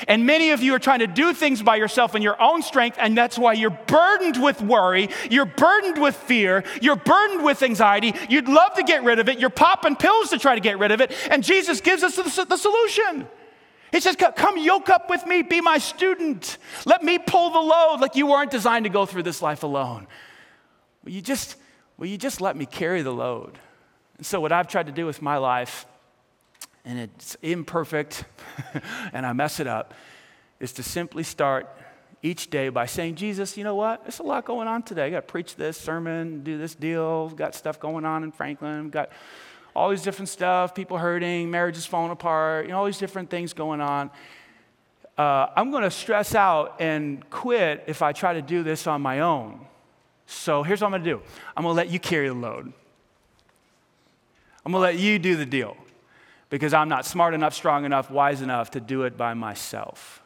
And 0.08 0.24
many 0.24 0.50
of 0.50 0.62
you 0.62 0.74
are 0.74 0.78
trying 0.78 1.00
to 1.00 1.06
do 1.06 1.34
things 1.34 1.62
by 1.62 1.76
yourself 1.76 2.14
in 2.14 2.22
your 2.22 2.40
own 2.40 2.62
strength, 2.62 2.96
and 3.00 3.16
that's 3.16 3.38
why 3.38 3.52
you're 3.52 3.70
burdened 3.70 4.42
with 4.42 4.60
worry, 4.62 5.10
you're 5.30 5.46
burdened 5.46 6.00
with 6.00 6.16
fear, 6.16 6.64
you're 6.80 6.96
burdened 6.96 7.44
with 7.44 7.62
anxiety. 7.62 8.14
You'd 8.28 8.48
love 8.48 8.74
to 8.74 8.82
get 8.82 9.04
rid 9.04 9.18
of 9.18 9.28
it, 9.28 9.38
you're 9.38 9.50
popping 9.50 9.96
pills 9.96 10.30
to 10.30 10.38
try 10.38 10.54
to 10.54 10.60
get 10.60 10.78
rid 10.78 10.90
of 10.90 11.00
it, 11.00 11.12
and 11.30 11.44
Jesus 11.44 11.80
gives 11.80 12.02
us 12.02 12.16
the, 12.16 12.56
solution. 12.56 13.26
He 13.92 14.00
says, 14.00 14.16
Come 14.16 14.58
yoke 14.58 14.88
up 14.88 15.10
with 15.10 15.26
me, 15.26 15.42
be 15.42 15.60
my 15.60 15.78
student. 15.78 16.58
Let 16.86 17.02
me 17.02 17.18
pull 17.18 17.50
the 17.50 17.58
load 17.58 17.98
like 18.00 18.16
you 18.16 18.26
weren't 18.26 18.50
designed 18.50 18.84
to 18.84 18.90
go 18.90 19.06
through 19.06 19.24
this 19.24 19.42
life 19.42 19.62
alone. 19.62 20.06
Will 21.04 21.12
you 21.12 21.22
just, 21.22 21.56
will 21.96 22.06
you 22.06 22.18
just 22.18 22.40
let 22.40 22.56
me 22.56 22.66
carry 22.66 23.02
the 23.02 23.12
load? 23.12 23.58
And 24.16 24.26
so, 24.26 24.40
what 24.40 24.52
I've 24.52 24.68
tried 24.68 24.86
to 24.86 24.92
do 24.92 25.06
with 25.06 25.22
my 25.22 25.38
life 25.38 25.86
and 26.84 26.98
it's 26.98 27.36
imperfect 27.42 28.24
and 29.12 29.26
I 29.26 29.32
mess 29.32 29.60
it 29.60 29.66
up, 29.66 29.94
is 30.58 30.72
to 30.74 30.82
simply 30.82 31.22
start 31.22 31.68
each 32.22 32.50
day 32.50 32.68
by 32.68 32.86
saying, 32.86 33.14
Jesus, 33.14 33.56
you 33.56 33.64
know 33.64 33.74
what? 33.74 34.02
There's 34.02 34.18
a 34.18 34.22
lot 34.22 34.44
going 34.44 34.68
on 34.68 34.82
today. 34.82 35.06
I 35.06 35.10
got 35.10 35.20
to 35.20 35.32
preach 35.32 35.56
this 35.56 35.76
sermon, 35.76 36.42
do 36.42 36.58
this 36.58 36.74
deal, 36.74 37.30
got 37.30 37.54
stuff 37.54 37.80
going 37.80 38.04
on 38.04 38.24
in 38.24 38.32
Franklin, 38.32 38.90
got 38.90 39.10
all 39.74 39.90
these 39.90 40.02
different 40.02 40.28
stuff, 40.28 40.74
people 40.74 40.98
hurting, 40.98 41.50
marriages 41.50 41.86
falling 41.86 42.10
apart, 42.10 42.66
you 42.66 42.72
know, 42.72 42.78
all 42.78 42.86
these 42.86 42.98
different 42.98 43.30
things 43.30 43.52
going 43.52 43.80
on. 43.80 44.10
Uh, 45.16 45.46
I'm 45.56 45.70
going 45.70 45.82
to 45.82 45.90
stress 45.90 46.34
out 46.34 46.76
and 46.80 47.28
quit 47.30 47.84
if 47.86 48.02
I 48.02 48.12
try 48.12 48.34
to 48.34 48.42
do 48.42 48.62
this 48.62 48.86
on 48.86 49.00
my 49.00 49.20
own. 49.20 49.66
So 50.26 50.62
here's 50.62 50.80
what 50.80 50.88
I'm 50.88 50.92
going 50.92 51.04
to 51.04 51.10
do 51.10 51.22
I'm 51.56 51.62
going 51.62 51.74
to 51.74 51.76
let 51.76 51.90
you 51.90 51.98
carry 51.98 52.28
the 52.28 52.34
load. 52.34 52.72
I'm 54.64 54.72
going 54.72 54.80
to 54.82 54.86
let 54.92 54.98
you 54.98 55.18
do 55.18 55.36
the 55.36 55.46
deal 55.46 55.76
because 56.50 56.74
I'm 56.74 56.88
not 56.88 57.06
smart 57.06 57.32
enough, 57.32 57.54
strong 57.54 57.84
enough, 57.84 58.10
wise 58.10 58.42
enough 58.42 58.72
to 58.72 58.80
do 58.80 59.04
it 59.04 59.16
by 59.16 59.34
myself. 59.34 60.22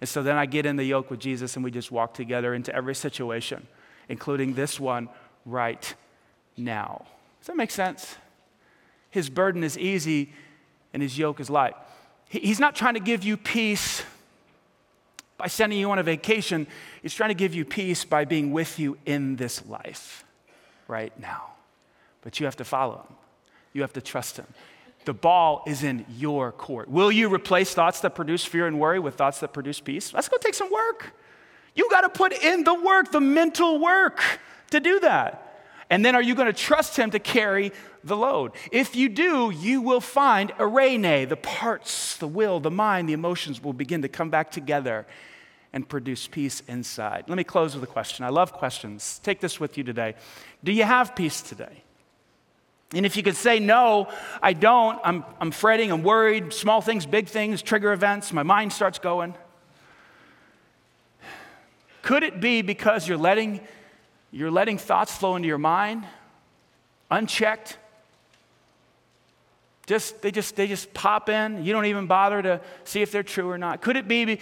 And 0.00 0.08
so 0.08 0.22
then 0.22 0.36
I 0.36 0.46
get 0.46 0.66
in 0.66 0.76
the 0.76 0.84
yoke 0.84 1.10
with 1.10 1.20
Jesus 1.20 1.56
and 1.56 1.64
we 1.64 1.70
just 1.70 1.90
walk 1.90 2.14
together 2.14 2.54
into 2.54 2.74
every 2.74 2.94
situation, 2.94 3.66
including 4.08 4.54
this 4.54 4.78
one 4.78 5.08
right 5.46 5.94
now. 6.56 7.06
Does 7.40 7.48
that 7.48 7.56
make 7.56 7.70
sense? 7.70 8.16
His 9.10 9.28
burden 9.30 9.64
is 9.64 9.78
easy 9.78 10.32
and 10.92 11.02
his 11.02 11.18
yoke 11.18 11.40
is 11.40 11.48
light. 11.50 11.74
He's 12.28 12.60
not 12.60 12.74
trying 12.74 12.94
to 12.94 13.00
give 13.00 13.24
you 13.24 13.36
peace 13.36 14.02
by 15.42 15.48
sending 15.48 15.76
you 15.76 15.90
on 15.90 15.98
a 15.98 16.04
vacation, 16.04 16.68
he's 17.02 17.14
trying 17.14 17.30
to 17.30 17.34
give 17.34 17.52
you 17.52 17.64
peace 17.64 18.04
by 18.04 18.24
being 18.24 18.52
with 18.52 18.78
you 18.78 18.96
in 19.04 19.34
this 19.34 19.66
life 19.66 20.24
right 20.86 21.18
now. 21.18 21.50
But 22.20 22.38
you 22.38 22.46
have 22.46 22.54
to 22.58 22.64
follow 22.64 22.98
him, 22.98 23.16
you 23.72 23.82
have 23.82 23.92
to 23.94 24.00
trust 24.00 24.36
him. 24.36 24.46
The 25.04 25.14
ball 25.14 25.64
is 25.66 25.82
in 25.82 26.04
your 26.08 26.52
court. 26.52 26.88
Will 26.88 27.10
you 27.10 27.32
replace 27.32 27.74
thoughts 27.74 28.00
that 28.00 28.14
produce 28.14 28.44
fear 28.44 28.66
and 28.66 28.78
worry 28.78 28.98
with 28.98 29.16
thoughts 29.16 29.40
that 29.40 29.52
produce 29.52 29.80
peace? 29.80 30.12
Going 30.12 30.22
to 30.22 30.38
take 30.40 30.54
some 30.54 30.70
work. 30.70 31.14
You 31.74 31.88
got 31.90 32.02
to 32.02 32.08
put 32.08 32.32
in 32.32 32.64
the 32.64 32.74
work, 32.74 33.12
the 33.12 33.20
mental 33.20 33.78
work 33.78 34.20
to 34.70 34.80
do 34.80 35.00
that. 35.00 35.48
And 35.90 36.04
then 36.04 36.14
are 36.14 36.22
you 36.22 36.34
going 36.34 36.46
to 36.46 36.52
trust 36.52 36.96
him 36.96 37.10
to 37.10 37.18
carry 37.18 37.72
the 38.02 38.16
load? 38.16 38.52
If 38.70 38.96
you 38.96 39.08
do, 39.08 39.50
you 39.50 39.82
will 39.82 40.00
find 40.00 40.50
eirene, 40.52 41.28
the 41.28 41.36
parts, 41.36 42.16
the 42.16 42.28
will, 42.28 42.60
the 42.60 42.70
mind, 42.70 43.08
the 43.08 43.12
emotions 43.12 43.62
will 43.62 43.74
begin 43.74 44.02
to 44.02 44.08
come 44.08 44.30
back 44.30 44.50
together 44.50 45.06
and 45.72 45.88
produce 45.88 46.26
peace 46.26 46.62
inside. 46.68 47.24
Let 47.28 47.36
me 47.36 47.44
close 47.44 47.74
with 47.74 47.84
a 47.84 47.92
question. 47.92 48.24
I 48.24 48.28
love 48.28 48.52
questions. 48.52 49.20
Take 49.22 49.40
this 49.40 49.58
with 49.58 49.76
you 49.76 49.84
today. 49.84 50.14
Do 50.64 50.72
you 50.72 50.84
have 50.84 51.14
peace 51.14 51.42
today? 51.42 51.82
And 52.94 53.06
if 53.06 53.16
you 53.16 53.22
could 53.22 53.36
say, 53.36 53.58
no, 53.58 54.08
I 54.42 54.52
don't, 54.52 55.00
I'm, 55.02 55.24
I'm 55.40 55.50
fretting, 55.50 55.90
I'm 55.90 56.02
worried, 56.02 56.52
small 56.52 56.80
things, 56.80 57.06
big 57.06 57.28
things, 57.28 57.62
trigger 57.62 57.92
events, 57.92 58.32
my 58.32 58.42
mind 58.42 58.72
starts 58.72 58.98
going. 58.98 59.34
Could 62.02 62.22
it 62.22 62.40
be 62.40 62.62
because 62.62 63.08
you're 63.08 63.16
letting, 63.16 63.60
you're 64.30 64.50
letting 64.50 64.76
thoughts 64.76 65.16
flow 65.16 65.36
into 65.36 65.48
your 65.48 65.58
mind 65.58 66.04
unchecked? 67.10 67.78
Just, 69.86 70.20
they, 70.22 70.30
just, 70.30 70.56
they 70.56 70.66
just 70.66 70.92
pop 70.92 71.28
in. 71.28 71.64
You 71.64 71.72
don't 71.72 71.86
even 71.86 72.06
bother 72.06 72.42
to 72.42 72.60
see 72.84 73.02
if 73.02 73.10
they're 73.10 73.22
true 73.22 73.48
or 73.50 73.58
not. 73.58 73.80
Could 73.80 73.96
it 73.96 74.06
be 74.06 74.38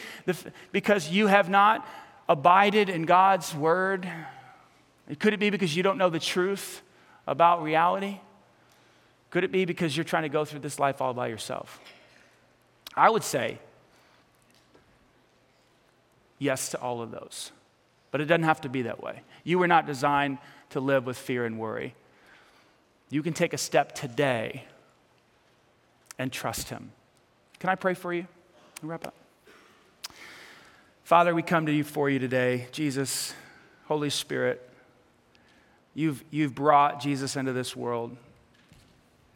because 0.72 1.08
you 1.08 1.28
have 1.28 1.48
not 1.48 1.86
abided 2.28 2.88
in 2.88 3.02
God's 3.04 3.54
word? 3.54 4.10
Could 5.18 5.34
it 5.34 5.40
be 5.40 5.50
because 5.50 5.74
you 5.74 5.82
don't 5.82 5.98
know 5.98 6.10
the 6.10 6.20
truth 6.20 6.82
about 7.26 7.62
reality? 7.62 8.20
Could 9.30 9.44
it 9.44 9.52
be 9.52 9.64
because 9.64 9.96
you're 9.96 10.04
trying 10.04 10.24
to 10.24 10.28
go 10.28 10.44
through 10.44 10.60
this 10.60 10.78
life 10.78 11.00
all 11.00 11.14
by 11.14 11.28
yourself? 11.28 11.80
I 12.96 13.08
would 13.08 13.22
say 13.22 13.58
yes 16.38 16.70
to 16.70 16.80
all 16.80 17.00
of 17.00 17.12
those. 17.12 17.52
But 18.10 18.20
it 18.20 18.24
doesn't 18.24 18.42
have 18.42 18.60
to 18.62 18.68
be 18.68 18.82
that 18.82 19.00
way. 19.00 19.22
You 19.44 19.60
were 19.60 19.68
not 19.68 19.86
designed 19.86 20.38
to 20.70 20.80
live 20.80 21.06
with 21.06 21.16
fear 21.16 21.44
and 21.44 21.58
worry. 21.60 21.94
You 23.08 23.22
can 23.22 23.32
take 23.32 23.52
a 23.52 23.58
step 23.58 23.94
today 23.94 24.64
and 26.18 26.32
trust 26.32 26.70
Him. 26.70 26.90
Can 27.60 27.70
I 27.70 27.76
pray 27.76 27.94
for 27.94 28.12
you? 28.12 28.26
Wrap 28.82 29.06
up. 29.06 29.14
Father, 31.04 31.34
we 31.34 31.42
come 31.42 31.66
to 31.66 31.72
you 31.72 31.84
for 31.84 32.10
you 32.10 32.18
today. 32.18 32.68
Jesus, 32.72 33.34
Holy 33.86 34.10
Spirit, 34.10 34.68
you've, 35.94 36.24
you've 36.30 36.54
brought 36.54 37.00
Jesus 37.00 37.36
into 37.36 37.52
this 37.52 37.76
world 37.76 38.16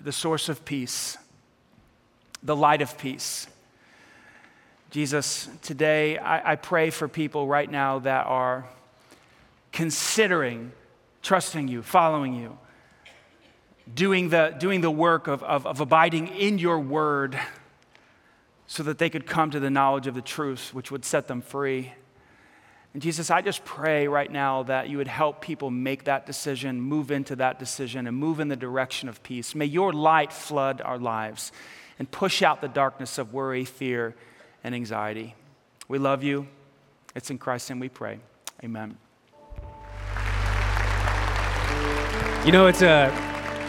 the 0.05 0.13
source 0.13 0.51
of 0.51 0.67
peace, 0.67 1.17
the 2.43 2.55
light 2.55 2.83
of 2.83 2.99
peace. 2.99 3.47
Jesus, 4.91 5.49
today 5.63 6.19
I, 6.19 6.53
I, 6.53 6.57
pray 6.57 6.91
for 6.91 7.09
people 7.09 7.49
right 7.49 7.69
now 7.69 8.01
that 8.01 8.27
are 8.27 8.67
considering 9.73 10.73
trusting 11.23 11.69
you, 11.69 11.83
following 11.83 12.35
you, 12.35 12.59
doing 13.93 14.29
the, 14.29 14.55
doing 14.59 14.83
the 14.83 14.91
work 14.91 15.27
of, 15.27 15.43
of, 15.43 15.67
of 15.67 15.81
abiding 15.81 16.29
in 16.29 16.59
your 16.59 16.79
word 16.79 17.41
so 18.67 18.83
that 18.83 18.99
they 18.99 19.09
could 19.09 19.27
come 19.27 19.51
to 19.51 19.59
the 19.59 19.71
knowledge 19.71 20.07
of 20.07 20.15
the 20.15 20.23
truth, 20.23 20.75
which 20.75 20.91
would 20.91 21.07
set 21.07 21.29
them 21.29 21.41
free. 21.41 21.95
And 22.95 23.03
Jesus, 23.03 23.29
I 23.29 23.43
just 23.43 23.65
pray 23.65 24.07
right 24.07 24.31
now 24.31 24.63
that 24.63 24.89
you 24.89 24.99
would 24.99 25.09
help 25.09 25.41
people 25.41 25.69
make 25.69 26.05
that 26.05 26.27
decision, 26.27 26.81
move 26.81 27.11
into 27.11 27.35
that 27.37 27.59
decision, 27.59 28.07
and 28.07 28.17
move 28.17 28.39
in 28.39 28.47
the 28.47 28.57
direction 28.57 29.09
of 29.09 29.21
peace. 29.25 29.53
May 29.53 29.65
your 29.65 29.93
light 29.93 30.33
flood 30.33 30.81
our 30.81 30.97
lives 30.97 31.51
and 31.99 32.09
push 32.09 32.41
out 32.41 32.61
the 32.61 32.69
darkness 32.69 33.19
of 33.19 33.33
worry, 33.33 33.65
fear, 33.65 34.15
and 34.63 34.77
anxiety. 34.77 35.35
We 35.89 35.99
love 35.99 36.23
you. 36.23 36.47
It's 37.17 37.31
in 37.31 37.39
Christ's 37.39 37.71
name 37.71 37.81
we 37.81 37.89
pray. 37.89 38.21
Amen. 38.63 38.97
You 42.47 42.53
know, 42.53 42.69
it's 42.69 42.83
a, 42.83 43.11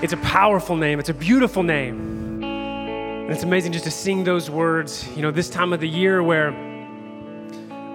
it's 0.03 0.13
a 0.13 0.17
powerful 0.17 0.75
name, 0.75 0.99
it's 0.99 1.09
a 1.09 1.15
beautiful 1.15 1.63
name. 1.63 2.43
And 2.43 3.31
it's 3.31 3.43
amazing 3.43 3.71
just 3.71 3.85
to 3.85 3.91
sing 3.91 4.23
those 4.23 4.51
words, 4.51 5.07
you 5.15 5.23
know, 5.23 5.31
this 5.31 5.49
time 5.49 5.73
of 5.73 5.79
the 5.79 5.89
year 5.89 6.21
where, 6.21 6.51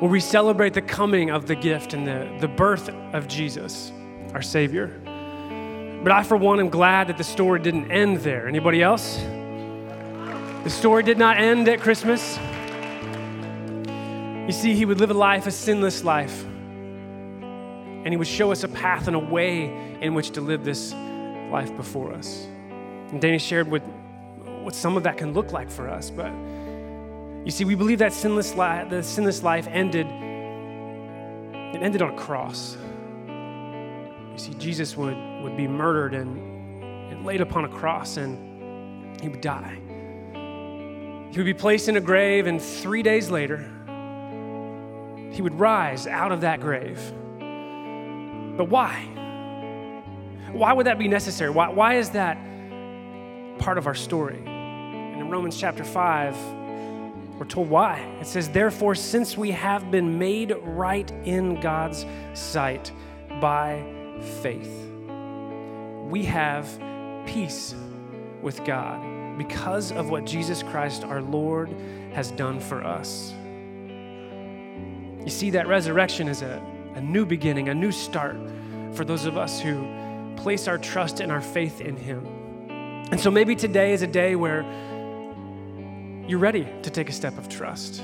where 0.01 0.11
we 0.11 0.19
celebrate 0.19 0.73
the 0.73 0.81
coming 0.81 1.31
of 1.31 1.47
the 1.47 1.55
gift 1.55 1.93
and 1.93 2.07
the, 2.07 2.35
the 2.41 2.49
birth 2.49 2.89
of 3.13 3.29
Jesus, 3.29 3.93
our 4.33 4.41
Savior. 4.41 4.87
But 6.03 6.11
I, 6.11 6.23
for 6.23 6.39
one, 6.39 6.59
am 6.59 6.71
glad 6.71 7.09
that 7.09 7.19
the 7.19 7.25
story 7.25 7.61
didn't 7.61 7.91
end 7.91 8.17
there. 8.21 8.49
Anybody 8.49 8.83
else? 8.83 9.19
The 10.65 10.71
story 10.71 11.03
did 11.03 11.19
not 11.19 11.37
end 11.37 11.69
at 11.69 11.81
Christmas. 11.81 12.39
You 14.47 14.53
see, 14.53 14.75
he 14.75 14.87
would 14.87 15.01
live 15.01 15.11
a 15.11 15.15
life, 15.15 15.47
a 15.47 15.51
sinless 15.51 16.03
life. 16.03 16.45
And 16.45 18.09
he 18.09 18.17
would 18.17 18.27
show 18.27 18.53
us 18.53 18.65
a 18.65 18.69
path 18.69 19.07
and 19.07 19.15
a 19.15 19.19
way 19.19 19.99
in 20.01 20.15
which 20.15 20.31
to 20.31 20.41
live 20.41 20.65
this 20.65 20.95
life 21.51 21.77
before 21.77 22.15
us. 22.15 22.47
And 23.11 23.21
Danny 23.21 23.39
shared 23.39 23.71
what, 23.71 23.83
what 24.63 24.75
some 24.75 24.97
of 24.97 25.03
that 25.03 25.19
can 25.19 25.35
look 25.35 25.53
like 25.53 25.71
for 25.71 25.91
us. 25.91 26.09
But 26.09 26.33
you 27.45 27.51
see, 27.51 27.65
we 27.65 27.75
believe 27.75 27.99
that 28.01 28.13
sinless 28.13 28.55
life, 28.55 28.91
the 28.91 29.03
sinless 29.03 29.43
life 29.43 29.67
ended, 29.71 30.07
it 30.07 31.83
ended 31.83 32.03
on 32.03 32.11
a 32.11 32.17
cross. 32.17 32.77
You 33.27 34.39
see, 34.39 34.55
Jesus 34.55 34.97
would, 34.97 35.17
would 35.43 35.57
be 35.57 35.67
murdered 35.67 36.15
and, 36.15 36.83
and 37.13 37.25
laid 37.25 37.41
upon 37.41 37.65
a 37.65 37.69
cross 37.69 38.19
and 38.19 39.21
he 39.21 39.29
would 39.29 39.41
die. 39.41 39.79
He 41.31 41.39
would 41.39 41.47
be 41.47 41.55
placed 41.55 41.89
in 41.89 41.97
a 41.97 42.01
grave, 42.01 42.47
and 42.49 42.61
three 42.61 43.03
days 43.05 43.31
later, 43.31 43.59
he 45.31 45.43
would 45.43 45.59
rise 45.59 46.09
out 46.09 46.33
of 46.33 46.41
that 46.41 46.61
grave. 46.61 46.99
But 48.57 48.69
why? 48.69 49.05
Why 50.53 50.73
would 50.73 50.87
that 50.87 50.99
be 50.99 51.07
necessary? 51.07 51.51
Why, 51.51 51.69
why 51.69 51.95
is 51.95 52.11
that 52.11 52.37
part 53.59 53.79
of 53.79 53.87
our 53.87 53.95
story? 53.95 54.43
And 54.45 55.21
in 55.21 55.31
Romans 55.31 55.57
chapter 55.57 55.85
5, 55.85 56.35
we're 57.41 57.47
told 57.47 57.71
why. 57.71 58.01
It 58.21 58.27
says, 58.27 58.51
Therefore, 58.51 58.95
since 58.95 59.35
we 59.35 59.51
have 59.53 59.91
been 59.91 60.19
made 60.19 60.55
right 60.61 61.11
in 61.25 61.59
God's 61.59 62.05
sight 62.35 62.93
by 63.41 63.83
faith, 64.43 64.71
we 66.11 66.23
have 66.25 66.69
peace 67.25 67.75
with 68.43 68.63
God 68.67 69.39
because 69.39 69.91
of 69.91 70.11
what 70.11 70.27
Jesus 70.27 70.63
Christ 70.63 71.03
our 71.03 71.23
Lord 71.23 71.75
has 72.13 72.31
done 72.33 72.61
for 72.61 72.85
us. 72.85 73.33
You 75.25 75.31
see, 75.31 75.49
that 75.53 75.67
resurrection 75.67 76.29
is 76.29 76.43
a, 76.43 76.63
a 76.95 77.01
new 77.01 77.25
beginning, 77.25 77.71
a 77.71 77.75
new 77.75 77.91
start 77.91 78.37
for 78.93 79.07
those 79.07 79.25
of 79.25 79.39
us 79.39 79.59
who 79.59 80.35
place 80.37 80.69
our 80.69 80.77
trust 80.77 81.21
and 81.21 81.33
our 81.33 81.41
faith 81.41 81.81
in 81.81 81.97
Him. 81.97 82.27
And 83.11 83.19
so 83.19 83.31
maybe 83.31 83.57
today 83.57 83.95
is 83.95 84.03
a 84.03 84.07
day 84.07 84.37
where 84.37 84.63
you're 86.31 86.39
ready 86.39 86.65
to 86.83 86.91
take 86.91 87.09
a 87.09 87.13
step 87.13 87.37
of 87.39 87.49
trust. 87.49 88.01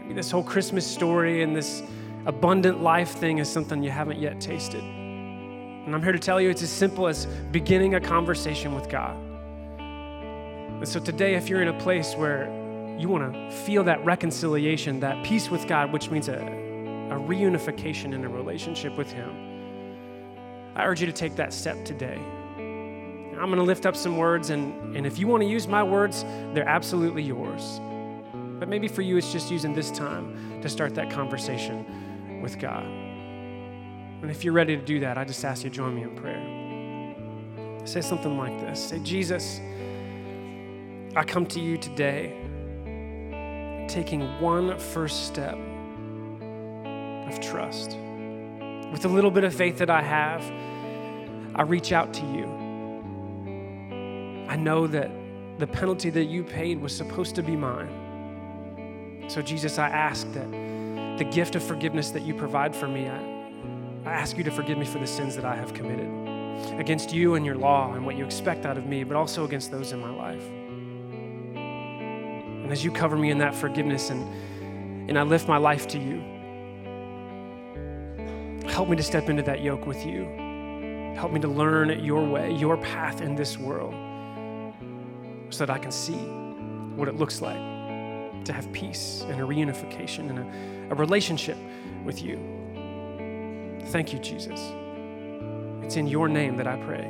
Maybe 0.00 0.14
this 0.14 0.30
whole 0.30 0.42
Christmas 0.42 0.86
story 0.86 1.42
and 1.42 1.54
this 1.54 1.82
abundant 2.24 2.82
life 2.82 3.10
thing 3.10 3.38
is 3.38 3.48
something 3.48 3.82
you 3.82 3.90
haven't 3.90 4.18
yet 4.18 4.40
tasted. 4.40 4.82
And 4.82 5.94
I'm 5.94 6.02
here 6.02 6.12
to 6.12 6.18
tell 6.18 6.40
you 6.40 6.48
it's 6.48 6.62
as 6.62 6.70
simple 6.70 7.06
as 7.08 7.26
beginning 7.50 7.94
a 7.94 8.00
conversation 8.00 8.74
with 8.74 8.88
God. 8.88 9.14
And 9.78 10.88
so 10.88 10.98
today, 10.98 11.34
if 11.34 11.50
you're 11.50 11.60
in 11.60 11.68
a 11.68 11.78
place 11.78 12.14
where 12.14 12.46
you 12.98 13.10
want 13.10 13.34
to 13.34 13.50
feel 13.50 13.84
that 13.84 14.02
reconciliation, 14.02 15.00
that 15.00 15.22
peace 15.22 15.50
with 15.50 15.68
God, 15.68 15.92
which 15.92 16.10
means 16.10 16.28
a, 16.28 16.38
a 16.38 17.16
reunification 17.16 18.14
in 18.14 18.24
a 18.24 18.30
relationship 18.30 18.96
with 18.96 19.12
Him, 19.12 20.72
I 20.74 20.86
urge 20.86 21.02
you 21.02 21.06
to 21.06 21.12
take 21.12 21.36
that 21.36 21.52
step 21.52 21.84
today. 21.84 22.18
I'm 23.38 23.48
going 23.48 23.56
to 23.56 23.62
lift 23.62 23.86
up 23.86 23.96
some 23.96 24.16
words, 24.16 24.50
and, 24.50 24.96
and 24.96 25.06
if 25.06 25.18
you 25.18 25.26
want 25.26 25.42
to 25.42 25.48
use 25.48 25.66
my 25.66 25.82
words, 25.82 26.22
they're 26.52 26.68
absolutely 26.68 27.22
yours. 27.22 27.80
But 28.58 28.68
maybe 28.68 28.88
for 28.88 29.02
you, 29.02 29.16
it's 29.16 29.32
just 29.32 29.50
using 29.50 29.74
this 29.74 29.90
time 29.90 30.60
to 30.62 30.68
start 30.68 30.94
that 30.94 31.10
conversation 31.10 32.40
with 32.40 32.58
God. 32.58 32.84
And 32.84 34.30
if 34.30 34.44
you're 34.44 34.52
ready 34.52 34.76
to 34.76 34.82
do 34.82 35.00
that, 35.00 35.18
I 35.18 35.24
just 35.24 35.44
ask 35.44 35.64
you 35.64 35.70
to 35.70 35.76
join 35.76 35.94
me 35.94 36.02
in 36.02 36.14
prayer. 36.14 37.86
Say 37.86 38.00
something 38.00 38.38
like 38.38 38.60
this 38.60 38.88
Say, 38.88 39.00
Jesus, 39.00 39.60
I 41.16 41.24
come 41.24 41.46
to 41.46 41.60
you 41.60 41.76
today 41.76 42.38
taking 43.88 44.22
one 44.40 44.78
first 44.78 45.26
step 45.26 45.58
of 47.28 47.40
trust. 47.40 47.96
With 48.92 49.04
a 49.04 49.08
little 49.08 49.30
bit 49.30 49.44
of 49.44 49.54
faith 49.54 49.78
that 49.78 49.90
I 49.90 50.02
have, 50.02 50.42
I 51.54 51.62
reach 51.62 51.92
out 51.92 52.14
to 52.14 52.20
you. 52.26 52.61
I 54.52 54.56
know 54.56 54.86
that 54.86 55.10
the 55.58 55.66
penalty 55.66 56.10
that 56.10 56.26
you 56.26 56.44
paid 56.44 56.78
was 56.78 56.94
supposed 56.94 57.34
to 57.36 57.42
be 57.42 57.56
mine. 57.56 59.24
So, 59.28 59.40
Jesus, 59.40 59.78
I 59.78 59.88
ask 59.88 60.30
that 60.34 60.50
the 61.16 61.24
gift 61.24 61.54
of 61.54 61.62
forgiveness 61.62 62.10
that 62.10 62.20
you 62.20 62.34
provide 62.34 62.76
for 62.76 62.86
me, 62.86 63.08
I, 63.08 63.16
I 64.04 64.12
ask 64.12 64.36
you 64.36 64.44
to 64.44 64.50
forgive 64.50 64.76
me 64.76 64.84
for 64.84 64.98
the 64.98 65.06
sins 65.06 65.36
that 65.36 65.46
I 65.46 65.56
have 65.56 65.72
committed 65.72 66.06
against 66.78 67.14
you 67.14 67.34
and 67.34 67.46
your 67.46 67.54
law 67.54 67.94
and 67.94 68.04
what 68.04 68.14
you 68.14 68.26
expect 68.26 68.66
out 68.66 68.76
of 68.76 68.84
me, 68.84 69.04
but 69.04 69.16
also 69.16 69.46
against 69.46 69.70
those 69.70 69.92
in 69.92 70.00
my 70.00 70.10
life. 70.10 70.44
And 72.62 72.70
as 72.70 72.84
you 72.84 72.90
cover 72.90 73.16
me 73.16 73.30
in 73.30 73.38
that 73.38 73.54
forgiveness 73.54 74.10
and, 74.10 75.08
and 75.08 75.18
I 75.18 75.22
lift 75.22 75.48
my 75.48 75.56
life 75.56 75.88
to 75.88 75.98
you, 75.98 76.20
help 78.68 78.90
me 78.90 78.96
to 78.96 79.02
step 79.02 79.30
into 79.30 79.44
that 79.44 79.62
yoke 79.62 79.86
with 79.86 80.04
you. 80.04 80.24
Help 81.16 81.32
me 81.32 81.40
to 81.40 81.48
learn 81.48 82.04
your 82.04 82.22
way, 82.22 82.52
your 82.52 82.76
path 82.76 83.22
in 83.22 83.34
this 83.34 83.56
world, 83.56 83.94
so 85.52 85.66
that 85.66 85.74
I 85.74 85.78
can 85.78 85.92
see 85.92 86.18
what 86.96 87.08
it 87.08 87.16
looks 87.16 87.40
like 87.40 87.60
to 88.44 88.52
have 88.52 88.72
peace 88.72 89.24
and 89.28 89.40
a 89.40 89.44
reunification 89.44 90.30
and 90.30 90.38
a, 90.90 90.92
a 90.92 90.94
relationship 90.94 91.56
with 92.04 92.22
you. 92.22 92.36
Thank 93.86 94.12
you, 94.12 94.18
Jesus. 94.18 94.60
It's 95.84 95.96
in 95.96 96.06
your 96.06 96.28
name 96.28 96.56
that 96.56 96.66
I 96.66 96.76
pray. 96.76 97.04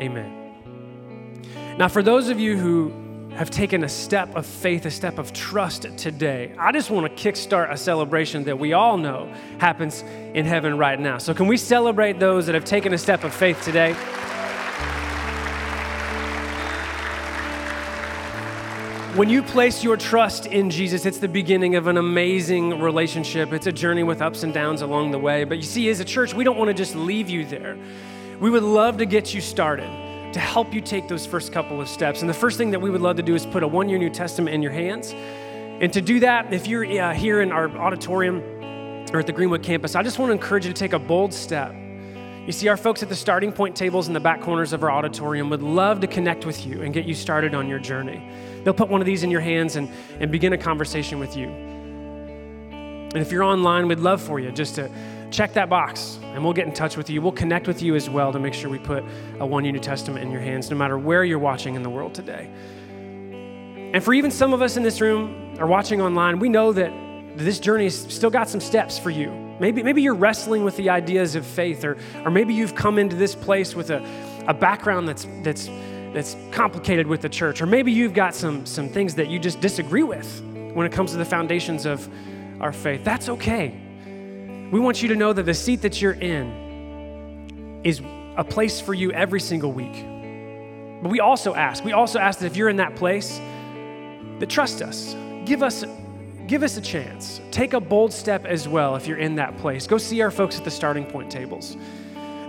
Amen. 0.00 0.54
Now, 1.76 1.88
for 1.88 2.02
those 2.02 2.28
of 2.28 2.40
you 2.40 2.56
who 2.56 2.92
have 3.34 3.50
taken 3.50 3.84
a 3.84 3.88
step 3.88 4.34
of 4.34 4.46
faith, 4.46 4.84
a 4.86 4.90
step 4.90 5.18
of 5.18 5.32
trust 5.32 5.82
today, 5.96 6.52
I 6.58 6.72
just 6.72 6.90
want 6.90 7.14
to 7.14 7.30
kickstart 7.30 7.70
a 7.70 7.76
celebration 7.76 8.44
that 8.44 8.58
we 8.58 8.72
all 8.72 8.96
know 8.96 9.32
happens 9.58 10.02
in 10.34 10.44
heaven 10.44 10.78
right 10.78 10.98
now. 10.98 11.18
So, 11.18 11.34
can 11.34 11.46
we 11.46 11.56
celebrate 11.56 12.18
those 12.18 12.46
that 12.46 12.54
have 12.54 12.64
taken 12.64 12.92
a 12.94 12.98
step 12.98 13.22
of 13.22 13.32
faith 13.32 13.62
today? 13.62 13.94
When 19.18 19.28
you 19.28 19.42
place 19.42 19.82
your 19.82 19.96
trust 19.96 20.46
in 20.46 20.70
Jesus, 20.70 21.04
it's 21.04 21.18
the 21.18 21.26
beginning 21.26 21.74
of 21.74 21.88
an 21.88 21.96
amazing 21.96 22.80
relationship. 22.80 23.52
It's 23.52 23.66
a 23.66 23.72
journey 23.72 24.04
with 24.04 24.22
ups 24.22 24.44
and 24.44 24.54
downs 24.54 24.80
along 24.80 25.10
the 25.10 25.18
way. 25.18 25.42
But 25.42 25.56
you 25.56 25.64
see, 25.64 25.88
as 25.88 25.98
a 25.98 26.04
church, 26.04 26.34
we 26.34 26.44
don't 26.44 26.56
want 26.56 26.68
to 26.68 26.74
just 26.74 26.94
leave 26.94 27.28
you 27.28 27.44
there. 27.44 27.76
We 28.38 28.48
would 28.48 28.62
love 28.62 28.96
to 28.98 29.06
get 29.06 29.34
you 29.34 29.40
started 29.40 29.88
to 30.34 30.38
help 30.38 30.72
you 30.72 30.80
take 30.80 31.08
those 31.08 31.26
first 31.26 31.52
couple 31.52 31.80
of 31.80 31.88
steps. 31.88 32.20
And 32.20 32.30
the 32.30 32.34
first 32.34 32.58
thing 32.58 32.70
that 32.70 32.80
we 32.80 32.90
would 32.90 33.00
love 33.00 33.16
to 33.16 33.24
do 33.24 33.34
is 33.34 33.44
put 33.44 33.64
a 33.64 33.66
one 33.66 33.88
year 33.88 33.98
New 33.98 34.08
Testament 34.08 34.54
in 34.54 34.62
your 34.62 34.70
hands. 34.70 35.12
And 35.80 35.92
to 35.94 36.00
do 36.00 36.20
that, 36.20 36.52
if 36.52 36.68
you're 36.68 36.84
uh, 36.84 37.12
here 37.12 37.40
in 37.40 37.50
our 37.50 37.68
auditorium 37.70 38.38
or 39.12 39.18
at 39.18 39.26
the 39.26 39.32
Greenwood 39.32 39.64
campus, 39.64 39.96
I 39.96 40.04
just 40.04 40.20
want 40.20 40.28
to 40.28 40.34
encourage 40.34 40.64
you 40.64 40.72
to 40.72 40.78
take 40.78 40.92
a 40.92 40.98
bold 41.00 41.34
step. 41.34 41.74
You 42.48 42.52
see, 42.52 42.68
our 42.68 42.78
folks 42.78 43.02
at 43.02 43.10
the 43.10 43.14
starting 43.14 43.52
point 43.52 43.76
tables 43.76 44.08
in 44.08 44.14
the 44.14 44.20
back 44.20 44.40
corners 44.40 44.72
of 44.72 44.82
our 44.82 44.90
auditorium 44.90 45.50
would 45.50 45.60
love 45.62 46.00
to 46.00 46.06
connect 46.06 46.46
with 46.46 46.66
you 46.66 46.80
and 46.80 46.94
get 46.94 47.04
you 47.04 47.12
started 47.12 47.54
on 47.54 47.68
your 47.68 47.78
journey. 47.78 48.26
They'll 48.64 48.72
put 48.72 48.88
one 48.88 49.02
of 49.02 49.06
these 49.06 49.22
in 49.22 49.30
your 49.30 49.42
hands 49.42 49.76
and, 49.76 49.90
and 50.18 50.32
begin 50.32 50.54
a 50.54 50.56
conversation 50.56 51.18
with 51.18 51.36
you. 51.36 51.48
And 51.48 53.18
if 53.18 53.30
you're 53.30 53.42
online, 53.42 53.86
we'd 53.86 54.00
love 54.00 54.22
for 54.22 54.40
you 54.40 54.50
just 54.50 54.76
to 54.76 54.90
check 55.30 55.52
that 55.52 55.68
box 55.68 56.18
and 56.22 56.42
we'll 56.42 56.54
get 56.54 56.66
in 56.66 56.72
touch 56.72 56.96
with 56.96 57.10
you. 57.10 57.20
We'll 57.20 57.32
connect 57.32 57.66
with 57.66 57.82
you 57.82 57.94
as 57.94 58.08
well 58.08 58.32
to 58.32 58.38
make 58.38 58.54
sure 58.54 58.70
we 58.70 58.78
put 58.78 59.04
a 59.40 59.46
one 59.46 59.64
New 59.64 59.78
Testament 59.78 60.24
in 60.24 60.30
your 60.30 60.40
hands, 60.40 60.70
no 60.70 60.76
matter 60.78 60.96
where 60.96 61.24
you're 61.24 61.38
watching 61.38 61.74
in 61.74 61.82
the 61.82 61.90
world 61.90 62.14
today. 62.14 62.48
And 63.92 64.02
for 64.02 64.14
even 64.14 64.30
some 64.30 64.54
of 64.54 64.62
us 64.62 64.78
in 64.78 64.82
this 64.82 65.02
room 65.02 65.54
or 65.58 65.66
watching 65.66 66.00
online, 66.00 66.38
we 66.38 66.48
know 66.48 66.72
that 66.72 66.90
this 67.36 67.60
journey 67.60 67.84
has 67.84 68.06
still 68.08 68.30
got 68.30 68.48
some 68.48 68.62
steps 68.62 68.98
for 68.98 69.10
you. 69.10 69.47
Maybe, 69.60 69.82
maybe 69.82 70.02
you're 70.02 70.14
wrestling 70.14 70.64
with 70.64 70.76
the 70.76 70.90
ideas 70.90 71.34
of 71.34 71.44
faith, 71.44 71.84
or, 71.84 71.96
or 72.24 72.30
maybe 72.30 72.54
you've 72.54 72.74
come 72.74 72.98
into 72.98 73.16
this 73.16 73.34
place 73.34 73.74
with 73.74 73.90
a, 73.90 74.04
a 74.46 74.54
background 74.54 75.08
that's, 75.08 75.26
that's, 75.42 75.68
that's 76.12 76.36
complicated 76.52 77.06
with 77.06 77.22
the 77.22 77.28
church, 77.28 77.60
or 77.60 77.66
maybe 77.66 77.90
you've 77.92 78.14
got 78.14 78.34
some, 78.34 78.64
some 78.64 78.88
things 78.88 79.14
that 79.16 79.28
you 79.28 79.38
just 79.38 79.60
disagree 79.60 80.04
with 80.04 80.42
when 80.74 80.86
it 80.86 80.92
comes 80.92 81.10
to 81.10 81.16
the 81.16 81.24
foundations 81.24 81.86
of 81.86 82.08
our 82.60 82.72
faith. 82.72 83.02
That's 83.04 83.28
okay. 83.28 83.74
We 84.70 84.80
want 84.80 85.02
you 85.02 85.08
to 85.08 85.16
know 85.16 85.32
that 85.32 85.44
the 85.44 85.54
seat 85.54 85.82
that 85.82 86.00
you're 86.00 86.12
in 86.12 87.80
is 87.84 88.00
a 88.36 88.44
place 88.44 88.80
for 88.80 88.94
you 88.94 89.10
every 89.12 89.40
single 89.40 89.72
week. 89.72 90.04
But 91.02 91.10
we 91.10 91.20
also 91.20 91.54
ask, 91.54 91.84
we 91.84 91.92
also 91.92 92.18
ask 92.18 92.40
that 92.40 92.46
if 92.46 92.56
you're 92.56 92.68
in 92.68 92.76
that 92.76 92.96
place, 92.96 93.40
that 94.38 94.48
trust 94.48 94.82
us. 94.82 95.14
Give 95.44 95.62
us 95.62 95.84
give 96.48 96.62
us 96.62 96.78
a 96.78 96.80
chance. 96.80 97.40
Take 97.50 97.74
a 97.74 97.80
bold 97.80 98.12
step 98.12 98.46
as 98.46 98.66
well 98.66 98.96
if 98.96 99.06
you're 99.06 99.18
in 99.18 99.36
that 99.36 99.56
place. 99.58 99.86
Go 99.86 99.98
see 99.98 100.22
our 100.22 100.30
folks 100.30 100.58
at 100.58 100.64
the 100.64 100.70
starting 100.70 101.04
point 101.04 101.30
tables. 101.30 101.76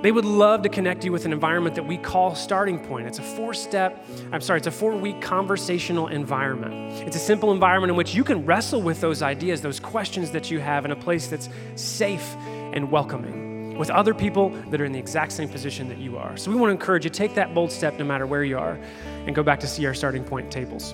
They 0.01 0.13
would 0.13 0.23
love 0.23 0.61
to 0.61 0.69
connect 0.69 1.03
you 1.03 1.11
with 1.11 1.25
an 1.25 1.33
environment 1.33 1.75
that 1.75 1.85
we 1.85 1.97
call 1.97 2.33
Starting 2.33 2.79
Point. 2.79 3.05
It's 3.05 3.19
a 3.19 3.21
four 3.21 3.53
step, 3.53 4.05
I'm 4.31 4.39
sorry, 4.39 4.59
it's 4.59 4.67
a 4.67 4.71
four 4.71 4.95
week 4.95 5.19
conversational 5.19 6.07
environment. 6.07 7.05
It's 7.05 7.17
a 7.17 7.19
simple 7.19 7.51
environment 7.51 7.91
in 7.91 7.97
which 7.97 8.15
you 8.15 8.23
can 8.23 8.45
wrestle 8.45 8.81
with 8.81 9.01
those 9.01 9.21
ideas, 9.21 9.61
those 9.61 9.81
questions 9.81 10.31
that 10.31 10.49
you 10.49 10.61
have 10.61 10.85
in 10.85 10.91
a 10.91 10.95
place 10.95 11.27
that's 11.27 11.49
safe 11.75 12.33
and 12.71 12.89
welcoming 12.89 13.77
with 13.77 13.89
other 13.89 14.13
people 14.13 14.49
that 14.69 14.79
are 14.79 14.85
in 14.85 14.93
the 14.93 14.99
exact 14.99 15.33
same 15.33 15.49
position 15.49 15.89
that 15.89 15.97
you 15.97 16.17
are. 16.17 16.37
So 16.37 16.49
we 16.49 16.55
want 16.55 16.69
to 16.69 16.73
encourage 16.73 17.03
you 17.03 17.09
to 17.09 17.17
take 17.17 17.35
that 17.35 17.53
bold 17.53 17.71
step 17.71 17.99
no 17.99 18.05
matter 18.05 18.25
where 18.25 18.45
you 18.45 18.57
are 18.57 18.79
and 19.25 19.35
go 19.35 19.43
back 19.43 19.59
to 19.59 19.67
see 19.67 19.85
our 19.85 19.93
Starting 19.93 20.23
Point 20.23 20.49
tables. 20.49 20.93